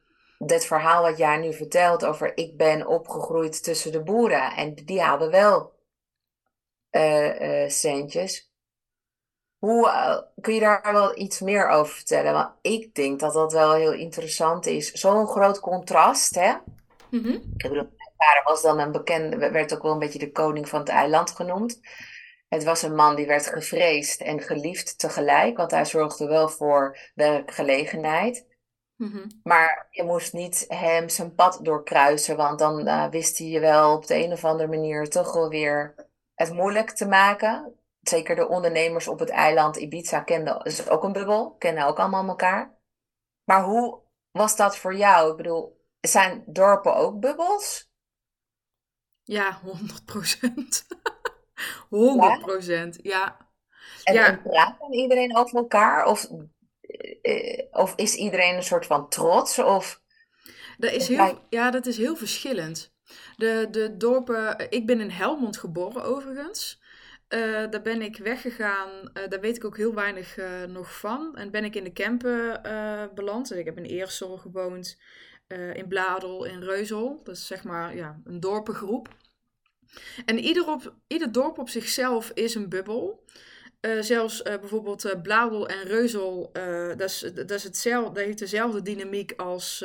dit 0.47 0.67
verhaal 0.67 1.03
wat 1.03 1.19
jij 1.19 1.37
nu 1.37 1.53
vertelt 1.53 2.05
over 2.05 2.37
ik 2.37 2.57
ben 2.57 2.87
opgegroeid 2.87 3.63
tussen 3.63 3.93
de 3.93 4.03
boeren 4.03 4.53
en 4.53 4.75
die 4.75 5.01
hadden 5.01 5.31
wel 5.31 5.73
uh, 6.91 7.69
centjes. 7.69 8.51
Hoe 9.59 9.87
uh, 9.87 10.19
kun 10.41 10.55
je 10.55 10.61
daar 10.61 10.93
wel 10.93 11.19
iets 11.19 11.41
meer 11.41 11.69
over 11.69 11.95
vertellen? 11.95 12.33
Want 12.33 12.55
ik 12.61 12.95
denk 12.95 13.21
dat 13.21 13.33
dat 13.33 13.53
wel 13.53 13.75
heel 13.75 13.93
interessant 13.93 14.67
is. 14.67 14.93
Zo'n 14.93 15.27
groot 15.27 15.61
contrast, 15.61 16.35
hè? 16.35 16.53
Mm 17.11 17.23
-hmm. 17.23 17.33
Ik 17.33 17.63
bedoel, 17.63 17.75
mijn 17.97 18.13
vader 18.17 18.43
was 18.45 18.63
dan 18.63 18.79
een 18.79 18.93
bekende, 18.93 19.37
werd 19.51 19.75
ook 19.75 19.83
wel 19.83 19.93
een 19.93 19.99
beetje 19.99 20.19
de 20.19 20.33
koning 20.33 20.69
van 20.69 20.81
het 20.81 20.89
eiland 20.89 21.31
genoemd. 21.31 21.81
Het 22.49 22.65
was 22.65 22.83
een 22.83 22.95
man 22.95 23.17
die 23.17 23.27
werd 23.27 23.47
gevreesd 23.47 24.21
en 24.21 24.41
geliefd 24.41 24.99
tegelijk, 24.99 25.57
want 25.57 25.71
hij 25.71 25.85
zorgde 25.85 26.27
wel 26.27 26.49
voor 26.49 26.99
werkgelegenheid. 27.15 28.47
Mhm. 29.03 29.29
Maar 29.43 29.87
je 29.91 30.03
moest 30.03 30.33
niet 30.33 30.65
hem 30.69 31.09
zijn 31.09 31.35
pad 31.35 31.59
doorkruisen, 31.63 32.37
want 32.37 32.59
dan 32.59 32.89
uh, 32.89 33.09
wist 33.09 33.39
hij 33.39 33.47
je 33.47 33.61
wel 33.61 33.95
op 33.97 34.07
de 34.07 34.15
een 34.15 34.33
of 34.33 34.45
andere 34.45 34.69
manier 34.69 35.09
toch 35.09 35.33
wel 35.33 35.49
weer 35.49 35.95
het 36.35 36.53
moeilijk 36.53 36.91
te 36.91 37.07
maken. 37.07 37.75
Zeker 38.01 38.37
de 38.37 38.49
ondernemers 38.49 39.09
op 39.09 39.19
het 39.19 39.29
eiland 39.29 39.77
Ibiza 39.77 40.21
kenden, 40.21 40.65
is 40.65 40.89
ook 40.89 41.05
een 41.05 41.13
bubbel, 41.13 41.55
kennen 41.55 41.87
ook 41.87 41.99
allemaal 41.99 42.29
elkaar. 42.29 42.79
Maar 43.45 43.65
hoe 43.65 44.01
was 44.31 44.57
dat 44.57 44.77
voor 44.77 44.95
jou? 44.95 45.31
Ik 45.31 45.37
bedoel, 45.37 45.87
zijn 46.01 46.45
dorpen 46.47 46.95
ook 46.95 47.21
bubbels? 47.21 47.91
Ja, 49.23 49.61
100 49.63 50.05
procent. 50.05 50.87
100 51.89 52.41
procent, 52.41 52.99
ja. 53.03 53.51
En, 54.05 54.15
ja. 54.15 54.27
en 54.27 54.43
praat 54.43 54.79
dan 54.79 54.93
iedereen 54.93 55.37
over 55.37 55.59
elkaar? 55.59 56.07
Of, 56.07 56.25
eh, 56.25 56.39
of 57.71 57.93
is 57.97 58.15
iedereen 58.15 58.57
een 58.57 58.63
soort 58.63 58.87
van 58.87 59.09
trots? 59.09 59.59
Of, 59.59 60.03
dat 60.79 60.93
is 60.93 61.09
heel, 61.09 61.39
ja, 61.49 61.71
dat 61.71 61.87
is 61.87 61.97
heel 61.97 62.17
verschillend. 62.17 62.95
De, 63.37 63.69
de 63.71 63.97
dorpen, 63.97 64.71
ik 64.71 64.87
ben 64.87 65.01
in 65.01 65.11
Helmond 65.11 65.57
geboren 65.57 66.05
overigens. 66.05 66.81
Uh, 67.29 67.71
daar 67.71 67.83
ben 67.83 68.03
ik 68.03 68.17
weggegaan, 68.17 68.91
uh, 68.91 69.29
daar 69.29 69.41
weet 69.41 69.57
ik 69.57 69.65
ook 69.65 69.77
heel 69.77 69.95
weinig 69.95 70.39
uh, 70.39 70.65
nog 70.65 70.99
van. 70.99 71.37
En 71.37 71.51
ben 71.51 71.65
ik 71.65 71.75
in 71.75 71.85
de 71.85 71.93
Kempen 71.93 72.61
beland. 73.15 73.53
ik 73.53 73.65
heb 73.65 73.77
in 73.77 73.85
Eersel 73.85 74.37
gewoond, 74.37 75.01
in 75.73 75.89
Bladel, 75.89 76.45
in 76.45 76.63
Reuzel. 76.63 77.21
Dat 77.25 77.37
is 77.37 77.47
zeg 77.47 77.65
maar 77.65 77.97
ja, 77.97 78.21
een 78.25 78.41
dorpengroep. 78.41 79.09
En 80.25 80.39
ieder, 80.39 80.69
op, 80.69 80.95
ieder 81.07 81.33
dorp 81.33 81.59
op 81.59 81.69
zichzelf 81.69 82.31
is 82.35 82.55
een 82.55 82.69
bubbel. 82.69 83.25
Zelfs 84.01 84.43
bijvoorbeeld 84.43 85.23
Bladel 85.23 85.69
en 85.69 85.83
Reuzel, 85.83 86.51
dat, 86.97 87.11
is, 87.11 87.31
dat, 87.35 87.51
is 87.51 87.65
hetzelfde, 87.65 88.15
dat 88.15 88.25
heeft 88.25 88.39
dezelfde 88.39 88.83
dynamiek 88.83 89.33
als 89.37 89.85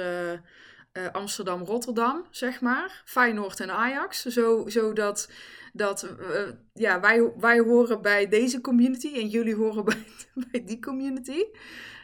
Amsterdam-Rotterdam, 1.12 2.26
zeg 2.32 2.62
maar. 2.62 3.02
Feyenoord 3.06 3.60
en 3.60 3.72
Ajax. 3.72 4.26
Zo, 4.26 4.64
zodat 4.68 5.30
dat 5.78 6.08
uh, 6.20 6.50
ja, 6.74 7.00
wij, 7.00 7.32
wij 7.38 7.60
horen 7.60 8.02
bij 8.02 8.28
deze 8.28 8.62
community 8.62 9.14
en 9.14 9.28
jullie 9.28 9.56
horen 9.56 9.86
bij, 9.92 10.06
bij 10.34 10.66
die 10.66 10.80
community. 10.80 11.44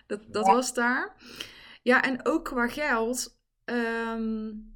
Dat, 0.08 0.20
dat 0.28 0.46
was 0.46 0.74
daar. 0.74 1.16
Ja, 1.82 2.04
en 2.04 2.26
ook 2.26 2.46
qua 2.46 2.68
geld, 2.68 3.40
um, 3.66 4.74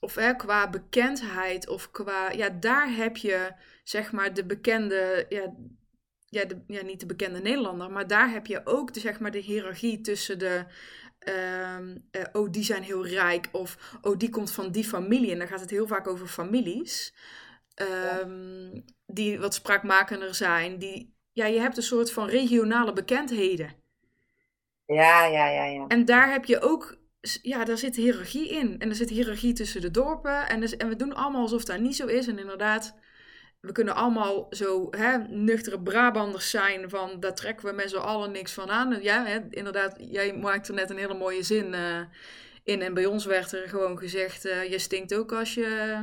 of 0.00 0.14
hè, 0.14 0.34
qua 0.34 0.70
bekendheid, 0.70 1.68
of 1.68 1.90
qua, 1.90 2.30
ja, 2.30 2.48
daar 2.48 2.94
heb 2.94 3.16
je 3.16 3.52
zeg 3.84 4.12
maar 4.12 4.34
de 4.34 4.44
bekende, 4.44 5.26
ja, 5.28 5.54
ja, 6.34 6.44
de, 6.44 6.56
ja, 6.66 6.82
niet 6.82 7.00
de 7.00 7.06
bekende 7.06 7.40
Nederlander, 7.40 7.90
maar 7.90 8.06
daar 8.06 8.30
heb 8.30 8.46
je 8.46 8.60
ook 8.64 8.92
de, 8.92 9.00
zeg 9.00 9.20
maar, 9.20 9.30
de 9.30 9.38
hiërarchie 9.38 10.00
tussen 10.00 10.38
de, 10.38 10.64
um, 11.78 12.08
uh, 12.12 12.22
oh, 12.32 12.50
die 12.50 12.64
zijn 12.64 12.82
heel 12.82 13.06
rijk, 13.06 13.48
of 13.52 13.98
oh, 14.02 14.18
die 14.18 14.30
komt 14.30 14.52
van 14.52 14.70
die 14.70 14.84
familie. 14.84 15.30
En 15.30 15.38
dan 15.38 15.48
gaat 15.48 15.60
het 15.60 15.70
heel 15.70 15.86
vaak 15.86 16.06
over 16.06 16.26
families. 16.26 17.14
Ehm, 17.74 18.80
die 19.06 19.38
wat 19.38 19.54
spraakmakender 19.54 20.34
zijn. 20.34 20.78
Die, 20.78 21.14
ja, 21.32 21.46
je 21.46 21.60
hebt 21.60 21.76
een 21.76 21.82
soort 21.82 22.12
van 22.12 22.28
regionale 22.28 22.92
bekendheden. 22.92 23.74
Ja, 24.86 25.24
ja, 25.24 25.48
ja, 25.48 25.64
ja. 25.64 25.86
En 25.86 26.04
daar 26.04 26.32
heb 26.32 26.44
je 26.44 26.60
ook, 26.60 26.96
ja, 27.42 27.64
daar 27.64 27.78
zit 27.78 27.96
hiërarchie 27.96 28.48
in. 28.48 28.78
En 28.78 28.88
er 28.88 28.94
zit 28.94 29.10
hiërarchie 29.10 29.52
tussen 29.52 29.80
de 29.80 29.90
dorpen. 29.90 30.48
En, 30.48 30.60
dus, 30.60 30.76
en 30.76 30.88
we 30.88 30.96
doen 30.96 31.14
allemaal 31.14 31.42
alsof 31.42 31.64
dat 31.64 31.80
niet 31.80 31.96
zo 31.96 32.06
is. 32.06 32.26
En 32.26 32.38
inderdaad, 32.38 32.94
we 33.64 33.72
kunnen 33.72 33.94
allemaal 33.94 34.46
zo 34.50 34.86
hè, 34.90 35.18
nuchtere 35.28 35.80
Brabanders 35.80 36.50
zijn 36.50 36.90
van 36.90 37.20
daar 37.20 37.34
trekken 37.34 37.66
we 37.66 37.72
met 37.72 37.90
z'n 37.90 37.96
allen 37.96 38.30
niks 38.32 38.52
van 38.52 38.70
aan. 38.70 39.02
Ja, 39.02 39.24
hè, 39.24 39.38
inderdaad, 39.50 39.96
jij 39.98 40.34
maakte 40.34 40.72
net 40.72 40.90
een 40.90 40.98
hele 40.98 41.14
mooie 41.14 41.42
zin 41.42 41.72
uh, 41.72 42.00
in. 42.64 42.82
En 42.82 42.94
bij 42.94 43.06
ons 43.06 43.24
werd 43.24 43.52
er 43.52 43.68
gewoon 43.68 43.98
gezegd, 43.98 44.46
uh, 44.46 44.70
je 44.70 44.78
stinkt 44.78 45.14
ook 45.14 45.32
als 45.32 45.54
je 45.54 45.98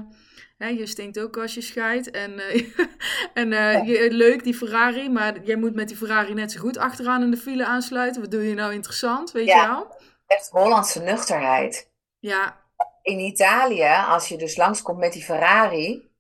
je 0.57 0.86
stinkt 0.86 1.20
ook 1.20 1.38
als 1.38 1.53
je 1.53 1.62
scheidt. 1.62 2.12
En, 2.12 2.32
uh, 2.32 2.70
en 3.34 3.49
je, 3.86 4.07
leuk 4.12 4.43
die 4.43 4.53
Ferrari, 4.53 5.09
maar 5.09 5.43
jij 5.43 5.55
moet 5.55 5.76
met 5.76 5.88
die 5.88 5.97
Ferrari 5.97 6.34
net 6.34 6.51
zo 6.51 6.59
goed 6.59 6.78
achteraan 6.78 7.24
in 7.24 7.32
de 7.32 7.38
file 7.38 7.66
aansluiten. 7.66 8.22
Wat 8.22 8.32
doe 8.32 8.47
je 8.47 8.53
nou 8.53 8.74
interessant, 8.74 9.32
weet 9.32 9.47
je 9.47 9.66
wel? 9.68 9.95
Echt 10.28 10.49
Hollandse 10.49 11.01
nuchterheid. 11.01 11.89
Ja. 12.20 12.59
In 13.01 13.20
Italië, 13.20 14.05
als 14.07 14.28
je 14.28 14.38
dus 14.38 14.57
langskomt 14.57 14.99
met 14.99 15.14
die 15.14 15.24
Ferrari... 15.24 16.11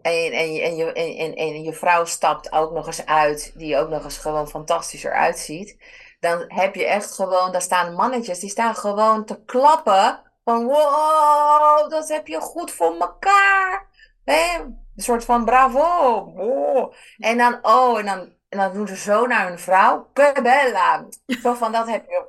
En, 0.00 0.32
en, 0.32 0.62
en, 0.62 0.76
je, 0.76 0.92
en, 0.92 1.34
en 1.34 1.62
je 1.62 1.72
vrouw 1.72 2.04
stapt 2.04 2.52
ook 2.52 2.72
nog 2.72 2.86
eens 2.86 3.06
uit, 3.06 3.52
die 3.54 3.76
ook 3.76 3.88
nog 3.88 4.04
eens 4.04 4.18
gewoon 4.18 4.48
fantastisch 4.48 5.04
eruit 5.04 5.38
ziet. 5.38 5.76
Dan 6.20 6.44
heb 6.48 6.74
je 6.74 6.86
echt 6.86 7.12
gewoon, 7.12 7.52
daar 7.52 7.62
staan 7.62 7.94
mannetjes, 7.94 8.38
die 8.38 8.50
staan 8.50 8.74
gewoon 8.74 9.24
te 9.24 9.44
klappen. 9.44 10.22
Van 10.44 10.66
wow, 10.66 11.90
dat 11.90 12.08
heb 12.08 12.26
je 12.26 12.40
goed 12.40 12.70
voor 12.70 12.96
elkaar. 12.98 13.86
Een 14.24 14.82
soort 14.96 15.24
van 15.24 15.44
bravo. 15.44 16.92
En 17.18 17.38
dan, 17.38 17.58
oh, 17.62 17.98
en 17.98 18.06
dan, 18.06 18.32
en 18.48 18.58
dan 18.58 18.72
doen 18.72 18.88
ze 18.88 18.96
zo 18.96 19.26
naar 19.26 19.48
hun 19.48 19.58
vrouw. 19.58 20.10
Bella. 20.42 21.06
Zo 21.42 21.54
van, 21.54 21.72
dat 21.72 21.88
heb 21.88 22.04
je, 22.08 22.24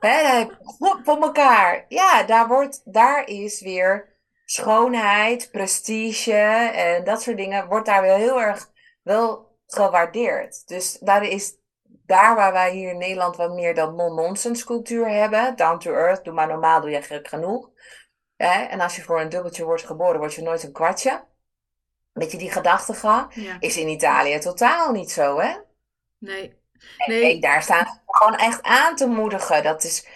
hè, 0.00 0.44
dat 0.44 0.56
goed 0.64 1.00
voor 1.04 1.20
elkaar. 1.20 1.84
Ja, 1.88 2.22
daar, 2.22 2.48
wordt, 2.48 2.80
daar 2.84 3.26
is 3.26 3.60
weer 3.60 4.15
schoonheid, 4.46 5.48
prestige 5.50 6.32
en 6.72 7.04
dat 7.04 7.22
soort 7.22 7.36
dingen, 7.36 7.66
wordt 7.66 7.86
daar 7.86 8.02
wel 8.02 8.16
heel 8.16 8.40
erg 8.40 8.70
wel 9.02 9.58
gewaardeerd. 9.66 10.68
Dus 10.68 10.98
daar 10.98 11.24
is 11.24 11.54
daar 12.06 12.34
waar 12.34 12.52
wij 12.52 12.72
hier 12.72 12.90
in 12.90 12.98
Nederland 12.98 13.36
wat 13.36 13.52
meer 13.52 13.74
dan 13.74 13.94
non-nonsense 13.94 14.64
cultuur 14.64 15.08
hebben, 15.08 15.56
down 15.56 15.78
to 15.78 15.92
earth, 15.92 16.24
doe 16.24 16.34
maar 16.34 16.46
normaal, 16.46 16.80
doe 16.80 16.90
je 16.90 17.02
gek 17.02 17.28
genoeg. 17.28 17.70
En 18.36 18.80
als 18.80 18.96
je 18.96 19.02
voor 19.02 19.20
een 19.20 19.28
dubbeltje 19.28 19.64
wordt 19.64 19.86
geboren, 19.86 20.18
word 20.18 20.34
je 20.34 20.42
nooit 20.42 20.62
een 20.62 20.72
kwartje. 20.72 21.24
Weet 22.12 22.32
je 22.32 22.38
die 22.38 22.52
gedachtegang? 22.52 23.34
Ja. 23.34 23.56
Is 23.60 23.76
in 23.76 23.88
Italië 23.88 24.38
totaal 24.38 24.92
niet 24.92 25.10
zo, 25.10 25.40
hè? 25.40 25.54
Nee. 26.18 26.54
nee. 27.06 27.40
daar 27.40 27.62
staan 27.62 27.86
ze 27.86 28.00
gewoon 28.06 28.38
echt 28.38 28.62
aan 28.62 28.96
te 28.96 29.06
moedigen. 29.06 29.62
Dat 29.62 29.84
is... 29.84 30.06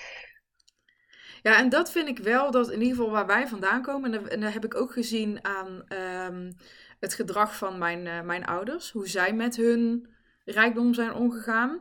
Ja, 1.42 1.58
en 1.58 1.68
dat 1.68 1.92
vind 1.92 2.08
ik 2.08 2.18
wel, 2.18 2.50
dat 2.50 2.70
in 2.70 2.82
ieder 2.82 2.96
geval 2.96 3.10
waar 3.10 3.26
wij 3.26 3.48
vandaan 3.48 3.82
komen, 3.82 4.14
en 4.14 4.22
dat, 4.22 4.30
en 4.30 4.40
dat 4.40 4.52
heb 4.52 4.64
ik 4.64 4.74
ook 4.74 4.92
gezien 4.92 5.44
aan 5.44 5.82
ehm, 5.88 6.52
het 7.00 7.14
gedrag 7.14 7.56
van 7.56 7.78
mijn, 7.78 8.06
uh, 8.06 8.20
mijn 8.20 8.46
ouders, 8.46 8.90
hoe 8.90 9.08
zij 9.08 9.32
met 9.32 9.56
hun 9.56 10.08
rijkdom 10.44 10.94
zijn 10.94 11.12
omgegaan, 11.12 11.80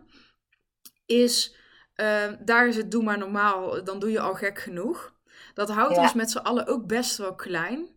is, 1.05 1.55
uh, 1.95 2.31
daar 2.39 2.67
is 2.67 2.75
het 2.75 2.91
doe 2.91 3.03
maar 3.03 3.17
normaal, 3.17 3.83
dan 3.83 3.99
doe 3.99 4.11
je 4.11 4.19
al 4.19 4.33
gek 4.33 4.59
genoeg. 4.59 5.17
Dat 5.53 5.69
houdt 5.69 5.97
ons 5.97 6.13
met 6.13 6.31
z'n 6.31 6.37
allen 6.37 6.67
ook 6.67 6.87
best 6.87 7.17
wel 7.17 7.35
klein. 7.35 7.87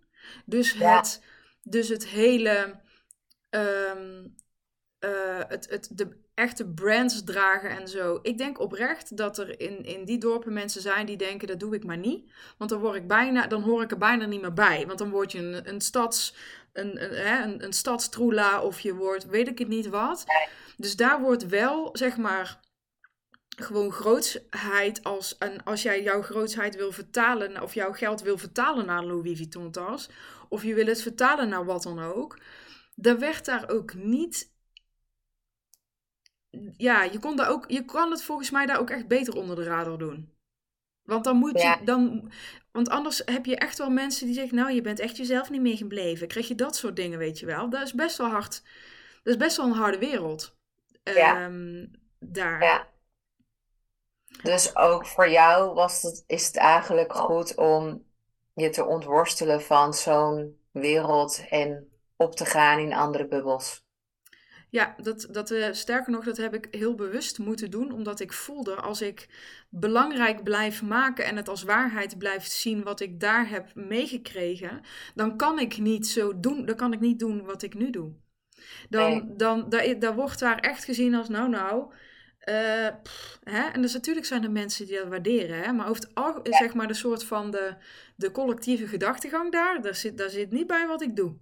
Dus 0.44 0.72
het, 0.72 1.22
dus 1.62 1.88
het 1.88 2.06
hele. 2.06 2.80
Ehm, 3.50 4.26
eh, 5.02 5.38
het, 5.48 5.70
het, 5.70 5.88
de 5.92 6.08
echte 6.34 6.68
brands 6.68 7.24
dragen 7.24 7.70
en 7.70 7.88
zo. 7.88 8.18
Ik 8.22 8.38
denk 8.38 8.60
oprecht 8.60 9.16
dat 9.16 9.38
er 9.38 9.60
in, 9.60 9.84
in 9.84 10.04
die 10.04 10.18
dorpen 10.18 10.52
mensen 10.52 10.82
zijn 10.82 11.06
die 11.06 11.16
denken: 11.16 11.48
dat 11.48 11.60
doe 11.60 11.74
ik 11.74 11.84
maar 11.84 11.98
niet. 11.98 12.30
Want 12.58 12.70
dan, 12.70 12.80
word 12.80 12.94
ik 12.94 13.06
bijna, 13.06 13.46
dan 13.46 13.62
hoor 13.62 13.82
ik 13.82 13.90
er 13.90 13.98
bijna 13.98 14.26
niet 14.26 14.40
meer 14.40 14.52
bij. 14.52 14.86
Want 14.86 14.98
dan 14.98 15.10
word 15.10 15.32
je 15.32 15.38
een, 15.38 15.68
een 15.68 15.80
stads. 15.80 16.34
Een, 16.72 17.64
een, 17.64 17.72
stadstroela 17.72 18.62
of 18.62 18.80
je 18.80 18.94
wordt 18.94 19.26
weet 19.26 19.48
ik 19.48 19.58
het 19.58 19.68
niet 19.68 19.88
wat. 19.88 20.24
Dus 20.76 20.96
daar 20.96 21.20
wordt 21.20 21.46
wel, 21.46 21.88
zeg 21.92 22.16
maar, 22.16 22.60
gewoon 23.56 23.92
grootsheid 23.92 25.04
als, 25.04 25.38
en 25.38 25.64
als 25.64 25.82
jij 25.82 26.02
jouw 26.02 26.22
grootsheid 26.22 26.76
wil 26.76 26.92
vertalen, 26.92 27.62
of 27.62 27.74
jouw 27.74 27.92
geld 27.92 28.22
wil 28.22 28.38
vertalen 28.38 28.86
naar 28.86 29.04
Louis 29.04 29.36
Vuitton 29.36 29.70
tas, 29.70 30.08
of 30.48 30.62
je 30.62 30.74
wil 30.74 30.86
het 30.86 31.02
vertalen 31.02 31.48
naar 31.48 31.64
wat 31.64 31.82
dan 31.82 32.02
ook, 32.02 32.38
dan 32.94 33.18
werd 33.18 33.44
daar 33.44 33.68
ook 33.70 33.94
niet. 33.94 34.51
Ja, 36.76 37.02
je 37.02 37.18
kon, 37.18 37.36
daar 37.36 37.48
ook, 37.48 37.64
je 37.70 37.84
kan 37.84 38.10
het 38.10 38.22
volgens 38.22 38.50
mij 38.50 38.66
daar 38.66 38.80
ook 38.80 38.90
echt 38.90 39.08
beter 39.08 39.36
onder 39.36 39.56
de 39.56 39.62
radar 39.62 39.98
doen. 39.98 40.32
Want 41.02 41.24
dan 41.24 41.36
moet 41.36 41.60
je 41.62 41.76
dan. 41.84 42.30
Want 42.72 42.88
anders 42.88 43.22
heb 43.24 43.46
je 43.46 43.56
echt 43.56 43.78
wel 43.78 43.90
mensen 43.90 44.26
die 44.26 44.34
zeggen: 44.34 44.56
Nou, 44.56 44.72
je 44.72 44.80
bent 44.80 45.00
echt 45.00 45.16
jezelf 45.16 45.50
niet 45.50 45.60
meer 45.60 45.76
gebleven. 45.76 46.28
Krijg 46.28 46.48
je 46.48 46.54
dat 46.54 46.76
soort 46.76 46.96
dingen, 46.96 47.18
weet 47.18 47.38
je 47.38 47.46
wel? 47.46 47.70
Dat 47.70 47.82
is 47.82 47.92
best 47.92 48.16
wel 48.16 48.28
hard. 48.28 48.62
Dat 49.22 49.32
is 49.34 49.36
best 49.36 49.56
wel 49.56 49.66
een 49.66 49.72
harde 49.72 49.98
wereld. 49.98 50.56
Ja. 51.02 51.44
Um, 51.44 51.90
daar. 52.18 52.62
Ja. 52.62 52.88
Dus 54.42 54.76
ook 54.76 55.06
voor 55.06 55.28
jou 55.28 55.74
was 55.74 56.02
het, 56.02 56.24
is 56.26 56.46
het 56.46 56.56
eigenlijk 56.56 57.12
goed 57.12 57.56
om 57.56 58.04
je 58.54 58.70
te 58.70 58.84
ontworstelen 58.84 59.62
van 59.62 59.94
zo'n 59.94 60.60
wereld 60.70 61.44
en 61.50 61.92
op 62.16 62.36
te 62.36 62.44
gaan 62.44 62.78
in 62.78 62.92
andere 62.92 63.26
bubbels. 63.26 63.84
Ja, 64.72 64.94
dat, 65.02 65.26
dat, 65.30 65.50
uh, 65.50 65.72
sterker 65.72 66.12
nog, 66.12 66.24
dat 66.24 66.36
heb 66.36 66.54
ik 66.54 66.68
heel 66.70 66.94
bewust 66.94 67.38
moeten 67.38 67.70
doen, 67.70 67.92
omdat 67.92 68.20
ik 68.20 68.32
voelde 68.32 68.74
als 68.74 69.02
ik 69.02 69.28
belangrijk 69.68 70.42
blijf 70.42 70.82
maken 70.82 71.24
en 71.24 71.36
het 71.36 71.48
als 71.48 71.62
waarheid 71.62 72.18
blijf 72.18 72.46
zien 72.46 72.82
wat 72.82 73.00
ik 73.00 73.20
daar 73.20 73.48
heb 73.48 73.74
meegekregen, 73.74 74.80
dan 75.14 75.36
kan 75.36 75.58
ik 75.58 75.78
niet 75.78 76.06
zo 76.06 76.40
doen, 76.40 76.66
dan 76.66 76.76
kan 76.76 76.92
ik 76.92 77.00
niet 77.00 77.18
doen 77.18 77.44
wat 77.44 77.62
ik 77.62 77.74
nu 77.74 77.90
doe. 77.90 78.12
Dan, 78.88 79.34
dan 79.36 79.68
daar, 79.68 79.98
daar 79.98 80.14
wordt 80.14 80.38
daar 80.38 80.58
echt 80.58 80.84
gezien 80.84 81.14
als, 81.14 81.28
nou 81.28 81.48
nou, 81.48 81.92
uh, 82.48 82.88
hè? 83.42 83.62
En 83.72 83.82
dus 83.82 83.92
natuurlijk 83.92 84.26
zijn 84.26 84.44
er 84.44 84.50
mensen 84.50 84.86
die 84.86 84.96
dat 84.96 85.08
waarderen, 85.08 85.62
hè? 85.62 85.72
maar 85.72 85.88
over 85.88 86.40
het 86.42 86.54
zeg 86.54 86.74
maar 86.74 86.88
de 86.88 86.94
soort 86.94 87.24
van 87.24 87.50
de, 87.50 87.74
de 88.16 88.30
collectieve 88.30 88.86
gedachtegang 88.86 89.52
daar, 89.52 89.82
daar 89.82 89.94
zit, 89.94 90.18
daar 90.18 90.30
zit 90.30 90.50
niet 90.50 90.66
bij 90.66 90.86
wat 90.86 91.02
ik 91.02 91.16
doe. 91.16 91.36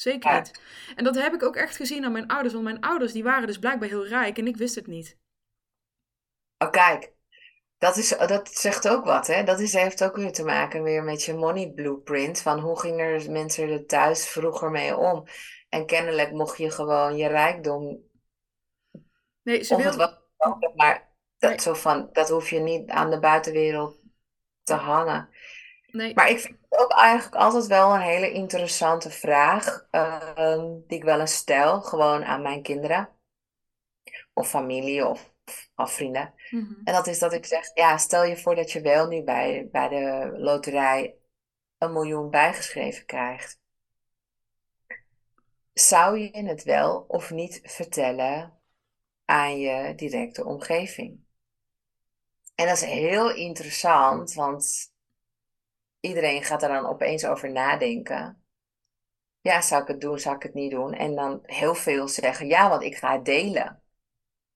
Zeker 0.00 0.34
niet. 0.34 0.60
En 0.96 1.04
dat 1.04 1.14
heb 1.14 1.34
ik 1.34 1.42
ook 1.42 1.56
echt 1.56 1.76
gezien 1.76 2.04
aan 2.04 2.12
mijn 2.12 2.26
ouders, 2.26 2.52
want 2.52 2.64
mijn 2.64 2.80
ouders 2.80 3.12
die 3.12 3.22
waren 3.22 3.46
dus 3.46 3.58
blijkbaar 3.58 3.88
heel 3.88 4.06
rijk 4.06 4.38
en 4.38 4.46
ik 4.46 4.56
wist 4.56 4.74
het 4.74 4.86
niet. 4.86 5.18
Oh 6.58 6.70
kijk, 6.70 7.12
dat, 7.78 7.96
is, 7.96 8.08
dat 8.08 8.48
zegt 8.48 8.88
ook 8.88 9.04
wat, 9.04 9.26
hè? 9.26 9.44
Dat 9.44 9.60
is, 9.60 9.72
heeft 9.72 10.04
ook 10.04 10.16
weer 10.16 10.32
te 10.32 10.44
maken 10.44 10.82
weer 10.82 11.02
met 11.02 11.24
je 11.24 11.34
money 11.34 11.72
blueprint, 11.74 12.40
van 12.40 12.58
hoe 12.58 12.80
gingen 12.80 13.06
er 13.06 13.30
mensen 13.30 13.70
er 13.70 13.86
thuis 13.86 14.28
vroeger 14.28 14.70
mee 14.70 14.96
om. 14.96 15.24
En 15.68 15.86
kennelijk 15.86 16.32
mocht 16.32 16.58
je 16.58 16.70
gewoon 16.70 17.16
je 17.16 17.28
rijkdom. 17.28 18.02
Nee, 19.42 19.62
ze 19.62 19.76
wil... 19.76 20.16
maar 20.74 21.12
dat, 21.38 21.62
zo 21.62 21.74
van, 21.74 22.08
dat 22.12 22.28
hoef 22.28 22.50
je 22.50 22.58
niet 22.58 22.90
aan 22.90 23.10
de 23.10 23.18
buitenwereld 23.18 24.00
te 24.62 24.74
hangen. 24.74 25.28
Nee. 25.92 26.14
Maar 26.14 26.30
ik 26.30 26.38
vind 26.38 26.56
het 26.68 26.80
ook 26.80 26.92
eigenlijk 26.92 27.34
altijd 27.34 27.66
wel 27.66 27.94
een 27.94 28.00
hele 28.00 28.32
interessante 28.32 29.10
vraag, 29.10 29.86
ehm, 29.90 30.66
die 30.86 30.98
ik 30.98 31.04
wel 31.04 31.20
eens 31.20 31.34
stel, 31.34 31.80
gewoon 31.80 32.24
aan 32.24 32.42
mijn 32.42 32.62
kinderen, 32.62 33.08
of 34.32 34.48
familie, 34.48 35.06
of, 35.06 35.32
of 35.74 35.92
vrienden. 35.92 36.34
Mhm. 36.50 36.74
En 36.84 36.94
dat 36.94 37.06
is 37.06 37.18
dat 37.18 37.32
ik 37.32 37.44
zeg, 37.44 37.70
ja, 37.74 37.98
stel 37.98 38.24
je 38.24 38.36
voor 38.36 38.54
dat 38.54 38.72
je 38.72 38.80
wel 38.80 39.06
nu 39.08 39.22
bij, 39.22 39.68
bij 39.72 39.88
de 39.88 40.30
loterij 40.38 41.14
een 41.78 41.92
miljoen 41.92 42.30
bijgeschreven 42.30 43.06
krijgt. 43.06 43.60
Zou 45.72 46.18
je 46.18 46.46
het 46.46 46.62
wel 46.62 47.04
of 47.08 47.30
niet 47.30 47.60
vertellen 47.62 48.58
aan 49.24 49.58
je 49.58 49.94
directe 49.94 50.44
omgeving? 50.44 51.28
En 52.54 52.66
dat 52.66 52.76
is 52.76 52.82
heel 52.82 53.34
interessant, 53.34 54.34
want 54.34 54.89
iedereen 56.00 56.42
gaat 56.44 56.62
er 56.62 56.68
dan 56.68 56.86
opeens 56.86 57.24
over 57.24 57.52
nadenken. 57.52 58.44
Ja, 59.40 59.60
zou 59.60 59.82
ik 59.82 59.88
het 59.88 60.00
doen, 60.00 60.18
zou 60.18 60.36
ik 60.36 60.42
het 60.42 60.54
niet 60.54 60.70
doen? 60.70 60.92
En 60.92 61.14
dan 61.14 61.38
heel 61.42 61.74
veel 61.74 62.08
zeggen, 62.08 62.46
ja, 62.46 62.68
want 62.68 62.82
ik 62.82 62.96
ga 62.96 63.18
delen. 63.18 63.82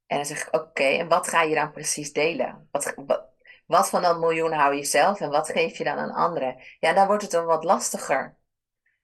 En 0.07 0.17
dan 0.17 0.27
zeg 0.27 0.47
ik, 0.47 0.55
oké, 0.55 0.85
en 0.85 1.09
wat 1.09 1.29
ga 1.29 1.43
je 1.43 1.55
dan 1.55 1.73
precies 1.73 2.13
delen? 2.13 2.69
Wat, 2.71 2.93
wat, 3.07 3.29
wat, 3.67 3.89
van 3.89 4.03
dat 4.03 4.19
miljoen 4.19 4.53
hou 4.53 4.75
je 4.75 4.85
zelf 4.85 5.21
en 5.21 5.31
wat 5.31 5.49
geef 5.49 5.79
je 5.79 5.85
dan 5.85 5.99
aan 5.99 6.11
anderen? 6.11 6.63
Ja, 6.79 6.93
dan 6.93 7.07
wordt 7.07 7.23
het 7.23 7.31
dan 7.31 7.45
wat 7.45 7.65
lastiger. 7.65 8.37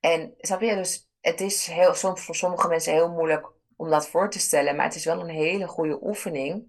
En 0.00 0.34
snap 0.38 0.60
je, 0.60 0.74
dus 0.74 1.08
het 1.20 1.40
is 1.40 1.66
heel, 1.66 1.94
soms 1.94 2.20
voor 2.20 2.34
sommige 2.34 2.68
mensen 2.68 2.92
heel 2.92 3.10
moeilijk 3.10 3.52
om 3.76 3.90
dat 3.90 4.08
voor 4.08 4.30
te 4.30 4.38
stellen, 4.38 4.76
maar 4.76 4.84
het 4.84 4.94
is 4.94 5.04
wel 5.04 5.20
een 5.20 5.28
hele 5.28 5.66
goede 5.66 5.98
oefening. 6.02 6.66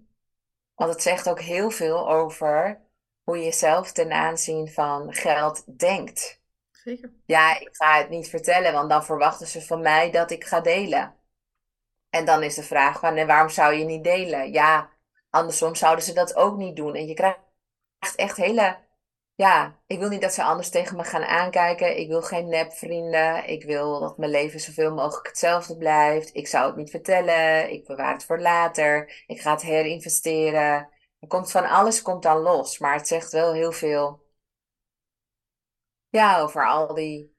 Want 0.74 0.92
het 0.92 1.02
zegt 1.02 1.28
ook 1.28 1.40
heel 1.40 1.70
veel 1.70 2.10
over 2.10 2.80
hoe 3.24 3.38
je 3.38 3.52
zelf 3.52 3.92
ten 3.92 4.12
aanzien 4.12 4.68
van 4.68 5.12
geld 5.12 5.78
denkt. 5.78 6.40
Zeker. 6.70 7.12
Ja, 7.26 7.60
ik 7.60 7.68
ga 7.72 7.98
het 7.98 8.08
niet 8.08 8.28
vertellen, 8.28 8.72
want 8.72 8.90
dan 8.90 9.04
verwachten 9.04 9.46
ze 9.46 9.62
van 9.62 9.80
mij 9.80 10.10
dat 10.10 10.30
ik 10.30 10.44
ga 10.44 10.60
delen. 10.60 11.14
En 12.10 12.24
dan 12.24 12.42
is 12.42 12.54
de 12.54 12.62
vraag 12.62 12.98
van, 12.98 13.16
en 13.16 13.26
waarom 13.26 13.48
zou 13.48 13.74
je 13.74 13.84
niet 13.84 14.04
delen? 14.04 14.52
Ja, 14.52 14.90
andersom 15.30 15.74
zouden 15.74 16.04
ze 16.04 16.12
dat 16.12 16.36
ook 16.36 16.56
niet 16.56 16.76
doen. 16.76 16.94
En 16.94 17.06
je 17.06 17.14
krijgt 17.14 17.38
echt 18.16 18.36
hele, 18.36 18.76
ja, 19.34 19.80
ik 19.86 19.98
wil 19.98 20.08
niet 20.08 20.20
dat 20.20 20.32
ze 20.32 20.42
anders 20.42 20.68
tegen 20.70 20.96
me 20.96 21.04
gaan 21.04 21.24
aankijken. 21.24 21.98
Ik 21.98 22.08
wil 22.08 22.22
geen 22.22 22.48
nepvrienden. 22.48 23.48
Ik 23.48 23.64
wil 23.64 24.00
dat 24.00 24.18
mijn 24.18 24.30
leven 24.30 24.60
zoveel 24.60 24.94
mogelijk 24.94 25.26
hetzelfde 25.26 25.76
blijft. 25.76 26.34
Ik 26.34 26.46
zou 26.46 26.66
het 26.66 26.76
niet 26.76 26.90
vertellen. 26.90 27.72
Ik 27.72 27.86
bewaar 27.86 28.12
het 28.12 28.24
voor 28.24 28.40
later. 28.40 29.24
Ik 29.26 29.40
ga 29.40 29.52
het 29.52 29.62
herinvesteren. 29.62 30.88
Er 31.22 31.28
komt 31.28 31.50
van 31.50 31.64
alles 31.68 32.02
komt 32.02 32.22
dan 32.22 32.38
los, 32.38 32.78
maar 32.78 32.94
het 32.94 33.08
zegt 33.08 33.32
wel 33.32 33.52
heel 33.52 33.72
veel 33.72 34.26
ja, 36.08 36.40
over 36.40 36.66
al 36.66 36.94
die 36.94 37.36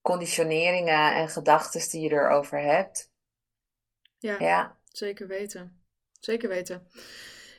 conditioneringen 0.00 1.14
en 1.14 1.28
gedachten 1.28 1.90
die 1.90 2.00
je 2.00 2.10
erover 2.10 2.58
hebt. 2.58 3.12
Ja, 4.18 4.38
ja. 4.38 4.78
zeker 4.84 5.26
weten. 5.26 5.84
Zeker 6.20 6.48
weten. 6.48 6.88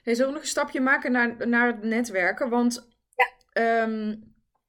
Hey, 0.03 0.13
zullen 0.13 0.27
we 0.27 0.33
nog 0.33 0.41
een 0.41 0.47
stapje 0.47 0.81
maken 0.81 1.11
naar, 1.11 1.47
naar 1.47 1.67
het 1.67 1.83
netwerken? 1.83 2.49
Want 2.49 2.87
ja. 3.15 3.31
Ehm, 3.51 4.09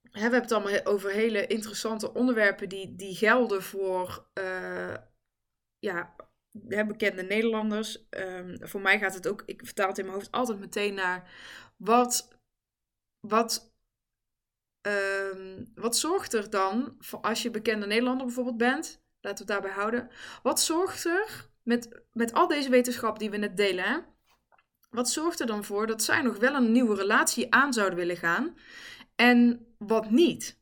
hè, 0.02 0.10
we 0.10 0.20
hebben 0.20 0.40
het 0.40 0.52
allemaal 0.52 0.84
over 0.84 1.10
hele 1.10 1.46
interessante 1.46 2.14
onderwerpen 2.14 2.68
die, 2.68 2.96
die 2.96 3.14
gelden 3.14 3.62
voor 3.62 4.26
uh, 4.38 4.96
ja, 5.78 6.14
bekende 6.52 7.22
Nederlanders. 7.22 8.06
Um, 8.10 8.56
voor 8.60 8.80
mij 8.80 8.98
gaat 8.98 9.14
het 9.14 9.28
ook, 9.28 9.42
ik 9.46 9.60
vertaal 9.64 9.88
het 9.88 9.98
in 9.98 10.04
mijn 10.04 10.16
hoofd 10.16 10.30
altijd 10.30 10.58
meteen 10.58 10.94
naar 10.94 11.30
wat, 11.76 12.38
wat, 13.20 13.74
um, 14.82 15.70
wat 15.74 15.96
zorgt 15.96 16.32
er 16.32 16.50
dan 16.50 16.96
voor 16.98 17.20
als 17.20 17.42
je 17.42 17.50
bekende 17.50 17.86
Nederlander 17.86 18.26
bijvoorbeeld 18.26 18.56
bent? 18.56 19.02
Laten 19.20 19.46
we 19.46 19.52
het 19.52 19.62
daarbij 19.62 19.82
houden. 19.82 20.10
Wat 20.42 20.60
zorgt 20.60 21.04
er 21.04 21.50
met, 21.62 22.02
met 22.12 22.32
al 22.32 22.46
deze 22.46 22.70
wetenschap 22.70 23.18
die 23.18 23.30
we 23.30 23.36
net 23.36 23.56
delen? 23.56 23.84
Hè? 23.84 23.98
Wat 24.90 25.10
zorgt 25.10 25.40
er 25.40 25.46
dan 25.46 25.64
voor 25.64 25.86
dat 25.86 26.02
zij 26.02 26.22
nog 26.22 26.36
wel 26.36 26.54
een 26.54 26.72
nieuwe 26.72 26.94
relatie 26.94 27.54
aan 27.54 27.72
zouden 27.72 27.98
willen 27.98 28.16
gaan 28.16 28.56
en 29.14 29.66
wat 29.78 30.10
niet? 30.10 30.60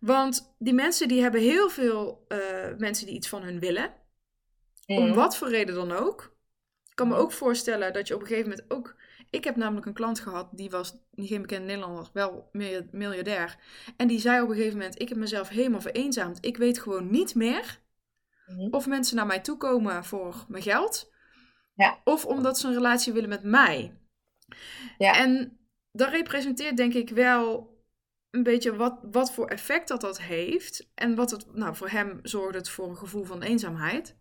Want 0.00 0.54
die 0.58 0.74
mensen 0.74 1.08
die 1.08 1.22
hebben 1.22 1.40
heel 1.40 1.70
veel 1.70 2.24
uh, 2.28 2.38
mensen 2.76 3.06
die 3.06 3.14
iets 3.14 3.28
van 3.28 3.42
hun 3.42 3.60
willen. 3.60 3.94
Om 4.98 5.14
wat 5.14 5.36
voor 5.36 5.48
reden 5.48 5.74
dan 5.74 5.92
ook. 5.92 6.36
Ik 6.88 6.98
kan 6.98 7.08
me 7.08 7.14
ook 7.16 7.32
voorstellen 7.32 7.92
dat 7.92 8.08
je 8.08 8.14
op 8.14 8.20
een 8.20 8.26
gegeven 8.26 8.50
moment 8.50 8.70
ook. 8.70 8.96
Ik 9.30 9.44
heb 9.44 9.56
namelijk 9.56 9.86
een 9.86 9.92
klant 9.92 10.20
gehad, 10.20 10.48
die 10.52 10.70
was 10.70 10.94
niet 11.10 11.28
geen 11.28 11.42
bekende 11.42 11.66
Nederlander, 11.66 12.10
wel 12.12 12.50
miljardair. 12.90 13.58
En 13.96 14.08
die 14.08 14.20
zei 14.20 14.42
op 14.42 14.48
een 14.48 14.54
gegeven 14.54 14.78
moment: 14.78 15.00
Ik 15.00 15.08
heb 15.08 15.18
mezelf 15.18 15.48
helemaal 15.48 15.80
vereenzaamd. 15.80 16.44
Ik 16.44 16.56
weet 16.56 16.78
gewoon 16.78 17.10
niet 17.10 17.34
meer 17.34 17.80
mhm. 18.46 18.68
of 18.70 18.86
mensen 18.86 19.16
naar 19.16 19.26
mij 19.26 19.40
toe 19.40 19.56
komen 19.56 20.04
voor 20.04 20.44
mijn 20.48 20.62
geld. 20.62 21.12
Ja. 21.74 22.00
Of 22.04 22.26
omdat 22.26 22.58
ze 22.58 22.66
een 22.66 22.74
relatie 22.74 23.12
willen 23.12 23.28
met 23.28 23.42
mij. 23.42 23.96
Ja. 24.98 25.16
En 25.16 25.58
dat 25.92 26.10
representeert 26.10 26.76
denk 26.76 26.94
ik 26.94 27.10
wel 27.10 27.72
een 28.30 28.42
beetje 28.42 28.76
wat, 28.76 28.98
wat 29.02 29.32
voor 29.32 29.46
effect 29.46 29.88
dat 29.88 30.00
dat 30.00 30.20
heeft. 30.20 30.90
En 30.94 31.14
wat 31.14 31.30
het, 31.30 31.54
nou 31.54 31.76
voor 31.76 31.88
hem 31.88 32.20
zorgt 32.22 32.54
het 32.54 32.68
voor 32.68 32.88
een 32.88 32.96
gevoel 32.96 33.24
van 33.24 33.42
eenzaamheid. 33.42 34.16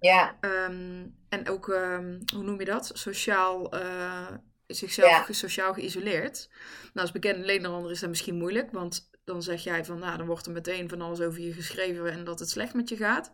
Ja. 0.00 0.36
Ehm, 0.40 1.06
en 1.28 1.48
ook, 1.48 1.68
ehm, 1.68 2.18
hoe 2.34 2.42
noem 2.42 2.58
je 2.58 2.64
dat? 2.64 2.90
Sociaal, 2.94 3.74
uh, 3.74 4.30
zichzelf 4.66 5.28
sociaal 5.30 5.74
geïsoleerd. 5.74 6.48
Nou, 6.82 7.00
als 7.00 7.12
bekende 7.12 7.46
Nederlander 7.46 7.90
is 7.90 8.00
dat 8.00 8.08
misschien 8.08 8.38
moeilijk, 8.38 8.70
want 8.70 9.10
dan 9.24 9.42
zeg 9.42 9.64
jij 9.64 9.84
van, 9.84 9.98
nou, 9.98 10.16
dan 10.16 10.26
wordt 10.26 10.46
er 10.46 10.52
meteen 10.52 10.88
van 10.88 11.00
alles 11.00 11.20
over 11.20 11.40
je 11.40 11.52
geschreven 11.52 12.12
en 12.12 12.24
dat 12.24 12.38
het 12.38 12.50
slecht 12.50 12.74
met 12.74 12.88
je 12.88 12.96
gaat. 12.96 13.32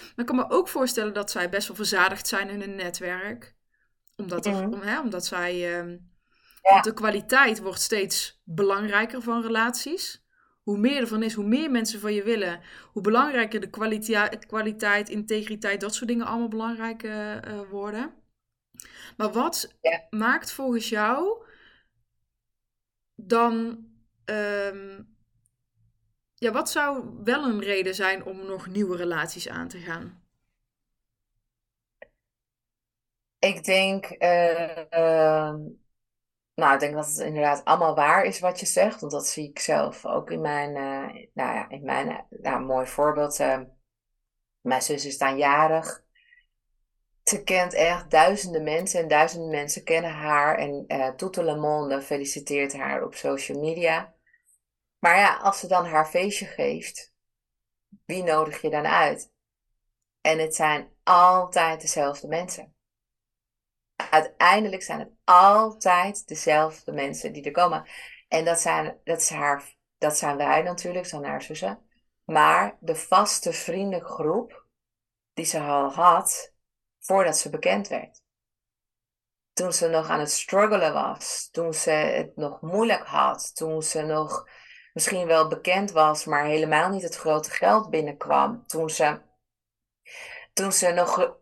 Maar 0.00 0.24
ik 0.24 0.26
kan 0.26 0.36
me 0.36 0.50
ook 0.50 0.68
voorstellen 0.68 1.14
dat 1.14 1.30
zij 1.30 1.48
best 1.48 1.66
wel 1.66 1.76
verzadigd 1.76 2.26
zijn 2.26 2.48
in 2.48 2.60
hun 2.60 2.74
netwerk. 2.74 3.54
Omdat, 4.16 4.46
er, 4.46 4.52
mhm. 4.52 4.72
om, 4.72 4.80
hè, 4.80 5.00
omdat 5.00 5.26
zij. 5.26 5.78
Um, 5.78 6.14
de 6.82 6.94
kwaliteit 6.94 7.60
wordt 7.60 7.80
steeds 7.80 8.40
belangrijker 8.44 9.22
van 9.22 9.42
relaties 9.42 10.25
hoe 10.66 10.78
meer 10.78 11.00
ervan 11.00 11.22
is, 11.22 11.34
hoe 11.34 11.44
meer 11.44 11.70
mensen 11.70 12.00
van 12.00 12.14
je 12.14 12.22
willen, 12.22 12.60
hoe 12.92 13.02
belangrijker 13.02 13.60
de 13.60 13.70
kwaliteit, 13.70 14.46
kwaliteit 14.46 15.08
integriteit, 15.08 15.80
dat 15.80 15.94
soort 15.94 16.08
dingen 16.08 16.26
allemaal 16.26 16.48
belangrijk 16.48 17.02
uh, 17.02 17.60
worden. 17.70 18.14
Maar 19.16 19.32
wat 19.32 19.76
maakt 20.10 20.52
volgens 20.52 20.88
jou 20.88 21.44
dan. 23.14 23.86
Ehm, 24.24 25.02
ja, 26.34 26.52
wat 26.52 26.70
zou 26.70 27.20
wel 27.24 27.44
een 27.44 27.60
reden 27.60 27.94
zijn 27.94 28.24
om 28.24 28.46
nog 28.46 28.66
nieuwe 28.66 28.96
relaties 28.96 29.48
aan 29.48 29.68
te 29.68 29.78
gaan? 29.78 30.22
Ik 33.38 33.64
denk. 33.64 34.10
Uh, 34.18 35.54
nou, 36.56 36.74
ik 36.74 36.80
denk 36.80 36.94
dat 36.94 37.06
het 37.06 37.18
inderdaad 37.18 37.64
allemaal 37.64 37.94
waar 37.94 38.24
is 38.24 38.40
wat 38.40 38.60
je 38.60 38.66
zegt. 38.66 39.00
Want 39.00 39.12
dat 39.12 39.26
zie 39.26 39.48
ik 39.48 39.58
zelf 39.58 40.06
ook 40.06 40.30
in 40.30 40.40
mijn, 40.40 40.70
uh, 40.70 41.26
nou 41.34 41.54
ja, 41.54 41.68
in 41.68 41.84
mijn, 41.84 42.08
uh, 42.08 42.18
nou, 42.28 42.64
mooi 42.64 42.86
voorbeeld. 42.86 43.40
Uh, 43.40 43.60
mijn 44.60 44.82
zus 44.82 45.06
is 45.06 45.18
dan 45.18 45.36
jarig. 45.36 46.04
Ze 47.22 47.42
kent 47.42 47.74
echt 47.74 48.10
duizenden 48.10 48.62
mensen 48.62 49.00
en 49.00 49.08
duizenden 49.08 49.50
mensen 49.50 49.84
kennen 49.84 50.10
haar. 50.10 50.58
En 50.58 50.84
uh, 50.88 51.44
Le 51.44 51.56
Monde 51.56 52.02
feliciteert 52.02 52.76
haar 52.76 53.04
op 53.04 53.14
social 53.14 53.60
media. 53.60 54.14
Maar 54.98 55.16
ja, 55.16 55.36
als 55.36 55.60
ze 55.60 55.66
dan 55.66 55.86
haar 55.86 56.06
feestje 56.06 56.46
geeft, 56.46 57.14
wie 58.04 58.22
nodig 58.22 58.60
je 58.60 58.70
dan 58.70 58.86
uit? 58.86 59.32
En 60.20 60.38
het 60.38 60.54
zijn 60.54 60.92
altijd 61.02 61.80
dezelfde 61.80 62.28
mensen 62.28 62.75
uiteindelijk 64.22 64.82
zijn 64.82 64.98
het 64.98 65.10
altijd 65.24 66.28
dezelfde 66.28 66.92
mensen 66.92 67.32
die 67.32 67.44
er 67.44 67.50
komen. 67.50 67.88
En 68.28 68.44
dat 68.44 68.60
zijn, 68.60 69.00
dat 69.04 69.20
is 69.20 69.30
haar, 69.30 69.74
dat 69.98 70.18
zijn 70.18 70.36
wij 70.36 70.62
natuurlijk, 70.62 71.06
zijn 71.06 71.24
haar 71.24 71.42
zussen. 71.42 71.78
Maar 72.24 72.76
de 72.80 72.94
vaste 72.94 73.52
vriendengroep 73.52 74.66
die 75.34 75.44
ze 75.44 75.60
al 75.60 75.92
had 75.92 76.54
voordat 76.98 77.38
ze 77.38 77.50
bekend 77.50 77.88
werd. 77.88 78.22
Toen 79.52 79.72
ze 79.72 79.88
nog 79.88 80.08
aan 80.08 80.20
het 80.20 80.30
struggelen 80.30 80.92
was, 80.92 81.48
toen 81.50 81.74
ze 81.74 81.90
het 81.90 82.36
nog 82.36 82.60
moeilijk 82.60 83.06
had, 83.06 83.56
toen 83.56 83.82
ze 83.82 84.02
nog 84.02 84.48
misschien 84.92 85.26
wel 85.26 85.48
bekend 85.48 85.90
was, 85.90 86.24
maar 86.24 86.44
helemaal 86.44 86.88
niet 86.88 87.02
het 87.02 87.16
grote 87.16 87.50
geld 87.50 87.90
binnenkwam. 87.90 88.66
Toen 88.66 88.90
ze, 88.90 89.20
toen 90.52 90.72
ze 90.72 90.90
nog, 90.90 91.36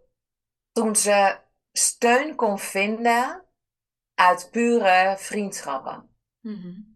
toen 0.73 0.97
ze 0.97 1.43
steun 1.77 2.35
kon 2.35 2.59
vinden 2.59 3.45
uit 4.15 4.49
pure 4.51 5.15
vriendschappen. 5.19 6.17
Mm 6.41 6.93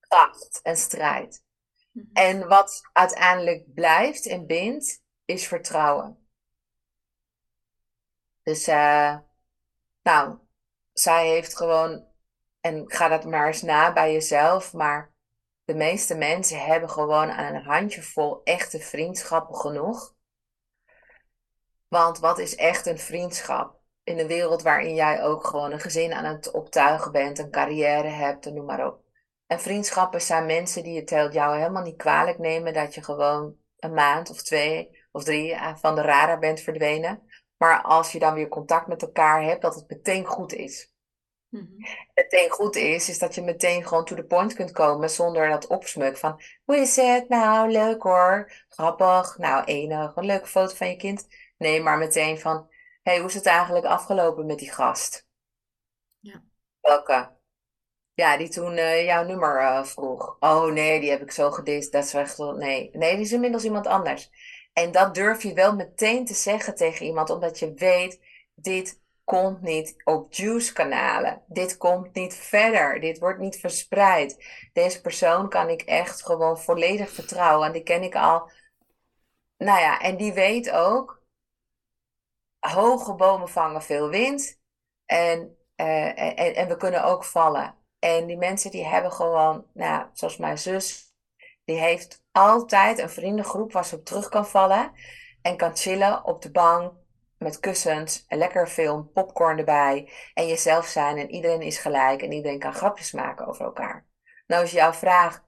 Kracht 0.00 0.60
en 0.62 0.76
strijd. 0.76 1.44
Mhm. 1.92 2.06
En 2.12 2.48
wat 2.48 2.80
uiteindelijk 2.92 3.74
blijft 3.74 4.26
en 4.26 4.46
bindt, 4.46 5.02
is 5.24 5.46
vertrouwen. 5.46 6.28
Dus, 8.42 8.68
uh, 8.68 9.18
nou, 10.02 10.38
zij 10.92 11.28
heeft 11.28 11.56
gewoon, 11.56 12.06
en 12.60 12.90
ga 12.90 13.08
dat 13.08 13.24
maar 13.24 13.46
eens 13.46 13.62
na 13.62 13.92
bij 13.92 14.12
jezelf, 14.12 14.72
maar 14.72 15.12
de 15.64 15.74
meeste 15.74 16.14
mensen 16.14 16.64
hebben 16.64 16.90
gewoon 16.90 17.30
aan 17.30 17.54
een 17.54 17.64
handjevol 17.64 18.42
echte 18.44 18.78
vriendschappen 18.80 19.56
genoeg. 19.56 20.14
Want 21.88 22.18
wat 22.18 22.38
is 22.38 22.54
echt 22.54 22.86
een 22.86 22.98
vriendschap? 22.98 23.77
In 24.08 24.18
een 24.18 24.26
wereld 24.26 24.62
waarin 24.62 24.94
jij 24.94 25.22
ook 25.22 25.46
gewoon 25.46 25.72
een 25.72 25.80
gezin 25.80 26.12
aan 26.12 26.24
het 26.24 26.50
optuigen 26.50 27.12
bent, 27.12 27.38
een 27.38 27.50
carrière 27.50 28.08
hebt 28.08 28.46
en 28.46 28.54
noem 28.54 28.64
maar 28.64 28.86
op. 28.86 29.00
En 29.46 29.60
vriendschappen 29.60 30.20
zijn 30.20 30.46
mensen 30.46 30.82
die 30.82 30.96
het 31.00 31.32
jou 31.32 31.56
helemaal 31.56 31.82
niet 31.82 31.96
kwalijk 31.96 32.38
nemen 32.38 32.72
dat 32.72 32.94
je 32.94 33.02
gewoon 33.02 33.56
een 33.78 33.92
maand 33.92 34.30
of 34.30 34.42
twee 34.42 35.06
of 35.12 35.24
drie 35.24 35.52
eh, 35.52 35.76
van 35.76 35.94
de 35.94 36.00
radar 36.00 36.38
bent 36.38 36.60
verdwenen. 36.60 37.22
Maar 37.56 37.82
als 37.82 38.12
je 38.12 38.18
dan 38.18 38.34
weer 38.34 38.48
contact 38.48 38.86
met 38.86 39.02
elkaar 39.02 39.42
hebt, 39.42 39.62
dat 39.62 39.74
het 39.74 39.88
meteen 39.88 40.24
goed 40.24 40.52
is. 40.52 40.92
Mm 41.48 41.76
Meteen 42.14 42.50
goed 42.50 42.76
is, 42.76 43.08
is 43.08 43.18
dat 43.18 43.34
je 43.34 43.42
meteen 43.42 43.86
gewoon 43.86 44.04
to 44.04 44.16
the 44.16 44.24
point 44.24 44.54
kunt 44.54 44.72
komen 44.72 45.10
zonder 45.10 45.48
dat 45.48 45.66
opsmuk 45.66 46.16
van 46.16 46.40
hoe 46.64 46.76
is 46.76 46.96
het? 46.96 47.28
Nou, 47.28 47.70
leuk 47.70 48.02
hoor. 48.02 48.52
Grappig. 48.68 49.38
Nou, 49.38 49.64
enig. 49.64 50.16
Een 50.16 50.26
leuke 50.26 50.46
foto 50.46 50.74
van 50.74 50.88
je 50.88 50.96
kind. 50.96 51.26
Nee, 51.58 51.82
maar 51.82 51.98
meteen 51.98 52.38
van 52.38 52.68
hey, 53.08 53.18
hoe 53.18 53.28
is 53.28 53.34
het 53.34 53.46
eigenlijk 53.46 53.84
afgelopen 53.84 54.46
met 54.46 54.58
die 54.58 54.72
gast? 54.72 55.26
Ja. 56.18 56.42
Welke? 56.80 57.36
Ja, 58.14 58.36
die 58.36 58.48
toen 58.48 58.76
uh, 58.76 59.04
jouw 59.04 59.24
nummer 59.24 59.60
uh, 59.60 59.84
vroeg. 59.84 60.36
Oh 60.40 60.72
nee, 60.72 61.00
die 61.00 61.10
heb 61.10 61.22
ik 61.22 61.30
zo 61.30 61.50
gedist. 61.50 61.92
Dat 61.92 62.04
is 62.04 62.14
echt 62.14 62.38
nee. 62.38 62.90
Nee, 62.92 63.14
die 63.14 63.24
is 63.24 63.32
inmiddels 63.32 63.64
iemand 63.64 63.86
anders. 63.86 64.30
En 64.72 64.92
dat 64.92 65.14
durf 65.14 65.42
je 65.42 65.52
wel 65.52 65.74
meteen 65.74 66.24
te 66.24 66.34
zeggen 66.34 66.74
tegen 66.74 67.06
iemand, 67.06 67.30
omdat 67.30 67.58
je 67.58 67.74
weet, 67.74 68.20
dit 68.54 69.00
komt 69.24 69.62
niet 69.62 70.02
op 70.04 70.32
Juice-kanalen. 70.32 71.42
Dit 71.46 71.76
komt 71.76 72.14
niet 72.14 72.34
verder. 72.34 73.00
Dit 73.00 73.18
wordt 73.18 73.38
niet 73.38 73.56
verspreid. 73.56 74.44
Deze 74.72 75.00
persoon 75.00 75.48
kan 75.48 75.68
ik 75.68 75.82
echt 75.82 76.24
gewoon 76.24 76.58
volledig 76.58 77.10
vertrouwen. 77.10 77.66
En 77.66 77.72
die 77.72 77.82
ken 77.82 78.02
ik 78.02 78.14
al. 78.14 78.50
Nou 79.56 79.80
ja, 79.80 80.00
en 80.00 80.16
die 80.16 80.32
weet 80.32 80.70
ook, 80.70 81.17
hoge 82.58 83.14
bomen 83.14 83.48
vangen 83.48 83.82
veel 83.82 84.08
wind. 84.08 84.60
En, 85.06 85.56
uh, 85.76 86.38
en, 86.38 86.54
en 86.54 86.68
we 86.68 86.76
kunnen 86.76 87.04
ook 87.04 87.24
vallen. 87.24 87.74
En 87.98 88.26
die 88.26 88.36
mensen 88.36 88.70
die 88.70 88.86
hebben 88.86 89.12
gewoon, 89.12 89.66
nou, 89.74 90.06
zoals 90.12 90.36
mijn 90.36 90.58
zus, 90.58 91.14
die 91.64 91.76
heeft 91.76 92.24
altijd 92.32 92.98
een 92.98 93.10
vriendengroep 93.10 93.72
waar 93.72 93.84
ze 93.84 93.96
op 93.96 94.04
terug 94.04 94.28
kan 94.28 94.46
vallen. 94.46 94.92
En 95.42 95.56
kan 95.56 95.76
chillen 95.76 96.24
op 96.24 96.42
de 96.42 96.50
bank 96.50 96.92
met 97.38 97.60
kussens, 97.60 98.24
een 98.28 98.38
lekker 98.38 98.66
film, 98.66 99.12
popcorn 99.12 99.58
erbij. 99.58 100.12
En 100.34 100.46
jezelf 100.46 100.86
zijn 100.86 101.16
en 101.16 101.30
iedereen 101.30 101.62
is 101.62 101.78
gelijk 101.78 102.22
en 102.22 102.32
iedereen 102.32 102.58
kan 102.58 102.74
grapjes 102.74 103.12
maken 103.12 103.46
over 103.46 103.64
elkaar. 103.64 104.06
Nou 104.46 104.64
is 104.64 104.70
jouw 104.70 104.92
vraag, 104.92 105.44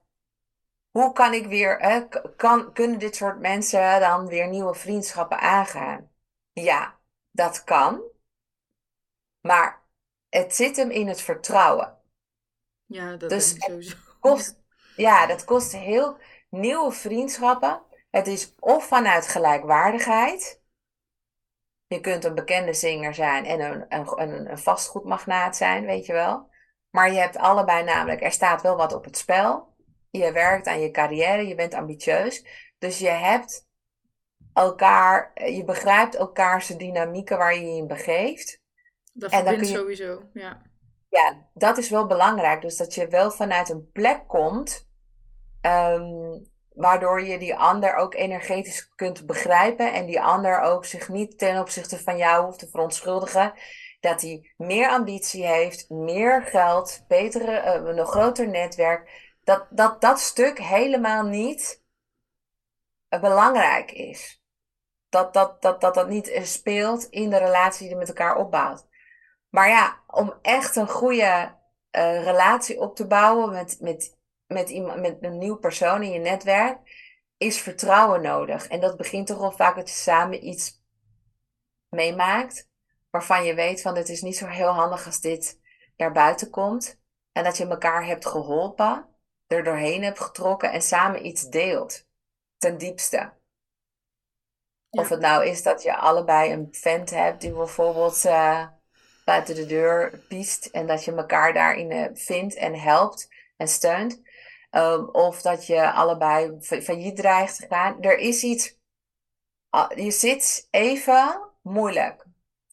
hoe 0.91 1.13
kan 1.13 1.33
ik 1.33 1.47
weer, 1.47 2.07
kan, 2.35 2.73
kunnen 2.73 2.99
dit 2.99 3.15
soort 3.15 3.39
mensen 3.39 3.99
dan 3.99 4.27
weer 4.27 4.47
nieuwe 4.47 4.73
vriendschappen 4.73 5.39
aangaan? 5.39 6.11
Ja, 6.53 6.99
dat 7.31 7.63
kan. 7.63 8.01
Maar 9.41 9.83
het 10.29 10.55
zit 10.55 10.75
hem 10.75 10.89
in 10.89 11.07
het 11.07 11.21
vertrouwen. 11.21 11.97
Ja, 12.85 13.15
dat 13.15 13.29
dus 13.29 13.53
is 13.53 13.63
sowieso. 13.63 13.97
Kost, 14.19 14.59
ja, 14.95 15.25
dat 15.25 15.43
kost 15.43 15.71
heel 15.71 16.17
nieuwe 16.49 16.91
vriendschappen. 16.91 17.81
Het 18.09 18.27
is 18.27 18.55
of 18.59 18.87
vanuit 18.87 19.27
gelijkwaardigheid. 19.27 20.61
Je 21.87 21.99
kunt 21.99 22.23
een 22.23 22.35
bekende 22.35 22.73
zinger 22.73 23.13
zijn 23.13 23.45
en 23.45 23.59
een, 23.59 23.85
een, 24.21 24.51
een 24.51 24.57
vastgoedmagnaat 24.57 25.55
zijn, 25.55 25.85
weet 25.85 26.05
je 26.05 26.13
wel. 26.13 26.49
Maar 26.89 27.11
je 27.11 27.19
hebt 27.19 27.37
allebei 27.37 27.83
namelijk, 27.83 28.23
er 28.23 28.31
staat 28.31 28.61
wel 28.61 28.75
wat 28.75 28.93
op 28.93 29.05
het 29.05 29.17
spel. 29.17 29.75
Je 30.09 30.31
werkt 30.31 30.67
aan 30.67 30.81
je 30.81 30.91
carrière, 30.91 31.47
je 31.47 31.55
bent 31.55 31.73
ambitieus. 31.73 32.45
Dus 32.77 32.99
je 32.99 33.09
hebt 33.09 33.69
elkaar, 34.53 35.31
je 35.51 35.63
begrijpt 35.63 36.15
elkaars 36.15 36.67
dynamieken 36.67 37.37
waar 37.37 37.55
je 37.55 37.65
je 37.65 37.77
in 37.77 37.87
begeeft. 37.87 38.61
Dat 39.13 39.31
en 39.31 39.45
verbindt 39.45 39.69
je, 39.69 39.75
sowieso, 39.75 40.21
ja. 40.33 40.61
Ja, 41.09 41.49
dat 41.53 41.77
is 41.77 41.89
wel 41.89 42.07
belangrijk. 42.07 42.61
Dus 42.61 42.77
dat 42.77 42.93
je 42.93 43.07
wel 43.07 43.31
vanuit 43.31 43.69
een 43.69 43.91
plek 43.91 44.27
komt, 44.27 44.87
ehm, 45.61 46.39
waardoor 46.73 47.23
je 47.23 47.37
die 47.37 47.55
ander 47.55 47.95
ook 47.95 48.13
energetisch 48.13 48.89
kunt 48.95 49.25
begrijpen 49.25 49.93
en 49.93 50.05
die 50.05 50.21
ander 50.21 50.59
ook 50.59 50.85
zich 50.85 51.09
niet 51.09 51.37
ten 51.37 51.59
opzichte 51.59 51.99
van 51.99 52.17
jou 52.17 52.45
hoeft 52.45 52.59
te 52.59 52.69
verontschuldigen. 52.69 53.53
Dat 53.99 54.21
hij 54.21 54.53
meer 54.57 54.89
ambitie 54.89 55.45
heeft, 55.45 55.89
meer 55.89 56.41
geld, 56.41 57.03
betere, 57.07 57.81
uh, 57.81 57.97
een 57.97 58.05
groter 58.05 58.47
netwerk. 58.47 59.29
Dat, 59.43 59.67
dat 59.69 60.01
dat 60.01 60.19
stuk 60.19 60.59
helemaal 60.59 61.23
niet 61.23 61.83
belangrijk 63.09 63.91
is 63.91 64.40
dat 65.11 65.33
dat, 65.33 65.61
dat, 65.61 65.81
dat 65.81 65.93
dat 65.93 66.07
niet 66.07 66.39
speelt 66.43 67.09
in 67.09 67.29
de 67.29 67.37
relatie 67.37 67.79
die 67.79 67.89
je 67.89 67.95
met 67.95 68.07
elkaar 68.07 68.35
opbouwt. 68.35 68.87
Maar 69.49 69.69
ja, 69.69 70.03
om 70.07 70.33
echt 70.41 70.75
een 70.75 70.89
goede 70.89 71.55
uh, 71.91 72.23
relatie 72.23 72.79
op 72.79 72.95
te 72.95 73.07
bouwen 73.07 73.51
met, 73.51 73.77
met, 73.79 74.17
met, 74.47 74.69
iemand, 74.69 74.99
met 74.99 75.17
een 75.21 75.37
nieuw 75.37 75.55
persoon 75.55 76.03
in 76.03 76.11
je 76.11 76.19
netwerk, 76.19 76.77
is 77.37 77.61
vertrouwen 77.61 78.21
nodig. 78.21 78.67
En 78.67 78.79
dat 78.79 78.97
begint 78.97 79.27
toch 79.27 79.37
wel 79.37 79.51
vaak 79.51 79.75
dat 79.75 79.89
je 79.89 79.95
samen 79.95 80.47
iets 80.47 80.83
meemaakt, 81.89 82.69
waarvan 83.09 83.43
je 83.43 83.53
weet 83.53 83.81
van 83.81 83.95
het 83.95 84.09
is 84.09 84.21
niet 84.21 84.37
zo 84.37 84.45
heel 84.45 84.71
handig 84.71 85.05
als 85.05 85.19
dit 85.19 85.59
naar 85.97 86.11
buiten 86.11 86.49
komt. 86.49 86.99
En 87.31 87.43
dat 87.43 87.57
je 87.57 87.67
elkaar 87.67 88.05
hebt 88.05 88.25
geholpen, 88.25 89.09
er 89.47 89.63
doorheen 89.63 90.03
hebt 90.03 90.19
getrokken 90.19 90.71
en 90.71 90.81
samen 90.81 91.25
iets 91.25 91.49
deelt. 91.49 92.07
Ten 92.57 92.77
diepste. 92.77 93.40
Of 94.91 95.09
het 95.09 95.19
nou 95.19 95.45
is 95.45 95.63
dat 95.63 95.83
je 95.83 95.97
allebei 95.97 96.51
een 96.51 96.67
vent 96.71 97.09
hebt 97.09 97.41
die 97.41 97.51
bijvoorbeeld 97.51 98.25
uh, 98.25 98.67
buiten 99.25 99.55
de 99.55 99.65
deur 99.65 100.19
piest 100.27 100.65
en 100.65 100.87
dat 100.87 101.05
je 101.05 101.15
elkaar 101.15 101.53
daarin 101.53 101.91
uh, 101.91 102.05
vindt 102.13 102.55
en 102.55 102.79
helpt 102.79 103.29
en 103.57 103.67
steunt. 103.67 104.21
Um, 104.71 105.09
of 105.09 105.41
dat 105.41 105.67
je 105.67 105.91
allebei 105.91 106.57
failliet 106.61 107.15
dreigt 107.15 107.55
te 107.55 107.67
gaan. 107.67 108.01
Er 108.01 108.17
is 108.17 108.43
iets, 108.43 108.77
uh, 109.75 109.89
je 109.95 110.11
zit 110.11 110.67
even 110.69 111.49
moeilijk. 111.61 112.25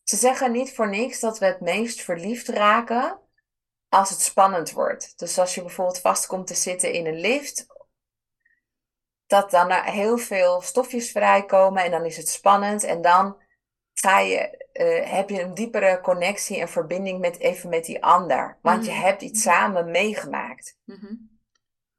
Ze 0.03 0.17
zeggen 0.17 0.53
niet 0.53 0.75
voor 0.75 0.89
niks 0.89 1.21
dat 1.21 1.39
we 1.39 1.47
het 1.47 1.61
meest 1.61 2.01
verliefd 2.01 2.49
raken 2.49 3.21
als 3.89 4.11
het 4.11 4.21
spannend 4.21 4.71
wordt. 4.71 5.19
Dus 5.19 5.39
als 5.39 5.55
je 5.55 5.61
bijvoorbeeld 5.61 6.01
vast 6.01 6.27
komt 6.27 6.47
te 6.47 6.55
zitten 6.55 6.93
in 6.93 7.07
een 7.07 7.21
lift 7.21 7.67
dat 9.29 9.51
dan 9.51 9.71
er 9.71 9.85
heel 9.85 10.19
veel 10.19 10.61
stofjes 10.61 11.11
vrijkomen 11.11 11.85
en 11.85 11.91
dan 11.91 12.05
is 12.05 12.17
het 12.17 12.29
spannend 12.29 12.85
en 12.85 13.03
dan 13.03 13.37
ga 13.93 14.19
je, 14.19 14.67
uh, 14.73 15.11
heb 15.11 15.29
je 15.29 15.43
een 15.43 15.55
diepere 15.55 16.01
connectie 16.01 16.61
en 16.61 16.69
verbinding 16.69 17.21
met 17.21 17.39
even 17.39 17.69
met 17.69 17.85
die 17.85 18.05
ander. 18.05 18.59
Want 18.63 18.85
je 18.85 18.91
mhm. 18.91 19.01
hebt 19.01 19.23
iets 19.23 19.43
samen 19.43 19.91
meegemaakt. 19.91 20.79
Mhm. 20.85 21.15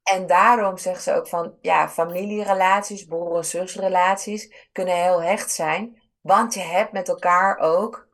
En 0.03 0.27
daarom 0.27 0.77
zeggen 0.77 1.03
ze 1.03 1.13
ook 1.13 1.27
van, 1.27 1.57
ja, 1.61 1.89
familierelaties, 1.89 3.05
broer- 3.05 3.37
en 3.37 3.45
zusrelaties 3.45 4.69
kunnen 4.71 5.03
heel 5.03 5.21
hecht 5.21 5.51
zijn. 5.51 6.01
Want 6.21 6.53
je 6.53 6.59
hebt 6.59 6.91
met 6.91 7.07
elkaar 7.07 7.57
ook, 7.57 8.07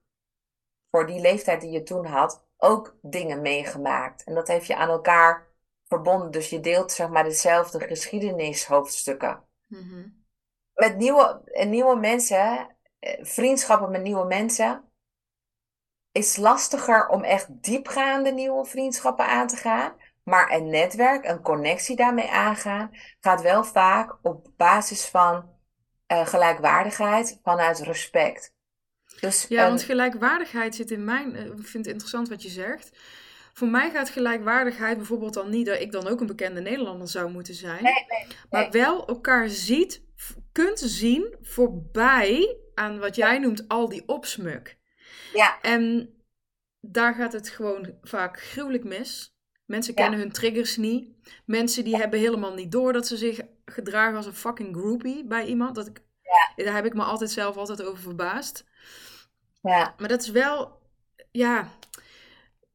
voor 0.92 1.08
die 1.08 1.20
leeftijd 1.20 1.62
die 1.62 1.72
je 1.72 1.84
toen 1.84 2.06
had, 2.06 2.46
ook 2.58 2.98
dingen 3.02 3.42
meegemaakt. 3.42 4.24
En 4.24 4.34
dat 4.34 4.48
heeft 4.48 4.68
je 4.68 4.76
aan 4.76 4.90
elkaar 4.90 5.48
verbonden. 5.96 6.32
Dus 6.32 6.50
je 6.50 6.60
deelt 6.60 6.92
zeg 6.92 7.10
maar 7.10 7.24
dezelfde 7.24 7.80
geschiedenishoofdstukken. 7.80 9.44
Mm 9.68 10.24
Met 10.74 10.98
nieuwe, 10.98 11.42
nieuwe 11.68 11.96
mensen, 11.96 12.78
eh, 13.00 13.26
vriendschappen 13.26 13.92
met 13.92 14.02
nieuwe 14.02 14.26
mensen, 14.26 14.84
is 16.12 16.38
lastiger 16.38 17.08
om 17.08 17.24
echt 17.24 17.48
diepgaande 17.50 18.32
nieuwe 18.32 18.66
vriendschappen 18.66 19.28
aan 19.28 19.48
te 19.48 19.56
gaan. 19.56 19.94
Maar 20.24 20.52
een 20.52 20.70
netwerk, 20.70 21.26
een 21.26 21.42
connectie 21.42 21.96
daarmee 21.96 22.30
aangaan, 22.30 22.90
gaat 23.20 23.42
wel 23.42 23.64
vaak 23.64 24.18
op 24.22 24.52
basis 24.58 25.06
van 25.06 25.50
uh, 26.12 26.28
gelijkwaardigheid, 26.28 27.40
vanuit 27.44 27.80
respect. 27.80 28.54
Dus, 29.20 29.46
ja, 29.50 29.68
want 29.68 29.84
gelijkwaardigheid 29.84 30.76
zit 30.76 30.92
in 30.92 31.04
mijn. 31.04 31.36
Ik 31.36 31.68
vind 31.68 31.86
het 31.86 31.94
interessant 31.94 32.30
wat 32.30 32.42
je 32.42 32.50
zegt. 32.50 32.98
Voor 33.58 33.68
mij 33.68 33.92
gaat 33.92 34.10
gelijkwaardigheid 34.10 34.98
bijvoorbeeld 34.98 35.34
dan 35.34 35.50
niet 35.50 35.66
dat 35.66 35.80
ik 35.80 35.92
dan 35.92 36.08
ook 36.08 36.20
een 36.20 36.28
bekende 36.28 36.62
Nederlander 36.62 37.08
zou 37.08 37.32
moeten 37.32 37.54
zijn. 37.54 37.84
Nee, 37.84 38.06
nee, 38.08 38.28
Maar 38.50 38.72
wel 38.72 39.08
elkaar 39.08 39.50
ziet, 39.50 40.04
kunt 40.52 40.80
zien 40.80 41.36
voorbij 41.42 42.58
aan 42.74 43.00
wat 43.00 43.16
jij 43.16 43.40
noemt 43.40 43.68
al 43.68 43.90
die 43.90 44.08
opsmuk. 44.08 44.78
Ja. 45.34 45.62
En 45.62 46.14
daar 46.80 47.14
gaat 47.14 47.34
het 47.34 47.50
gewoon 47.50 47.98
vaak 48.02 48.42
gruwelijk 48.42 48.84
mis. 48.84 49.36
Mensen 49.66 49.94
kennen 49.94 50.20
hun 50.20 50.32
triggers 50.32 50.78
niet. 50.78 51.10
Mensen 51.46 51.84
die 51.84 51.96
hebben 51.96 52.20
helemaal 52.20 52.54
niet 52.54 52.72
door 52.72 52.94
dat 52.94 53.08
ze 53.08 53.18
zich 53.18 53.42
gedragen 53.66 54.16
als 54.16 54.26
een 54.26 54.34
fucking 54.34 54.76
groupie 54.76 55.26
bij 55.26 55.46
iemand. 55.46 55.76
Dat 55.76 55.88
ik 55.88 56.04
Ja. 56.22 56.64
Daar 56.64 56.76
heb 56.76 56.86
ik 56.86 56.94
me 56.94 57.04
altijd 57.04 57.32
zelf 57.32 57.58
altijd 57.58 57.84
over 57.84 58.04
verbaasd. 58.04 58.66
Ja. 59.62 59.96
Maar 59.98 60.10
dat 60.10 60.22
is 60.22 60.30
wel, 60.30 60.82
ja, 61.32 61.70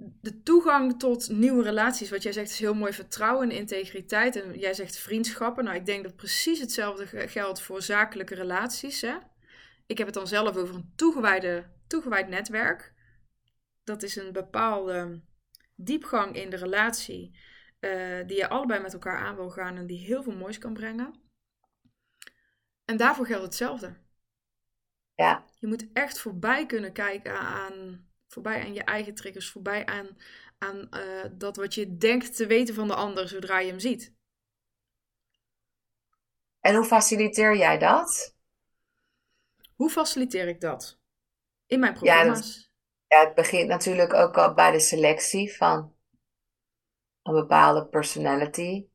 de 0.01 0.43
toegang 0.43 0.99
tot 0.99 1.29
nieuwe 1.29 1.63
relaties, 1.63 2.11
wat 2.11 2.23
jij 2.23 2.33
zegt, 2.33 2.51
is 2.51 2.59
heel 2.59 2.75
mooi 2.75 2.93
vertrouwen 2.93 3.51
en 3.51 3.57
integriteit. 3.57 4.37
En 4.37 4.59
jij 4.59 4.75
zegt 4.75 4.99
vriendschappen. 4.99 5.65
Nou, 5.65 5.77
ik 5.77 5.87
denk 5.87 6.05
dat 6.05 6.17
precies 6.17 6.61
hetzelfde 6.61 7.29
geldt 7.29 7.61
voor 7.61 7.83
zakelijke 7.83 8.35
relaties. 8.35 9.01
Hè? 9.01 9.17
Ik 9.87 9.99
heb 9.99 10.07
het 10.07 10.17
dan 10.17 10.27
zelf 10.27 10.57
over 10.57 10.75
een 10.75 10.93
toegewijde, 10.97 11.71
toegewijd 11.87 12.29
netwerk. 12.29 12.95
Dat 13.85 14.03
is 14.03 14.17
een 14.17 14.33
bepaalde 14.33 15.23
diepgang 15.75 16.37
in 16.37 16.51
de 16.51 16.57
relatie 16.57 17.39
uh, 17.81 18.27
die 18.27 18.37
je 18.37 18.49
allebei 18.49 18.81
met 18.81 18.93
elkaar 18.93 19.19
aan 19.19 19.37
wil 19.37 19.51
gaan 19.51 19.77
en 19.77 19.87
die 19.87 20.07
heel 20.07 20.23
veel 20.23 20.37
moois 20.37 20.59
kan 20.59 20.73
brengen. 20.73 21.15
En 22.85 22.97
daarvoor 22.97 23.27
geldt 23.27 23.45
hetzelfde. 23.45 23.97
Ja. 25.15 25.45
Je 25.59 25.67
moet 25.67 25.93
echt 25.93 26.21
voorbij 26.21 26.67
kunnen 26.67 26.93
kijken 26.93 27.39
aan, 27.39 28.10
voorbij 28.33 28.63
aan 28.63 28.75
je 28.75 28.85
eigen 28.85 29.15
triggers, 29.15 29.51
voorbij 29.51 29.87
aan, 29.87 30.17
aan 30.59 30.89
uh, 30.91 31.25
dat 31.33 31.57
wat 31.57 31.75
je 31.75 31.97
denkt 31.97 32.37
te 32.37 32.47
weten 32.47 32.75
van 32.75 32.89
de 32.89 32.95
ander 32.95 33.29
zodra 33.29 33.59
je 33.59 33.69
hem 33.69 33.79
ziet. 33.79 34.15
En 36.61 36.75
hoe 36.75 36.85
faciliteer 36.85 37.57
jij 37.57 37.79
dat? 37.79 38.37
Hoe 39.75 39.91
faciliteer 39.91 40.49
ik 40.49 40.61
dat? 40.61 40.99
In 41.67 41.81
mijn 41.81 41.93
programma's. 41.93 42.71
Ja, 43.07 43.17
ja, 43.17 43.27
het 43.27 43.35
begint 43.35 43.69
natuurlijk 43.69 44.15
ook 44.15 44.39
al 44.39 44.55
bij 44.55 44.71
de 44.71 44.81
selectie 44.81 45.57
van 45.57 45.97
een 47.23 47.35
bepaalde 47.35 47.87
personality. 47.87 48.89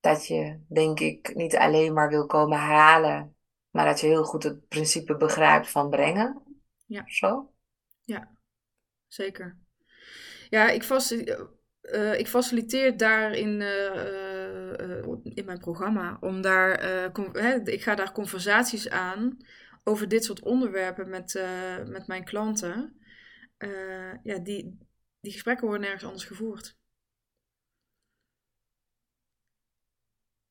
Dat 0.00 0.26
je, 0.26 0.60
denk 0.68 1.00
ik, 1.00 1.34
niet 1.34 1.56
alleen 1.56 1.92
maar 1.92 2.08
wil 2.08 2.26
komen 2.26 2.58
halen, 2.58 3.36
maar 3.70 3.84
dat 3.84 4.00
je 4.00 4.06
heel 4.06 4.24
goed 4.24 4.42
het 4.42 4.68
principe 4.68 5.16
begrijpt 5.16 5.70
van 5.70 5.90
brengen. 5.90 6.42
Ja. 6.86 7.02
Zo? 7.06 7.52
Ja, 8.04 8.37
zeker. 9.08 9.56
Ja, 10.48 10.70
ik, 10.70 10.82
uh, 11.82 12.18
ik 12.18 12.26
faciliteer 12.26 12.96
daarin 12.96 13.60
uh, 13.60 15.02
in 15.22 15.44
mijn 15.44 15.58
programma. 15.58 16.16
Om 16.20 16.40
daar, 16.40 16.84
ik 17.64 17.82
ga 17.82 17.94
daar 17.94 18.12
conversaties 18.12 18.88
aan 18.88 19.36
over 19.84 20.08
dit 20.08 20.24
soort 20.24 20.42
onderwerpen 20.42 21.08
met, 21.08 21.42
met 21.86 22.06
mijn 22.06 22.24
klanten. 22.24 22.96
ja, 24.22 24.38
die, 24.38 24.78
die 25.20 25.32
gesprekken 25.32 25.66
worden 25.66 25.82
nergens 25.82 26.04
anders 26.04 26.24
gevoerd. 26.24 26.77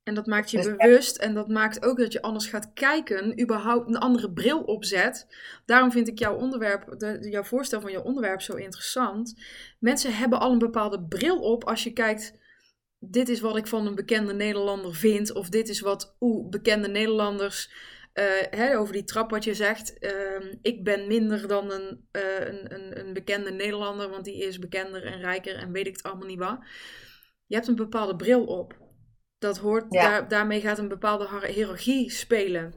En 0.08 0.14
dat 0.14 0.26
maakt 0.26 0.52
je 0.52 0.58
dus 0.58 0.76
bewust 0.76 1.18
en 1.18 1.34
dat 1.34 1.48
maakt 1.48 1.86
ook 1.86 1.98
dat 1.98 2.14
je 2.14 2.22
anders 2.22 2.48
gaat 2.48 2.74
kijken, 2.74 3.42
überhaupt 3.42 3.88
een 3.88 3.98
andere 3.98 4.32
bril 4.32 4.62
opzet. 4.62 5.28
Daarom 5.66 5.92
vind 5.92 6.08
ik 6.08 6.20
jouw 6.20 6.36
onderwerp, 6.36 7.00
de, 7.00 7.28
jouw 7.30 7.44
voorstel 7.44 7.82
van 7.82 7.92
jouw 7.92 8.04
onderwerp 8.04 8.42
zo 8.42 8.56
interessant. 8.56 9.42
Mensen 9.80 10.16
hebben 10.16 10.40
al 10.40 10.52
een 10.52 10.58
bepaalde 10.58 11.02
bril 11.04 11.40
op 11.40 11.64
als 11.64 11.84
je 11.84 11.94
kijkt, 11.94 12.38
dit 13.00 13.30
is 13.30 13.40
wat 13.40 13.58
ik 13.58 13.68
van 13.68 13.88
een 13.88 13.96
bekende 13.96 14.34
Nederlander 14.34 14.96
vind, 14.96 15.34
of 15.34 15.50
dit 15.50 15.70
is 15.70 15.80
wat 15.80 16.16
oeh, 16.20 16.50
bekende 16.50 16.88
Nederlanders, 16.88 17.72
uh, 18.14 18.24
hè, 18.50 18.78
over 18.78 18.94
die 18.94 19.04
trap 19.04 19.30
wat 19.30 19.44
je 19.44 19.54
zegt, 19.54 19.94
uh, 20.00 20.52
ik 20.62 20.84
ben 20.84 21.08
minder 21.08 21.48
dan 21.48 21.72
een, 21.72 22.08
uh, 22.12 22.40
een, 22.40 22.74
een, 22.74 23.00
een 23.00 23.14
bekende 23.14 23.52
Nederlander, 23.52 24.10
want 24.10 24.26
die 24.26 24.44
is 24.44 24.60
bekender 24.60 25.06
en 25.06 25.20
rijker 25.20 25.56
en 25.56 25.72
weet 25.72 25.88
ik 25.88 25.96
het 25.96 26.06
allemaal 26.06 26.28
niet 26.28 26.40
wat. 26.40 26.60
Je 27.46 27.56
hebt 27.56 27.68
een 27.68 27.76
bepaalde 27.76 28.16
bril 28.16 28.46
op. 28.46 28.87
Dat 29.38 29.58
hoort, 29.58 29.92
daar, 29.92 30.28
daarmee 30.28 30.62
gaat 30.62 30.78
een 30.78 30.88
bepaalde 30.88 31.48
hiërarchie 31.48 32.12
spelen. 32.12 32.74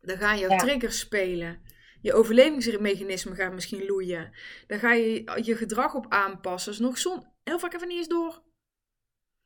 Dan 0.00 0.16
gaan 0.16 0.38
jouw 0.38 0.58
triggers 0.58 0.98
spelen. 0.98 1.62
Je 2.00 2.12
overlevingsmechanisme 2.12 3.34
gaat 3.34 3.52
misschien 3.52 3.86
loeien. 3.86 4.32
Dan 4.66 4.78
ga 4.78 4.92
je 4.92 5.40
je 5.42 5.56
gedrag 5.56 5.94
op 5.94 6.06
aanpassen. 6.08 6.72
Dus 6.72 6.80
nog 6.80 6.98
zo'n 6.98 7.26
heel 7.44 7.58
vaak 7.58 7.74
even 7.74 7.88
niet 7.88 7.96
eens 7.96 8.08
door. 8.08 8.42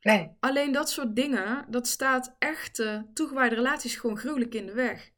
Nee. 0.01 0.35
Alleen 0.39 0.71
dat 0.71 0.89
soort 0.89 1.15
dingen, 1.15 1.65
dat 1.69 1.87
staat 1.87 2.35
echte 2.39 3.09
toegewijde 3.13 3.55
relaties 3.55 3.95
gewoon 3.95 4.17
gruwelijk 4.17 4.53
in 4.53 4.65
de 4.65 4.73
weg. 4.73 5.11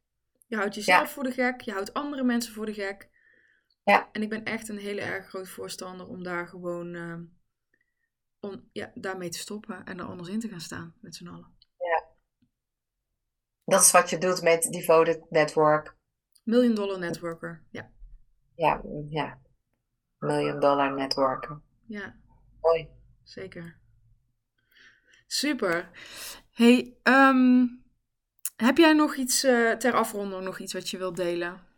Je 0.48 0.56
houdt 0.56 0.76
jezelf 0.76 1.12
voor 1.12 1.24
de 1.24 1.32
gek, 1.32 1.62
je 1.62 1.72
houdt 1.72 1.94
andere 1.94 2.24
mensen 2.24 2.54
voor 2.54 2.66
de 2.66 2.74
gek. 2.74 3.10
Ja. 3.84 4.10
En 4.12 4.22
ik 4.22 4.30
ben 4.30 4.44
echt 4.44 4.70
een 4.70 4.78
hele 4.78 5.02
erg 5.02 5.28
groot 5.28 5.50
voorstander 5.50 6.08
om 6.08 6.24
daar 6.24 6.48
gewoon 6.48 6.94
uh, 6.94 7.16
om 8.42 8.70
ja, 8.72 8.92
daarmee 8.96 9.30
te 9.30 9.38
stoppen 9.38 9.86
en 9.86 10.00
er 10.00 10.06
anders 10.06 10.30
in 10.30 10.40
te 10.40 10.48
gaan 10.48 10.62
staan 10.62 10.94
met 11.02 11.16
z'n 11.16 11.28
allen. 11.28 11.56
Ja. 11.78 12.04
Dat 13.66 13.82
is 13.82 13.92
wat 13.92 14.10
je 14.10 14.18
doet 14.18 14.42
met 14.42 14.72
Devoted 14.72 15.30
Network. 15.30 15.96
Million 16.44 16.76
Dollar 16.76 17.00
Networker, 17.00 17.64
ja. 17.70 17.92
Ja, 18.56 18.82
ja. 19.10 19.40
Million 20.18 20.60
Dollar 20.60 20.94
Networker. 20.94 21.62
Ja. 21.86 22.16
Mooi. 22.62 22.90
Zeker. 23.24 23.80
Super. 25.28 25.90
Hey, 26.52 26.98
um, 27.04 27.84
heb 28.56 28.78
jij 28.78 28.94
nog 28.94 29.16
iets 29.16 29.44
uh, 29.44 29.72
ter 29.72 29.94
afronding, 29.94 30.44
nog 30.44 30.60
iets 30.60 30.74
wat 30.74 30.90
je 30.90 30.98
wilt 30.98 31.16
delen? 31.16 31.71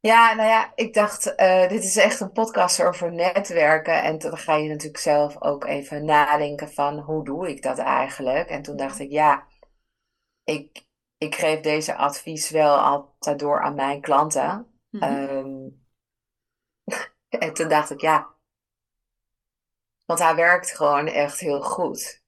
Ja, 0.00 0.34
nou 0.34 0.48
ja, 0.48 0.72
ik 0.74 0.94
dacht, 0.94 1.26
uh, 1.26 1.68
dit 1.68 1.84
is 1.84 1.96
echt 1.96 2.20
een 2.20 2.32
podcast 2.32 2.82
over 2.82 3.12
netwerken. 3.12 4.02
En 4.02 4.18
dan 4.18 4.38
ga 4.38 4.54
je 4.54 4.68
natuurlijk 4.68 4.98
zelf 4.98 5.42
ook 5.42 5.64
even 5.64 6.04
nadenken 6.04 6.72
van, 6.72 6.98
hoe 6.98 7.24
doe 7.24 7.48
ik 7.48 7.62
dat 7.62 7.78
eigenlijk? 7.78 8.48
En 8.48 8.62
toen 8.62 8.76
dacht 8.76 8.98
ik, 8.98 9.10
ja, 9.10 9.46
ik, 10.44 10.86
ik 11.16 11.34
geef 11.34 11.60
deze 11.60 11.96
advies 11.96 12.50
wel 12.50 12.78
altijd 12.78 13.38
door 13.38 13.62
aan 13.62 13.74
mijn 13.74 14.00
klanten. 14.00 14.80
Mm 14.90 15.00
-hmm. 15.00 15.86
en 17.28 17.54
toen 17.54 17.68
dacht 17.68 17.90
ik, 17.90 18.00
ja, 18.00 18.34
want 20.04 20.18
hij 20.20 20.34
werkt 20.34 20.76
gewoon 20.76 21.06
echt 21.06 21.40
heel 21.40 21.62
goed. 21.62 22.24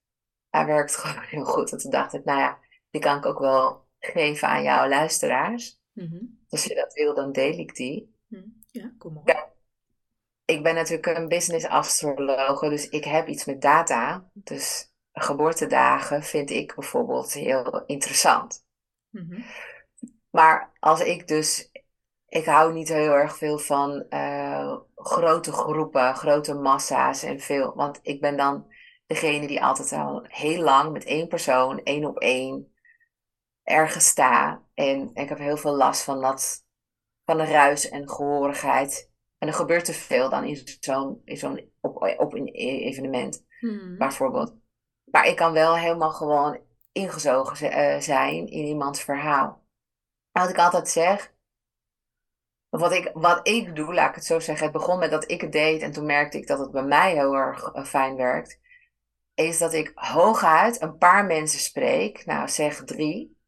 Hij 0.48 0.66
werkt 0.66 0.96
gewoon 1.00 1.24
heel 1.24 1.44
goed. 1.44 1.72
En 1.72 1.78
toen 1.78 1.90
dacht 1.90 2.12
ik, 2.12 2.24
nou 2.24 2.40
ja, 2.40 2.58
die 2.90 3.00
kan 3.00 3.16
ik 3.16 3.26
ook 3.26 3.38
wel 3.38 3.88
geven 3.98 4.48
aan 4.48 4.62
jouw 4.62 4.88
luisteraars. 4.88 5.80
Mm 5.92 6.39
als 6.50 6.64
je 6.64 6.74
dat 6.74 6.92
wil, 6.92 7.14
dan 7.14 7.32
deel 7.32 7.58
ik 7.58 7.74
die. 7.74 8.14
Hm, 8.28 8.42
ja, 8.70 8.94
kom. 8.98 9.20
Ja. 9.24 9.48
Ik 10.44 10.62
ben 10.62 10.74
natuurlijk 10.74 11.06
een 11.06 11.28
business 11.28 11.66
astrologe, 11.66 12.68
dus 12.68 12.88
ik 12.88 13.04
heb 13.04 13.28
iets 13.28 13.44
met 13.44 13.60
data. 13.60 14.30
Dus 14.34 14.92
geboortedagen 15.12 16.22
vind 16.22 16.50
ik 16.50 16.74
bijvoorbeeld 16.74 17.32
heel 17.32 17.84
interessant. 17.86 18.64
Mhm. 19.08 19.40
Maar 20.30 20.72
als 20.78 21.00
ik 21.00 21.28
dus, 21.28 21.70
ik 22.28 22.44
hou 22.44 22.72
niet 22.72 22.88
heel 22.88 23.12
erg 23.12 23.36
veel 23.36 23.58
van 23.58 24.06
uh, 24.10 24.76
grote 24.94 25.52
groepen, 25.52 26.14
grote 26.14 26.54
massa's 26.54 27.22
en 27.22 27.40
veel. 27.40 27.74
Want 27.74 27.98
ik 28.02 28.20
ben 28.20 28.36
dan 28.36 28.72
degene 29.06 29.46
die 29.46 29.62
altijd 29.62 29.92
al 29.92 30.24
heel 30.28 30.62
lang 30.62 30.92
met 30.92 31.04
één 31.04 31.28
persoon, 31.28 31.82
één 31.82 32.04
op 32.04 32.18
één, 32.18 32.69
ergens 33.62 34.06
sta. 34.06 34.62
En 34.74 35.10
ik 35.14 35.28
heb 35.28 35.38
heel 35.38 35.56
veel 35.56 35.74
last 35.74 36.02
van 36.02 36.20
dat, 36.20 36.64
van 37.24 37.36
de 37.36 37.44
ruis 37.44 37.88
en 37.88 38.08
gehoorigheid. 38.08 39.10
En 39.38 39.48
er 39.48 39.54
gebeurt 39.54 39.84
te 39.84 39.92
veel 39.92 40.30
dan 40.30 40.44
in 40.44 40.76
zo'n, 40.80 41.20
in 41.24 41.36
zo'n 41.36 41.70
op, 41.80 42.16
op 42.18 42.34
een 42.34 42.46
evenement, 42.54 43.44
hmm. 43.58 43.98
bijvoorbeeld. 43.98 44.54
Maar 45.04 45.26
ik 45.26 45.36
kan 45.36 45.52
wel 45.52 45.76
helemaal 45.76 46.12
gewoon 46.12 46.60
ingezogen 46.92 47.72
uh, 47.72 48.00
zijn 48.00 48.46
in 48.46 48.64
iemands 48.64 49.02
verhaal. 49.02 49.64
wat 50.32 50.50
ik 50.50 50.58
altijd 50.58 50.88
zeg, 50.88 51.34
wat 52.68 52.92
ik, 52.92 53.10
wat 53.14 53.48
ik 53.48 53.76
doe, 53.76 53.94
laat 53.94 54.08
ik 54.08 54.14
het 54.14 54.24
zo 54.24 54.40
zeggen, 54.40 54.64
het 54.64 54.74
begon 54.74 54.98
met 54.98 55.10
dat 55.10 55.30
ik 55.30 55.40
het 55.40 55.52
deed 55.52 55.82
en 55.82 55.92
toen 55.92 56.06
merkte 56.06 56.38
ik 56.38 56.46
dat 56.46 56.58
het 56.58 56.70
bij 56.70 56.82
mij 56.82 57.12
heel 57.12 57.34
erg 57.34 57.74
uh, 57.74 57.84
fijn 57.84 58.16
werkt, 58.16 58.60
is 59.34 59.58
dat 59.58 59.72
ik 59.72 59.92
hooguit 59.94 60.82
een 60.82 60.98
paar 60.98 61.26
mensen 61.26 61.60
spreek, 61.60 62.26
nou 62.26 62.48
zeg 62.48 62.84
drie, 62.84 63.39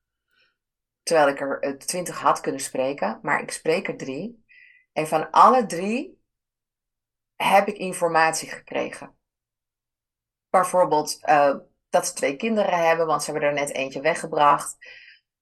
Terwijl 1.13 1.33
ik 1.33 1.41
er 1.41 1.61
eh, 1.61 1.73
twintig 1.73 2.21
had 2.21 2.41
kunnen 2.41 2.61
spreken, 2.61 3.19
maar 3.23 3.43
ik 3.43 3.51
spreek 3.51 3.89
er 3.89 3.97
drie. 3.97 4.45
En 4.93 5.07
van 5.07 5.31
alle 5.31 5.67
drie 5.67 6.23
heb 7.37 7.69
ik 7.69 7.77
informatie 7.77 8.49
gekregen. 8.49 9.17
Bijvoorbeeld 10.51 11.19
uh, 11.29 11.57
dat 11.89 12.07
ze 12.07 12.13
twee 12.13 12.37
kinderen 12.37 12.87
hebben, 12.87 13.07
want 13.07 13.23
ze 13.23 13.31
hebben 13.31 13.49
er 13.49 13.55
net 13.55 13.73
eentje 13.73 14.01
weggebracht. 14.01 14.77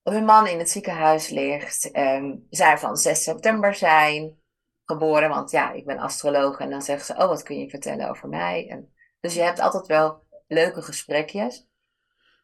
Dat 0.02 0.14
hun 0.14 0.24
man 0.24 0.46
in 0.46 0.58
het 0.58 0.70
ziekenhuis 0.70 1.28
ligt. 1.28 1.96
Um, 1.96 2.46
zij 2.48 2.78
van 2.78 2.96
6 2.96 3.22
september 3.22 3.74
zijn 3.74 4.42
geboren, 4.84 5.28
want 5.28 5.50
ja, 5.50 5.72
ik 5.72 5.86
ben 5.86 5.98
astroloog. 5.98 6.58
En 6.58 6.70
dan 6.70 6.82
zeggen 6.82 7.06
ze, 7.06 7.22
oh, 7.22 7.28
wat 7.28 7.42
kun 7.42 7.58
je 7.58 7.70
vertellen 7.70 8.08
over 8.08 8.28
mij? 8.28 8.68
En, 8.68 8.94
dus 9.20 9.34
je 9.34 9.42
hebt 9.42 9.60
altijd 9.60 9.86
wel 9.86 10.26
leuke 10.46 10.82
gesprekjes. 10.82 11.68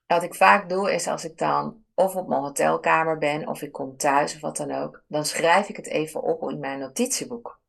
wat 0.07 0.23
ik 0.23 0.35
vaak 0.35 0.69
doe, 0.69 0.93
is 0.93 1.07
als 1.07 1.25
ik 1.25 1.39
dan 1.39 1.85
of 1.99 2.17
op 2.17 2.29
mijn 2.29 2.41
hotelkamer 2.41 3.19
ben, 3.19 3.49
of 3.49 3.63
ik 3.63 3.73
kom 3.73 3.97
thuis 3.97 4.35
of 4.35 4.41
wat 4.41 4.57
dan 4.57 4.73
ook, 4.73 5.03
dan 5.09 5.25
schrijf 5.25 5.69
ik 5.69 5.77
het 5.77 5.87
even 5.87 6.23
op 6.23 6.51
in 6.51 6.59
mijn 6.59 6.79
notitieboek. 6.79 7.61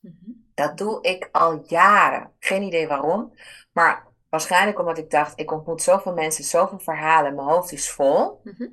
Mhm. 0.00 0.30
Dat 0.54 0.78
doe 0.78 1.02
ik 1.02 1.28
al 1.32 1.62
jaren. 1.66 2.32
Geen 2.38 2.62
idee 2.62 2.88
waarom, 2.88 3.34
maar 3.72 4.06
waarschijnlijk 4.28 4.78
omdat 4.78 4.98
ik 4.98 5.10
dacht, 5.10 5.40
ik 5.40 5.52
ontmoet 5.52 5.82
zoveel 5.82 6.14
mensen, 6.14 6.44
zoveel 6.44 6.78
verhalen, 6.78 7.34
mijn 7.34 7.48
hoofd 7.48 7.72
is 7.72 7.90
vol. 7.90 8.40
Mhm. 8.44 8.68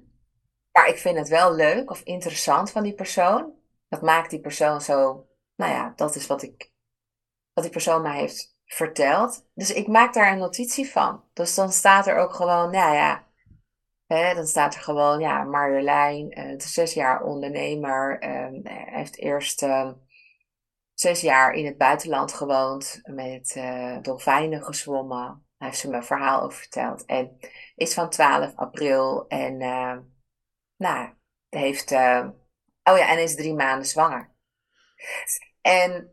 Maar 0.71 0.87
ik 0.87 0.97
vind 0.97 1.17
het 1.17 1.27
wel 1.27 1.53
leuk 1.53 1.89
of 1.89 2.01
interessant 2.01 2.71
van 2.71 2.83
die 2.83 2.93
persoon. 2.93 3.53
Dat 3.87 4.01
maakt 4.01 4.29
die 4.29 4.39
persoon 4.39 4.81
zo, 4.81 5.27
nou 5.55 5.71
ja, 5.71 5.93
dat 5.95 6.15
is 6.15 6.27
wat 6.27 6.41
ik, 6.41 6.71
wat 7.53 7.63
die 7.63 7.73
persoon 7.73 8.01
mij 8.01 8.19
heeft 8.19 8.55
verteld. 8.65 9.45
Dus 9.53 9.73
ik 9.73 9.87
maak 9.87 10.13
daar 10.13 10.31
een 10.31 10.37
notitie 10.37 10.91
van. 10.91 11.23
Dus 11.33 11.55
dan 11.55 11.71
staat 11.71 12.07
er 12.07 12.17
ook 12.17 12.33
gewoon, 12.33 12.71
nou 12.71 12.93
ja, 12.93 13.26
dan 14.07 14.47
staat 14.47 14.75
er 14.75 14.81
gewoon, 14.81 15.19
ja, 15.19 15.43
Marjolein, 15.43 16.39
uh, 16.39 16.53
zes 16.57 16.93
jaar 16.93 17.23
ondernemer, 17.23 18.23
uh, 18.23 18.47
heeft 18.69 19.17
eerst 19.17 19.63
uh, 19.63 19.91
zes 20.93 21.21
jaar 21.21 21.53
in 21.53 21.65
het 21.65 21.77
buitenland 21.77 22.33
gewoond, 22.33 23.01
met 23.03 23.55
uh, 23.57 23.97
dolfijnen 24.01 24.63
gezwommen. 24.63 25.45
Daar 25.57 25.69
heeft 25.69 25.81
ze 25.81 25.89
me 25.89 25.95
een 25.95 26.03
verhaal 26.03 26.41
over 26.41 26.57
verteld. 26.57 27.05
En 27.05 27.37
is 27.75 27.93
van 27.93 28.09
12 28.09 28.55
april 28.55 29.27
en, 29.27 29.57
nou, 30.77 31.13
heeft, 31.49 31.91
oh 31.91 32.97
ja, 32.97 33.07
en 33.09 33.21
is 33.21 33.35
drie 33.35 33.53
maanden 33.53 33.87
zwanger. 33.87 34.35
En 35.61 36.11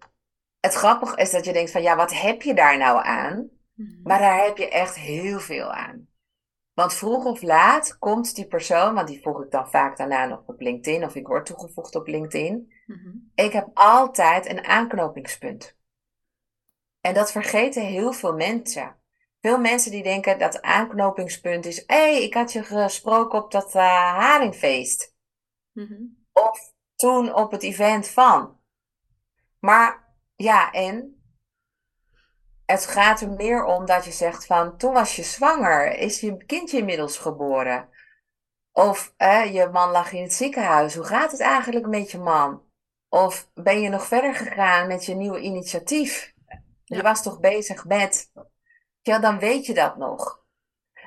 het 0.61 0.75
grappige 0.75 1.17
is 1.17 1.31
dat 1.31 1.45
je 1.45 1.53
denkt 1.53 1.71
van 1.71 1.83
ja, 1.83 1.97
wat 1.97 2.21
heb 2.21 2.43
je 2.43 2.55
daar 2.55 2.79
nou 2.79 3.05
aan? 3.05 3.51
Mhm. 3.75 4.03
Maar 4.03 4.19
daar 4.19 4.45
heb 4.45 4.57
je 4.57 4.69
echt 4.69 4.95
heel 4.95 5.41
veel 5.41 5.73
aan. 5.73 6.09
Want 6.75 6.95
vroeg 6.95 7.25
of 7.25 7.43
laat 7.43 7.99
komt 7.99 8.35
die 8.35 8.47
persoon, 8.47 8.95
want 8.95 9.09
die 9.09 9.23
volg 9.23 9.43
ik 9.43 9.51
dan 9.51 9.71
vaak 9.71 9.97
daarna 9.97 10.27
nog 10.27 10.43
op 10.47 10.61
LinkedIn 10.61 11.05
of 11.05 11.15
ik 11.15 11.27
word 11.27 11.47
toegevoegd 11.47 11.95
op 11.95 12.07
LinkedIn. 12.07 12.73
Mhm. 12.87 13.11
Ik 13.35 13.53
heb 13.53 13.71
altijd 13.75 14.49
een 14.49 14.65
aanknopingspunt. 14.65 15.77
En 17.01 17.15
dat 17.15 17.33
vergeten 17.33 17.83
heel 17.83 18.13
veel 18.13 18.35
mensen. 18.35 18.97
Veel 19.41 19.59
mensen 19.59 19.91
die 19.91 20.03
denken 20.03 20.39
dat 20.39 20.63
aanknopingspunt 20.63 21.67
is, 21.67 21.83
hé, 21.87 21.97
hey, 21.97 22.23
ik 22.23 22.35
had 22.35 22.53
je 22.53 22.63
gesproken 22.63 23.43
op 23.43 23.51
dat 23.51 23.75
uh, 23.75 23.83
haringfeest. 24.17 25.15
Mhm. 25.73 26.03
Of 26.33 26.73
toen 26.95 27.35
op 27.35 27.51
het 27.51 27.63
event 27.63 28.09
van. 28.09 28.59
Maar 29.61 30.15
ja, 30.35 30.73
en 30.73 31.24
het 32.67 32.87
gaat 32.87 33.21
er 33.21 33.31
meer 33.31 33.65
om 33.65 33.87
dat 33.87 34.05
je 34.05 34.13
zegt 34.13 34.47
van 34.47 34.77
toen 34.77 34.93
was 34.93 35.17
je 35.17 35.23
zwanger, 35.23 35.99
is 35.99 36.21
je 36.21 36.45
kindje 36.45 36.79
inmiddels 36.79 37.19
geboren. 37.19 37.89
Of 38.73 39.15
je 39.19 39.69
man 39.73 39.91
lag 39.91 40.13
in 40.13 40.23
het 40.23 40.33
ziekenhuis, 40.33 40.95
hoe 40.95 41.05
gaat 41.05 41.31
het 41.31 41.41
eigenlijk 41.41 41.87
met 41.87 42.11
je 42.11 42.19
man? 42.19 42.63
Of 43.09 43.51
ben 43.55 43.81
je 43.81 43.89
nog 43.89 44.07
verder 44.07 44.35
gegaan 44.35 44.87
met 44.87 45.05
je 45.05 45.15
nieuwe 45.15 45.41
initiatief? 45.41 46.35
Je 46.85 47.03
was 47.03 47.23
toch 47.23 47.41
bezig 47.41 47.85
met, 47.85 48.33
ja, 49.01 49.19
dan 49.19 49.39
weet 49.39 49.67
je 49.67 49.75
dat 49.75 49.97
nog. 49.97 50.43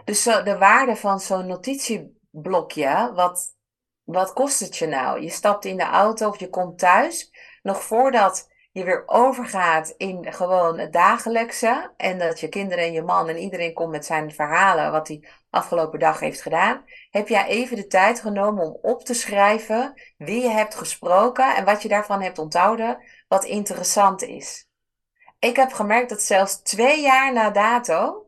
Dus 0.06 0.24
zo, 0.24 0.44
de 0.44 0.58
waarde 0.58 0.96
van 0.96 1.20
zo'n 1.20 1.48
notitieblokje, 1.48 3.12
wat, 3.14 3.56
wat 4.04 4.34
kost 4.34 4.60
het 4.60 4.78
je 4.78 4.88
nou? 4.88 5.22
Je 5.22 5.30
stapt 5.30 5.66
in 5.66 5.78
de 5.78 5.84
auto 5.84 6.28
of 6.28 6.40
je 6.40 6.50
komt 6.50 6.80
thuis, 6.80 7.32
nog 7.62 7.84
voordat 7.84 8.50
je 8.78 8.84
weer 8.84 9.04
overgaat 9.06 9.94
in 9.98 10.34
gewoon 10.34 10.80
het 10.80 10.94
dagelijkse. 10.94 11.94
En 11.98 12.18
dat 12.18 12.40
je 12.40 12.50
kinderen 12.50 12.84
en 12.84 12.92
je 12.92 13.02
man 13.02 13.30
en 13.30 13.38
iedereen 13.38 13.74
komt 13.74 13.92
met 13.92 14.06
zijn 14.06 14.32
verhalen 14.32 14.92
wat 14.92 15.08
hij 15.08 15.28
afgelopen 15.50 16.00
dag 16.00 16.20
heeft 16.20 16.42
gedaan. 16.42 16.86
Heb 17.10 17.28
jij 17.28 17.48
even 17.48 17.76
de 17.76 17.88
tijd 17.88 18.20
genomen 18.20 18.66
om 18.66 18.78
op 18.82 19.04
te 19.04 19.14
schrijven 19.14 19.94
wie 20.18 20.42
je 20.42 20.50
hebt 20.50 20.76
gesproken 20.76 21.56
en 21.56 21.66
wat 21.66 21.82
je 21.82 21.88
daarvan 21.88 22.22
hebt 22.22 22.40
onthouden, 22.40 23.04
wat 23.28 23.44
interessant 23.44 24.22
is. 24.22 24.68
Ik 25.40 25.56
heb 25.56 25.72
gemerkt 25.72 26.10
dat 26.10 26.22
zelfs 26.22 26.62
twee 26.62 27.02
jaar 27.02 27.34
na 27.34 27.50
dato, 27.50 28.26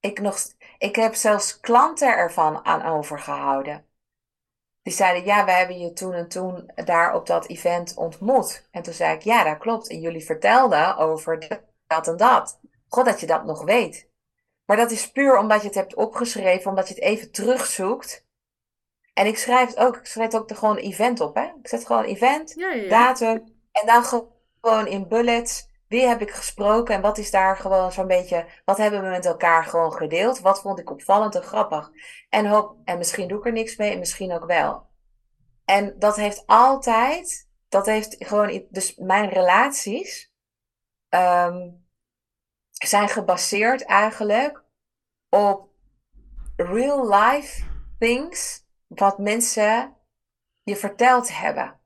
ik, 0.00 0.20
nog, 0.20 0.38
ik 0.78 0.96
heb 0.96 1.14
zelfs 1.14 1.60
klanten 1.60 2.08
ervan 2.08 2.64
aan 2.64 2.82
overgehouden. 2.82 3.87
Die 4.88 4.96
zeiden, 4.96 5.24
ja, 5.24 5.44
we 5.44 5.50
hebben 5.50 5.78
je 5.78 5.92
toen 5.92 6.12
en 6.12 6.28
toen 6.28 6.70
daar 6.74 7.14
op 7.14 7.26
dat 7.26 7.46
event 7.46 7.94
ontmoet. 7.96 8.68
En 8.70 8.82
toen 8.82 8.92
zei 8.92 9.14
ik, 9.14 9.22
ja, 9.22 9.44
dat 9.44 9.58
klopt. 9.58 9.88
En 9.88 10.00
jullie 10.00 10.24
vertelden 10.24 10.96
over 10.96 11.62
dat 11.86 12.08
en 12.08 12.16
dat. 12.16 12.60
God, 12.88 13.04
dat 13.04 13.20
je 13.20 13.26
dat 13.26 13.44
nog 13.44 13.64
weet. 13.64 14.08
Maar 14.64 14.76
dat 14.76 14.90
is 14.90 15.10
puur 15.10 15.38
omdat 15.38 15.60
je 15.60 15.66
het 15.66 15.76
hebt 15.76 15.94
opgeschreven, 15.94 16.70
omdat 16.70 16.88
je 16.88 16.94
het 16.94 17.02
even 17.02 17.32
terugzoekt. 17.32 18.26
En 19.12 19.26
ik 19.26 19.38
schrijf 19.38 19.68
het 19.68 19.78
ook, 19.78 19.96
ik 19.96 20.06
schrijf 20.06 20.34
ook 20.34 20.50
er 20.50 20.56
gewoon 20.56 20.76
event 20.76 21.20
op, 21.20 21.34
hè. 21.34 21.44
Ik 21.44 21.68
zet 21.68 21.86
gewoon 21.86 22.04
event, 22.04 22.52
ja, 22.56 22.72
ja, 22.72 22.88
datum, 22.88 23.44
en 23.72 23.86
dan 23.86 24.04
gewoon 24.04 24.86
in 24.86 25.08
bullets, 25.08 25.67
wie 25.88 26.06
heb 26.06 26.20
ik 26.20 26.30
gesproken 26.30 26.94
en 26.94 27.00
wat 27.00 27.18
is 27.18 27.30
daar 27.30 27.56
gewoon 27.56 27.92
zo'n 27.92 28.06
beetje, 28.06 28.46
wat 28.64 28.76
hebben 28.76 29.02
we 29.02 29.08
met 29.08 29.26
elkaar 29.26 29.64
gewoon 29.64 29.92
gedeeld? 29.92 30.40
Wat 30.40 30.60
vond 30.60 30.78
ik 30.78 30.90
opvallend 30.90 31.34
en 31.34 31.42
grappig? 31.42 31.90
En, 32.28 32.46
hoop, 32.46 32.76
en 32.84 32.98
misschien 32.98 33.28
doe 33.28 33.38
ik 33.38 33.46
er 33.46 33.52
niks 33.52 33.76
mee 33.76 33.92
en 33.92 33.98
misschien 33.98 34.32
ook 34.32 34.46
wel. 34.46 34.86
En 35.64 35.98
dat 35.98 36.16
heeft 36.16 36.42
altijd, 36.46 37.48
dat 37.68 37.86
heeft 37.86 38.16
gewoon, 38.18 38.66
dus 38.70 38.96
mijn 38.96 39.28
relaties 39.28 40.32
um, 41.08 41.86
zijn 42.70 43.08
gebaseerd 43.08 43.84
eigenlijk 43.84 44.64
op 45.28 45.68
real 46.56 47.14
life 47.14 47.64
things 47.98 48.66
wat 48.86 49.18
mensen 49.18 49.96
je 50.62 50.76
verteld 50.76 51.38
hebben. 51.38 51.80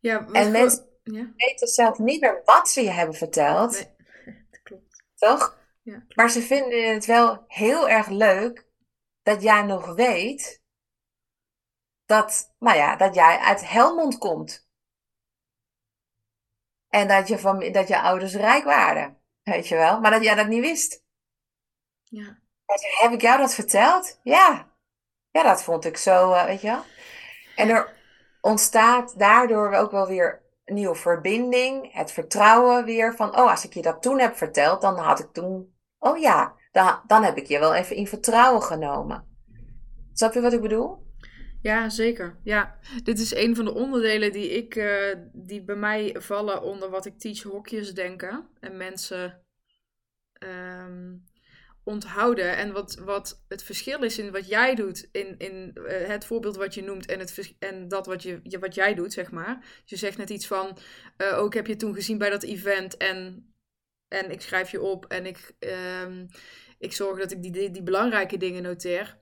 Ja, 0.00 0.26
en 0.32 0.50
mensen 0.50 0.91
ja. 1.02 1.32
weten 1.36 1.68
zelf 1.68 1.98
niet 1.98 2.20
meer 2.20 2.42
wat 2.44 2.68
ze 2.68 2.82
je 2.82 2.90
hebben 2.90 3.14
verteld. 3.14 3.72
Nee, 4.24 4.46
dat 4.50 4.62
klopt. 4.62 5.04
Toch? 5.14 5.58
Ja. 5.82 6.04
Maar 6.14 6.30
ze 6.30 6.42
vinden 6.42 6.94
het 6.94 7.06
wel 7.06 7.44
heel 7.48 7.88
erg 7.88 8.08
leuk 8.08 8.66
dat 9.22 9.42
jij 9.42 9.62
nog 9.62 9.94
weet 9.94 10.62
dat, 12.06 12.54
nou 12.58 12.76
ja, 12.76 12.96
dat 12.96 13.14
jij 13.14 13.38
uit 13.38 13.68
Helmond 13.68 14.18
komt. 14.18 14.70
En 16.88 17.08
dat 17.08 17.28
je, 17.28 17.38
van, 17.38 17.72
dat 17.72 17.88
je 17.88 18.00
ouders 18.00 18.34
rijk 18.34 18.64
waren. 18.64 19.22
Weet 19.42 19.68
je 19.68 19.74
wel? 19.74 20.00
Maar 20.00 20.10
dat 20.10 20.24
jij 20.24 20.34
dat 20.34 20.48
niet 20.48 20.60
wist. 20.60 21.04
Ja. 22.02 22.38
Heb 23.00 23.12
ik 23.12 23.20
jou 23.20 23.38
dat 23.38 23.54
verteld? 23.54 24.20
Ja. 24.22 24.70
Ja, 25.30 25.42
dat 25.42 25.62
vond 25.62 25.84
ik 25.84 25.96
zo, 25.96 26.32
uh, 26.32 26.44
weet 26.44 26.60
je 26.60 26.68
wel. 26.68 26.84
En 27.56 27.68
er 27.68 27.96
ontstaat 28.40 29.18
daardoor 29.18 29.74
ook 29.74 29.90
wel 29.90 30.06
weer 30.06 30.41
nieuwe 30.64 30.94
verbinding. 30.94 31.92
Het 31.92 32.12
vertrouwen 32.12 32.84
weer 32.84 33.14
van, 33.14 33.28
oh, 33.28 33.50
als 33.50 33.64
ik 33.64 33.74
je 33.74 33.82
dat 33.82 34.02
toen 34.02 34.18
heb 34.18 34.36
verteld, 34.36 34.80
dan 34.80 34.98
had 34.98 35.18
ik 35.18 35.32
toen, 35.32 35.74
oh 35.98 36.18
ja, 36.18 36.54
dan, 36.72 37.00
dan 37.06 37.22
heb 37.22 37.36
ik 37.36 37.46
je 37.46 37.58
wel 37.58 37.74
even 37.74 37.96
in 37.96 38.06
vertrouwen 38.06 38.62
genomen. 38.62 39.26
Snap 40.12 40.32
je 40.32 40.40
wat 40.40 40.52
ik 40.52 40.60
bedoel? 40.60 41.10
Ja, 41.62 41.88
zeker. 41.88 42.38
Ja, 42.42 42.78
dit 43.02 43.18
is 43.18 43.34
een 43.34 43.56
van 43.56 43.64
de 43.64 43.74
onderdelen 43.74 44.32
die, 44.32 44.50
ik, 44.50 44.74
uh, 44.74 45.14
die 45.32 45.64
bij 45.64 45.76
mij 45.76 46.16
vallen 46.18 46.62
onder 46.62 46.90
wat 46.90 47.06
ik 47.06 47.18
teach 47.18 47.42
hokjes 47.42 47.94
denken. 47.94 48.48
En 48.60 48.76
mensen 48.76 49.42
um, 50.38 51.24
onthouden. 51.84 52.56
En 52.56 52.72
wat, 52.72 52.94
wat 52.94 53.42
het 53.48 53.62
verschil 53.62 54.02
is 54.02 54.18
in 54.18 54.30
wat 54.30 54.48
jij 54.48 54.74
doet, 54.74 55.08
in, 55.12 55.38
in 55.38 55.70
uh, 55.74 56.08
het 56.08 56.24
voorbeeld 56.24 56.56
wat 56.56 56.74
je 56.74 56.82
noemt 56.82 57.06
en, 57.06 57.18
het, 57.18 57.54
en 57.58 57.88
dat 57.88 58.06
wat, 58.06 58.22
je, 58.22 58.58
wat 58.60 58.74
jij 58.74 58.94
doet, 58.94 59.12
zeg 59.12 59.30
maar. 59.30 59.82
Je 59.84 59.96
zegt 59.96 60.18
net 60.18 60.30
iets 60.30 60.46
van, 60.46 60.78
uh, 61.18 61.38
ook 61.38 61.54
heb 61.54 61.66
je 61.66 61.76
toen 61.76 61.94
gezien 61.94 62.18
bij 62.18 62.30
dat 62.30 62.42
event 62.42 62.96
en, 62.96 63.52
en 64.08 64.30
ik 64.30 64.40
schrijf 64.40 64.70
je 64.70 64.80
op 64.80 65.06
en 65.06 65.26
ik, 65.26 65.54
um, 66.04 66.28
ik 66.78 66.92
zorg 66.92 67.18
dat 67.18 67.30
ik 67.30 67.42
die, 67.42 67.52
die, 67.52 67.70
die 67.70 67.82
belangrijke 67.82 68.36
dingen 68.36 68.62
noteer. 68.62 69.20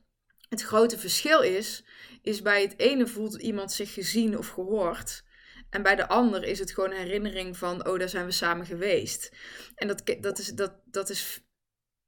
Het 0.48 0.62
grote 0.62 0.98
verschil 0.98 1.40
is, 1.40 1.84
is 2.22 2.42
bij 2.42 2.62
het 2.62 2.78
ene 2.78 3.06
voelt 3.06 3.34
iemand 3.34 3.72
zich 3.72 3.92
gezien 3.92 4.38
of 4.38 4.48
gehoord. 4.48 5.24
En 5.70 5.82
bij 5.82 5.96
de 5.96 6.08
ander 6.08 6.44
is 6.44 6.58
het 6.58 6.72
gewoon 6.72 6.90
een 6.90 6.96
herinnering 6.96 7.56
van, 7.56 7.86
oh, 7.86 7.98
daar 7.98 8.08
zijn 8.08 8.24
we 8.24 8.30
samen 8.30 8.66
geweest. 8.66 9.32
En 9.74 9.88
dat, 9.88 10.16
dat, 10.20 10.38
is, 10.38 10.48
dat, 10.48 10.72
dat, 10.84 11.10
is, 11.10 11.40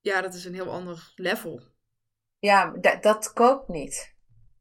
ja, 0.02 0.20
dat 0.20 0.34
is 0.34 0.44
een 0.44 0.54
heel 0.54 0.70
ander 0.70 1.12
level. 1.14 1.60
Ja, 2.38 2.70
dat, 2.80 3.02
dat 3.02 3.32
koopt 3.32 3.68
niet. 3.68 4.14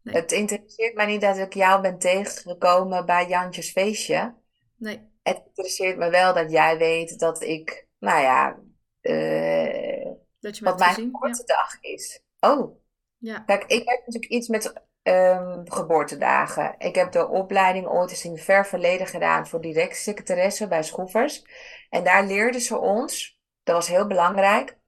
Het 0.04 0.32
interesseert 0.32 0.96
mij 0.96 1.06
niet 1.06 1.22
dat 1.22 1.38
ik 1.38 1.54
jou 1.54 1.82
ben 1.82 1.98
tegengekomen 1.98 3.06
bij 3.06 3.28
Jantjes 3.28 3.72
feestje. 3.72 4.36
Nee. 4.76 5.10
Het 5.24 5.42
interesseert 5.46 5.98
me 5.98 6.10
wel 6.10 6.34
dat 6.34 6.52
jij 6.52 6.78
weet 6.78 7.20
dat 7.20 7.42
ik, 7.42 7.88
nou 8.00 8.22
ja, 8.22 8.60
uh, 9.02 10.12
dat 10.39 10.58
je 10.58 10.64
wat 10.64 10.80
mijn 10.80 11.12
korte 11.12 11.44
dag 11.46 11.82
is. 11.82 12.24
Oh, 12.39 12.80
ja. 13.18 13.39
Kijk, 13.39 13.64
ik 13.64 13.89
heb 13.89 14.00
natuurlijk 14.06 14.32
iets 14.32 14.48
met 14.48 14.74
um, 15.04 15.72
geboortedagen. 15.72 16.76
Ik 16.78 16.96
heb 16.96 17.12
de 17.12 17.28
opleiding 17.28 17.88
ooit 17.88 18.10
eens 18.10 18.26
in 18.26 18.32
het 18.32 18.44
ver 18.44 18.66
verleden 18.66 19.08
gedaan 19.08 19.48
voor 19.48 19.62
secretaresse 19.89 20.68
bij 20.68 20.84
Schroevers. 20.84 21.46
En 21.89 22.04
daar 22.04 22.26
leerden 22.26 22.62
ze 22.62 22.78
ons, 22.78 23.39
dat 23.64 23.76
was 23.76 23.88
heel 23.88 24.08
belangrijk. 24.08 24.80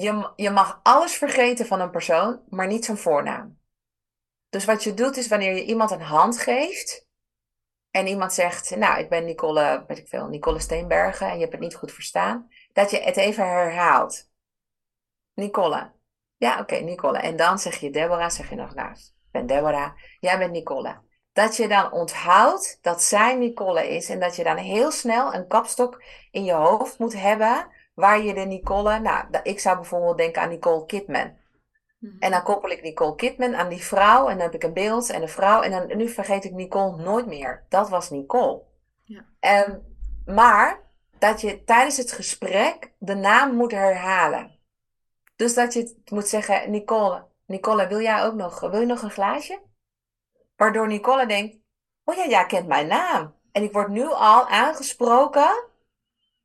Je, 0.00 0.32
je 0.36 0.50
mag 0.50 0.80
alles 0.82 1.14
vergeten 1.14 1.66
van 1.66 1.80
een 1.80 1.90
persoon, 1.90 2.42
maar 2.48 2.66
niet 2.66 2.84
zijn 2.84 2.96
voornaam. 2.96 3.60
Dus 4.48 4.64
wat 4.64 4.84
je 4.84 4.94
doet 4.94 5.16
is 5.16 5.28
wanneer 5.28 5.54
je 5.54 5.64
iemand 5.64 5.90
een 5.90 6.00
hand 6.00 6.38
geeft 6.38 7.06
en 7.90 8.06
iemand 8.06 8.32
zegt, 8.32 8.76
nou, 8.76 8.98
ik 8.98 9.08
ben 9.08 9.24
Nicole, 9.24 9.84
weet 9.86 9.98
ik 9.98 10.08
veel, 10.08 10.28
Nicole 10.28 10.58
Steenbergen 10.58 11.26
en 11.26 11.34
je 11.34 11.40
hebt 11.40 11.52
het 11.52 11.60
niet 11.60 11.74
goed 11.74 11.92
verstaan, 11.92 12.48
dat 12.72 12.90
je 12.90 13.00
het 13.00 13.16
even 13.16 13.44
herhaalt. 13.44 14.30
Nicole, 15.34 15.92
Ja, 16.36 16.60
oké, 16.60 16.76
Nicole. 16.76 17.18
En 17.18 17.36
dan 17.36 17.58
zeg 17.58 17.76
je 17.76 17.90
Deborah, 17.90 18.30
zeg 18.30 18.48
je 18.50 18.54
nog 18.54 18.74
naast. 18.74 19.08
Ik 19.08 19.30
ben 19.30 19.46
Deborah, 19.46 19.92
jij 20.20 20.38
bent 20.38 20.52
Nicole. 20.52 21.00
Dat 21.32 21.56
je 21.56 21.68
dan 21.68 21.92
onthoudt 21.92 22.78
dat 22.82 23.02
zij 23.02 23.34
Nicole 23.34 23.88
is 23.88 24.08
en 24.08 24.20
dat 24.20 24.36
je 24.36 24.44
dan 24.44 24.56
heel 24.56 24.90
snel 24.90 25.34
een 25.34 25.46
kapstok 25.46 26.02
in 26.30 26.44
je 26.44 26.52
hoofd 26.52 26.98
moet 26.98 27.20
hebben 27.20 27.75
waar 27.96 28.22
je 28.22 28.34
de 28.34 28.40
Nicole, 28.40 28.98
nou, 28.98 29.24
ik 29.42 29.60
zou 29.60 29.76
bijvoorbeeld 29.76 30.18
denken 30.18 30.42
aan 30.42 30.48
Nicole 30.48 30.86
Kidman. 30.86 31.36
Mhm. 31.98 32.16
En 32.18 32.30
dan 32.30 32.42
koppel 32.42 32.70
ik 32.70 32.82
Nicole 32.82 33.14
Kidman 33.14 33.56
aan 33.56 33.68
die 33.68 33.84
vrouw 33.84 34.28
en 34.28 34.34
dan 34.34 34.46
heb 34.46 34.54
ik 34.54 34.62
een 34.62 34.72
beeld 34.72 35.10
en 35.10 35.22
een 35.22 35.28
vrouw 35.28 35.62
en 35.62 35.70
dan, 35.70 35.96
nu 35.96 36.08
vergeet 36.08 36.44
ik 36.44 36.52
Nicole 36.52 36.96
nooit 36.96 37.26
meer. 37.26 37.64
Dat 37.68 37.88
was 37.88 38.10
Nicole. 38.10 38.62
Ja. 39.04 39.64
Um, 39.68 39.82
maar 40.24 40.80
dat 41.18 41.40
je 41.40 41.64
tijdens 41.64 41.96
het 41.96 42.12
gesprek 42.12 42.92
de 42.98 43.14
naam 43.14 43.54
moet 43.54 43.72
herhalen. 43.72 44.58
Dus 45.36 45.54
dat 45.54 45.72
je 45.72 46.02
moet 46.10 46.28
zeggen, 46.28 46.70
Nicole, 46.70 47.26
Nicole, 47.46 47.86
wil 47.86 48.00
jij 48.00 48.24
ook 48.24 48.34
nog, 48.34 48.60
wil 48.60 48.80
je 48.80 48.86
nog 48.86 49.02
een 49.02 49.10
glaasje? 49.10 49.60
Waardoor 50.56 50.86
Nicole 50.86 51.26
denkt, 51.26 51.56
oh 52.04 52.14
ja, 52.14 52.26
jij 52.26 52.46
kent 52.46 52.66
mijn 52.66 52.86
naam. 52.86 53.34
En 53.52 53.62
ik 53.62 53.72
word 53.72 53.88
nu 53.88 54.06
al 54.06 54.48
aangesproken. 54.48 55.64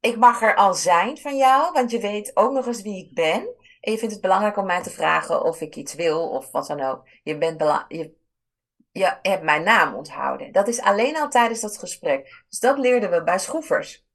Ik 0.01 0.17
mag 0.17 0.41
er 0.41 0.55
al 0.55 0.73
zijn 0.73 1.17
van 1.17 1.37
jou, 1.37 1.71
want 1.73 1.91
je 1.91 1.99
weet 1.99 2.31
ook 2.33 2.51
nog 2.51 2.65
eens 2.65 2.81
wie 2.81 3.05
ik 3.05 3.13
ben. 3.13 3.47
En 3.81 3.91
je 3.91 3.97
vindt 3.97 4.13
het 4.13 4.21
belangrijk 4.21 4.57
om 4.57 4.65
mij 4.65 4.83
te 4.83 4.89
vragen 4.89 5.43
of 5.43 5.61
ik 5.61 5.75
iets 5.75 5.93
wil 5.93 6.29
of 6.29 6.51
wat 6.51 6.67
dan 6.67 6.81
ook. 6.81 7.07
Je, 7.23 7.37
bent 7.37 7.61
je, 7.87 8.13
je 8.91 9.17
hebt 9.21 9.43
mijn 9.43 9.63
naam 9.63 9.95
onthouden. 9.95 10.51
Dat 10.51 10.67
is 10.67 10.81
alleen 10.81 11.17
al 11.17 11.29
tijdens 11.29 11.59
dat 11.59 11.77
gesprek. 11.77 12.43
Dus 12.49 12.59
dat 12.59 12.77
leerden 12.77 13.11
we 13.11 13.23
bij 13.23 13.39
schroefers. 13.39 14.05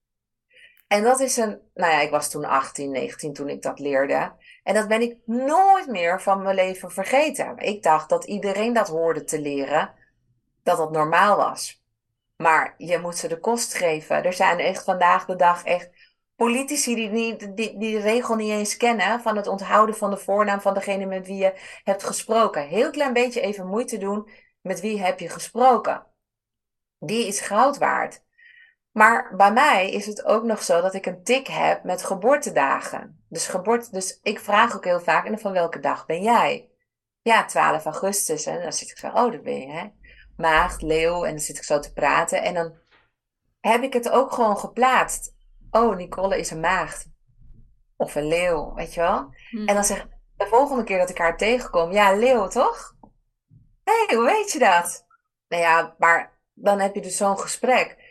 En 0.87 1.03
dat 1.03 1.21
is 1.21 1.37
een, 1.37 1.61
nou 1.75 1.93
ja, 1.93 2.01
ik 2.01 2.11
was 2.11 2.31
toen 2.31 2.45
18, 2.45 2.91
19 2.91 3.33
toen 3.33 3.49
ik 3.49 3.63
dat 3.63 3.79
leerde. 3.79 4.33
En 4.63 4.75
dat 4.75 4.89
ben 4.89 5.01
ik 5.01 5.19
nooit 5.25 5.87
meer 5.87 6.23
van 6.23 6.43
mijn 6.43 6.55
leven 6.55 6.91
vergeten. 6.91 7.59
Ik 7.59 7.83
dacht 7.83 8.09
dat 8.09 8.25
iedereen 8.25 8.73
dat 8.73 8.89
hoorde 8.89 9.25
te 9.25 9.41
leren, 9.41 9.95
dat 10.63 10.77
dat 10.77 10.93
normaal 10.93 11.37
was. 11.37 11.85
Maar 12.37 12.75
je 12.79 12.99
moet 12.99 13.17
ze 13.17 13.29
de 13.29 13.41
kost 13.41 13.75
geven. 13.75 14.25
Er 14.25 14.33
zijn 14.33 14.59
echt 14.59 14.85
vandaag 14.85 15.25
de 15.25 15.37
dag 15.37 15.65
echt 15.65 15.91
politici 16.37 16.95
die, 16.95 17.09
niet, 17.09 17.57
die, 17.57 17.79
die 17.79 17.97
de 17.97 18.01
regel 18.01 18.37
niet 18.37 18.51
eens 18.51 18.77
kennen 18.77 19.21
van 19.21 19.37
het 19.37 19.47
onthouden 19.47 19.97
van 19.97 20.11
de 20.11 20.17
voornaam 20.17 20.61
van 20.61 20.75
degene 20.75 21.07
met 21.07 21.27
wie 21.27 21.37
je 21.37 21.81
hebt 21.85 22.05
gesproken. 22.05 22.69
Heel 22.69 22.91
klein 22.91 23.13
beetje 23.13 23.41
even 23.41 23.67
moeite 23.67 23.99
doen 23.99 24.29
met 24.61 24.81
wie 24.81 25.01
heb 25.01 25.21
je 25.21 25.29
gesproken. 25.29 26.07
Die 26.99 27.27
is 27.27 27.41
goud 27.41 27.79
waard. 27.79 28.25
Maar 28.97 29.37
bij 29.37 29.53
mij 29.53 29.91
is 29.91 30.07
het 30.07 30.25
ook 30.25 30.45
nog 30.45 30.63
zo 30.63 30.81
dat 30.81 30.95
ik 30.95 31.07
een 31.07 31.23
tik 31.23 31.47
heb 31.47 31.85
met 31.85 32.03
geboortedagen. 32.03 33.25
Dus, 33.29 33.47
geboorte, 33.47 33.91
dus 33.91 34.21
ik 34.23 34.41
vraag 34.41 34.77
ook 34.77 34.85
heel 34.85 35.01
vaak, 35.01 35.27
en 35.27 35.39
van 35.39 35.53
welke 35.53 35.81
dag 35.81 36.07
ben 36.07 36.23
jij? 36.23 36.71
Ja, 37.23 37.45
12 37.45 37.85
augustus. 37.85 38.47
En 38.47 38.63
dan 38.63 38.73
zit 38.73 38.91
ik 38.91 38.99
zo, 38.99 39.07
oh, 39.07 39.33
dat 39.33 39.43
ben 39.43 39.61
je, 39.61 39.71
hè? 39.73 39.89
Maagd, 40.37 40.83
leeuw, 40.83 41.25
en 41.25 41.31
dan 41.31 41.41
zit 41.41 41.57
ik 41.57 41.63
zo 41.63 41.79
te 41.79 41.93
praten. 41.93 42.43
En 42.43 42.55
dan 42.55 42.79
heb 43.61 43.83
ik 43.83 43.93
het 43.93 44.11
ook 44.11 44.33
gewoon 44.33 44.59
geplaatst. 44.59 45.35
Oh, 45.71 45.97
Nicole 45.97 46.39
is 46.39 46.51
een 46.51 46.61
maagd. 46.61 47.09
Of 47.97 48.15
een 48.15 48.27
leeuw, 48.27 48.75
weet 48.75 48.95
je 48.95 49.01
wel? 49.01 49.35
En 49.51 49.67
dan 49.67 49.75
hmm. 49.75 49.85
zeg 49.85 50.07
de 50.37 50.47
volgende 50.47 50.85
keer 50.85 50.99
dat 50.99 51.11
ik 51.11 51.19
haar 51.19 51.37
tegenkom, 51.37 51.93
ja, 51.93 52.15
leeuw, 52.15 52.47
toch? 52.49 52.95
Hé, 53.85 54.05
hey, 54.07 54.17
hoe 54.17 54.25
weet 54.25 54.53
je 54.53 54.59
dat? 54.59 55.07
Nou 55.49 55.63
ja, 55.63 55.95
maar 55.99 56.39
dan 56.55 56.81
heb 56.81 56.95
je 56.95 57.01
dus 57.01 57.17
zo'n 57.17 57.39
gesprek 57.39 58.07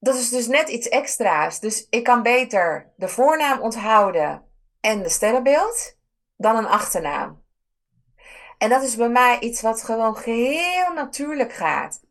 dat 0.00 0.14
is 0.14 0.28
dus 0.28 0.46
net 0.46 0.68
iets 0.68 0.88
extra's. 0.88 1.60
Dus 1.60 1.86
ik 1.90 2.04
kan 2.04 2.22
beter 2.22 2.92
de 2.96 3.08
voornaam 3.08 3.60
onthouden 3.60 4.42
en 4.80 5.02
de 5.02 5.08
sterrenbeeld 5.08 5.96
dan 6.36 6.56
een 6.56 6.66
achternaam. 6.66 7.42
En 8.60 8.68
dat 8.68 8.82
is 8.82 8.96
bij 8.96 9.08
mij 9.08 9.38
iets 9.38 9.60
wat 9.60 9.82
gewoon 9.82 10.16
geheel 10.16 10.92
natuurlijk 10.94 11.52
gaat. 11.52 12.04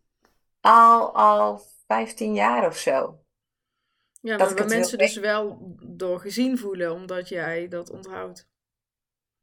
Al, 0.62 1.16
al 1.16 1.62
15 1.88 2.34
jaar 2.34 2.68
of 2.68 2.78
zo. 2.78 3.20
Ja, 4.22 4.38
dat 4.38 4.58
maar 4.58 4.68
mensen 4.68 4.98
dus 4.98 5.18
wel 5.18 5.76
door 5.84 6.20
gezien 6.20 6.58
voelen, 6.58 6.94
omdat 6.94 7.30
jij 7.30 7.68
dat 7.68 7.90
onthoudt. 7.90 8.48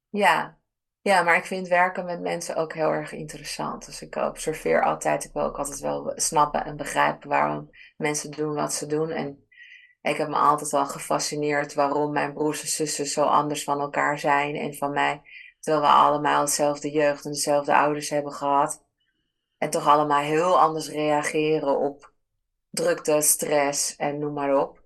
Ja, 0.08 0.58
ja, 1.00 1.22
maar 1.22 1.36
ik 1.36 1.44
vind 1.44 1.68
werken 1.68 2.04
met 2.04 2.20
mensen 2.20 2.56
ook 2.56 2.74
heel 2.74 2.90
erg 2.90 3.12
interessant. 3.12 3.86
Dus 3.86 4.02
ik 4.02 4.14
observeer 4.16 4.84
altijd, 4.84 5.24
ik 5.24 5.32
wil 5.32 5.42
ook 5.42 5.58
altijd 5.58 5.80
wel 5.80 6.12
snappen 6.14 6.64
en 6.64 6.76
begrijpen 6.76 7.28
waarom 7.28 7.70
mensen 7.96 8.30
doen 8.30 8.54
wat 8.54 8.72
ze 8.72 8.86
doen. 8.86 9.10
En 9.10 9.46
ik 10.02 10.16
heb 10.16 10.28
me 10.28 10.36
altijd 10.36 10.70
wel 10.70 10.86
gefascineerd 10.86 11.74
waarom 11.74 12.12
mijn 12.12 12.32
broers 12.32 12.62
en 12.62 12.68
zussen 12.68 13.06
zo 13.06 13.22
anders 13.22 13.64
van 13.64 13.80
elkaar 13.80 14.18
zijn 14.18 14.54
en 14.54 14.74
van 14.74 14.92
mij. 14.92 15.22
Terwijl 15.66 15.86
we 15.86 15.98
allemaal 15.98 16.44
dezelfde 16.44 16.90
jeugd 16.90 17.24
en 17.24 17.30
dezelfde 17.30 17.74
ouders 17.74 18.08
hebben 18.08 18.32
gehad. 18.32 18.84
En 19.58 19.70
toch 19.70 19.86
allemaal 19.86 20.22
heel 20.22 20.60
anders 20.60 20.88
reageren 20.88 21.78
op 21.78 22.12
drukte, 22.70 23.20
stress 23.20 23.96
en 23.96 24.18
noem 24.18 24.32
maar 24.32 24.56
op. 24.56 24.82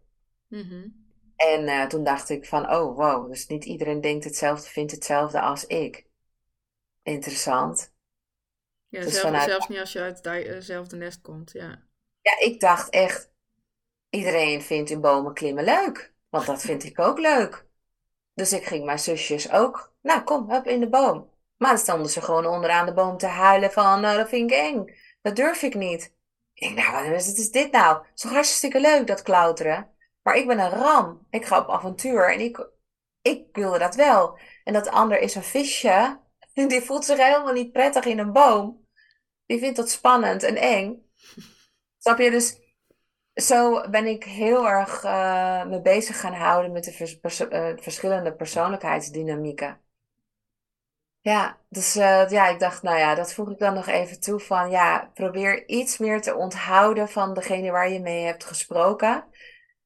Mhm. 0.48 0.88
En 1.36 1.62
uh, 1.62 1.86
toen 1.86 2.04
dacht 2.04 2.28
ik 2.28 2.46
van, 2.46 2.70
oh 2.70 2.96
wow, 2.96 3.30
dus 3.30 3.46
niet 3.46 3.64
iedereen 3.64 4.00
denkt 4.00 4.24
hetzelfde, 4.24 4.68
vindt 4.68 4.92
hetzelfde 4.92 5.40
als 5.40 5.66
ik 5.66 6.06
interessant. 7.02 7.92
Ja, 8.88 9.00
dus 9.00 9.20
zelf, 9.20 9.42
zelfs 9.42 9.68
niet 9.68 9.80
als 9.80 9.92
je 9.92 10.00
uit 10.00 10.24
hetzelfde 10.24 10.96
eh, 10.96 11.02
nest 11.02 11.20
komt, 11.20 11.52
ja. 11.52 11.82
Ja, 12.20 12.38
ik 12.38 12.60
dacht 12.60 12.90
echt, 12.90 13.32
iedereen 14.10 14.62
vindt 14.62 14.90
in 14.90 15.00
bomen 15.00 15.34
klimmen 15.34 15.64
leuk. 15.64 16.14
Want 16.28 16.46
dat 16.46 16.60
vind 16.60 16.84
ik 16.84 16.98
ook 16.98 17.18
leuk. 17.18 17.66
Dus 18.34 18.52
ik 18.52 18.64
ging 18.64 18.84
mijn 18.84 18.98
zusjes 18.98 19.50
ook, 19.50 19.89
nou 20.02 20.22
kom, 20.22 20.50
hup 20.50 20.66
in 20.66 20.80
de 20.80 20.88
boom. 20.88 21.30
Maar 21.56 21.70
dan 21.70 21.78
stonden 21.78 22.10
ze 22.10 22.22
gewoon 22.22 22.46
onderaan 22.46 22.86
de 22.86 22.92
boom 22.92 23.16
te 23.16 23.26
huilen 23.26 23.72
van, 23.72 24.00
nou 24.00 24.16
dat 24.16 24.28
vind 24.28 24.50
ik 24.50 24.56
eng. 24.56 24.98
Dat 25.22 25.36
durf 25.36 25.62
ik 25.62 25.74
niet. 25.74 26.14
Ik 26.54 26.74
denk, 26.74 26.88
nou 26.88 27.10
wat 27.10 27.20
is 27.20 27.50
dit 27.50 27.72
nou? 27.72 27.96
Het 27.96 28.06
is 28.14 28.22
toch 28.22 28.32
hartstikke 28.32 28.80
leuk, 28.80 29.06
dat 29.06 29.22
klauteren. 29.22 29.90
Maar 30.22 30.36
ik 30.36 30.46
ben 30.46 30.58
een 30.58 30.70
ram. 30.70 31.26
Ik 31.30 31.46
ga 31.46 31.58
op 31.58 31.68
avontuur 31.68 32.32
en 32.32 32.40
ik, 32.40 32.68
ik 33.22 33.46
wilde 33.52 33.78
dat 33.78 33.94
wel. 33.94 34.38
En 34.64 34.72
dat 34.72 34.88
ander 34.88 35.18
is 35.18 35.34
een 35.34 35.42
visje. 35.42 36.20
Die 36.54 36.80
voelt 36.80 37.04
zich 37.04 37.18
helemaal 37.18 37.52
niet 37.52 37.72
prettig 37.72 38.04
in 38.04 38.18
een 38.18 38.32
boom. 38.32 38.88
Die 39.46 39.58
vindt 39.58 39.76
dat 39.76 39.90
spannend 39.90 40.42
en 40.42 40.56
eng. 40.56 41.10
Snap 41.98 42.18
je? 42.18 42.30
Dus 42.30 42.58
zo 43.34 43.88
ben 43.90 44.06
ik 44.06 44.24
heel 44.24 44.68
erg 44.68 45.04
uh, 45.04 45.64
me 45.64 45.80
bezig 45.80 46.20
gaan 46.20 46.34
houden 46.34 46.72
met 46.72 46.84
de 46.84 47.18
eh, 47.48 47.72
verschillende 47.76 48.34
persoonlijkheidsdynamieken. 48.34 49.80
Ja, 51.22 51.60
dus 51.68 51.96
uh, 51.96 52.30
ja, 52.30 52.48
ik 52.48 52.58
dacht, 52.58 52.82
nou 52.82 52.98
ja, 52.98 53.14
dat 53.14 53.34
voeg 53.34 53.50
ik 53.50 53.58
dan 53.58 53.74
nog 53.74 53.86
even 53.86 54.20
toe 54.20 54.40
van, 54.40 54.70
ja, 54.70 55.10
probeer 55.14 55.68
iets 55.68 55.98
meer 55.98 56.20
te 56.20 56.34
onthouden 56.34 57.08
van 57.08 57.34
degene 57.34 57.70
waar 57.70 57.90
je 57.90 58.00
mee 58.00 58.24
hebt 58.24 58.44
gesproken. 58.44 59.24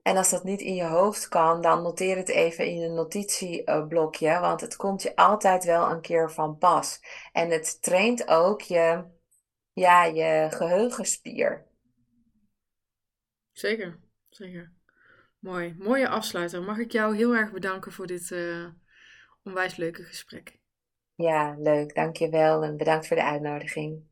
En 0.03 0.17
als 0.17 0.31
dat 0.31 0.45
niet 0.45 0.61
in 0.61 0.75
je 0.75 0.85
hoofd 0.85 1.29
kan, 1.29 1.61
dan 1.61 1.83
noteer 1.83 2.17
het 2.17 2.29
even 2.29 2.67
in 2.67 2.83
een 2.83 2.95
notitieblokje, 2.95 4.41
want 4.41 4.61
het 4.61 4.77
komt 4.77 5.03
je 5.03 5.17
altijd 5.17 5.65
wel 5.65 5.91
een 5.91 6.01
keer 6.01 6.31
van 6.31 6.59
pas. 6.59 7.01
En 7.33 7.51
het 7.51 7.83
traint 7.83 8.29
ook 8.29 8.61
je, 8.61 9.05
ja, 9.73 10.05
je 10.05 10.47
geheugenspier. 10.51 11.67
Zeker, 13.53 13.99
zeker. 14.29 14.73
Mooi. 15.39 15.75
Mooie 15.79 16.09
afsluiter. 16.09 16.63
Mag 16.63 16.79
ik 16.79 16.93
jou 16.93 17.17
heel 17.17 17.35
erg 17.35 17.53
bedanken 17.53 17.93
voor 17.93 18.07
dit 18.07 18.31
uh, 18.31 18.67
onwijs 19.43 19.77
leuke 19.77 20.03
gesprek. 20.03 20.63
Ja, 21.17 21.55
leuk. 21.59 21.95
Dankjewel 21.95 22.63
en 22.63 22.77
bedankt 22.77 23.07
voor 23.07 23.17
de 23.17 23.25
uitnodiging. 23.25 24.03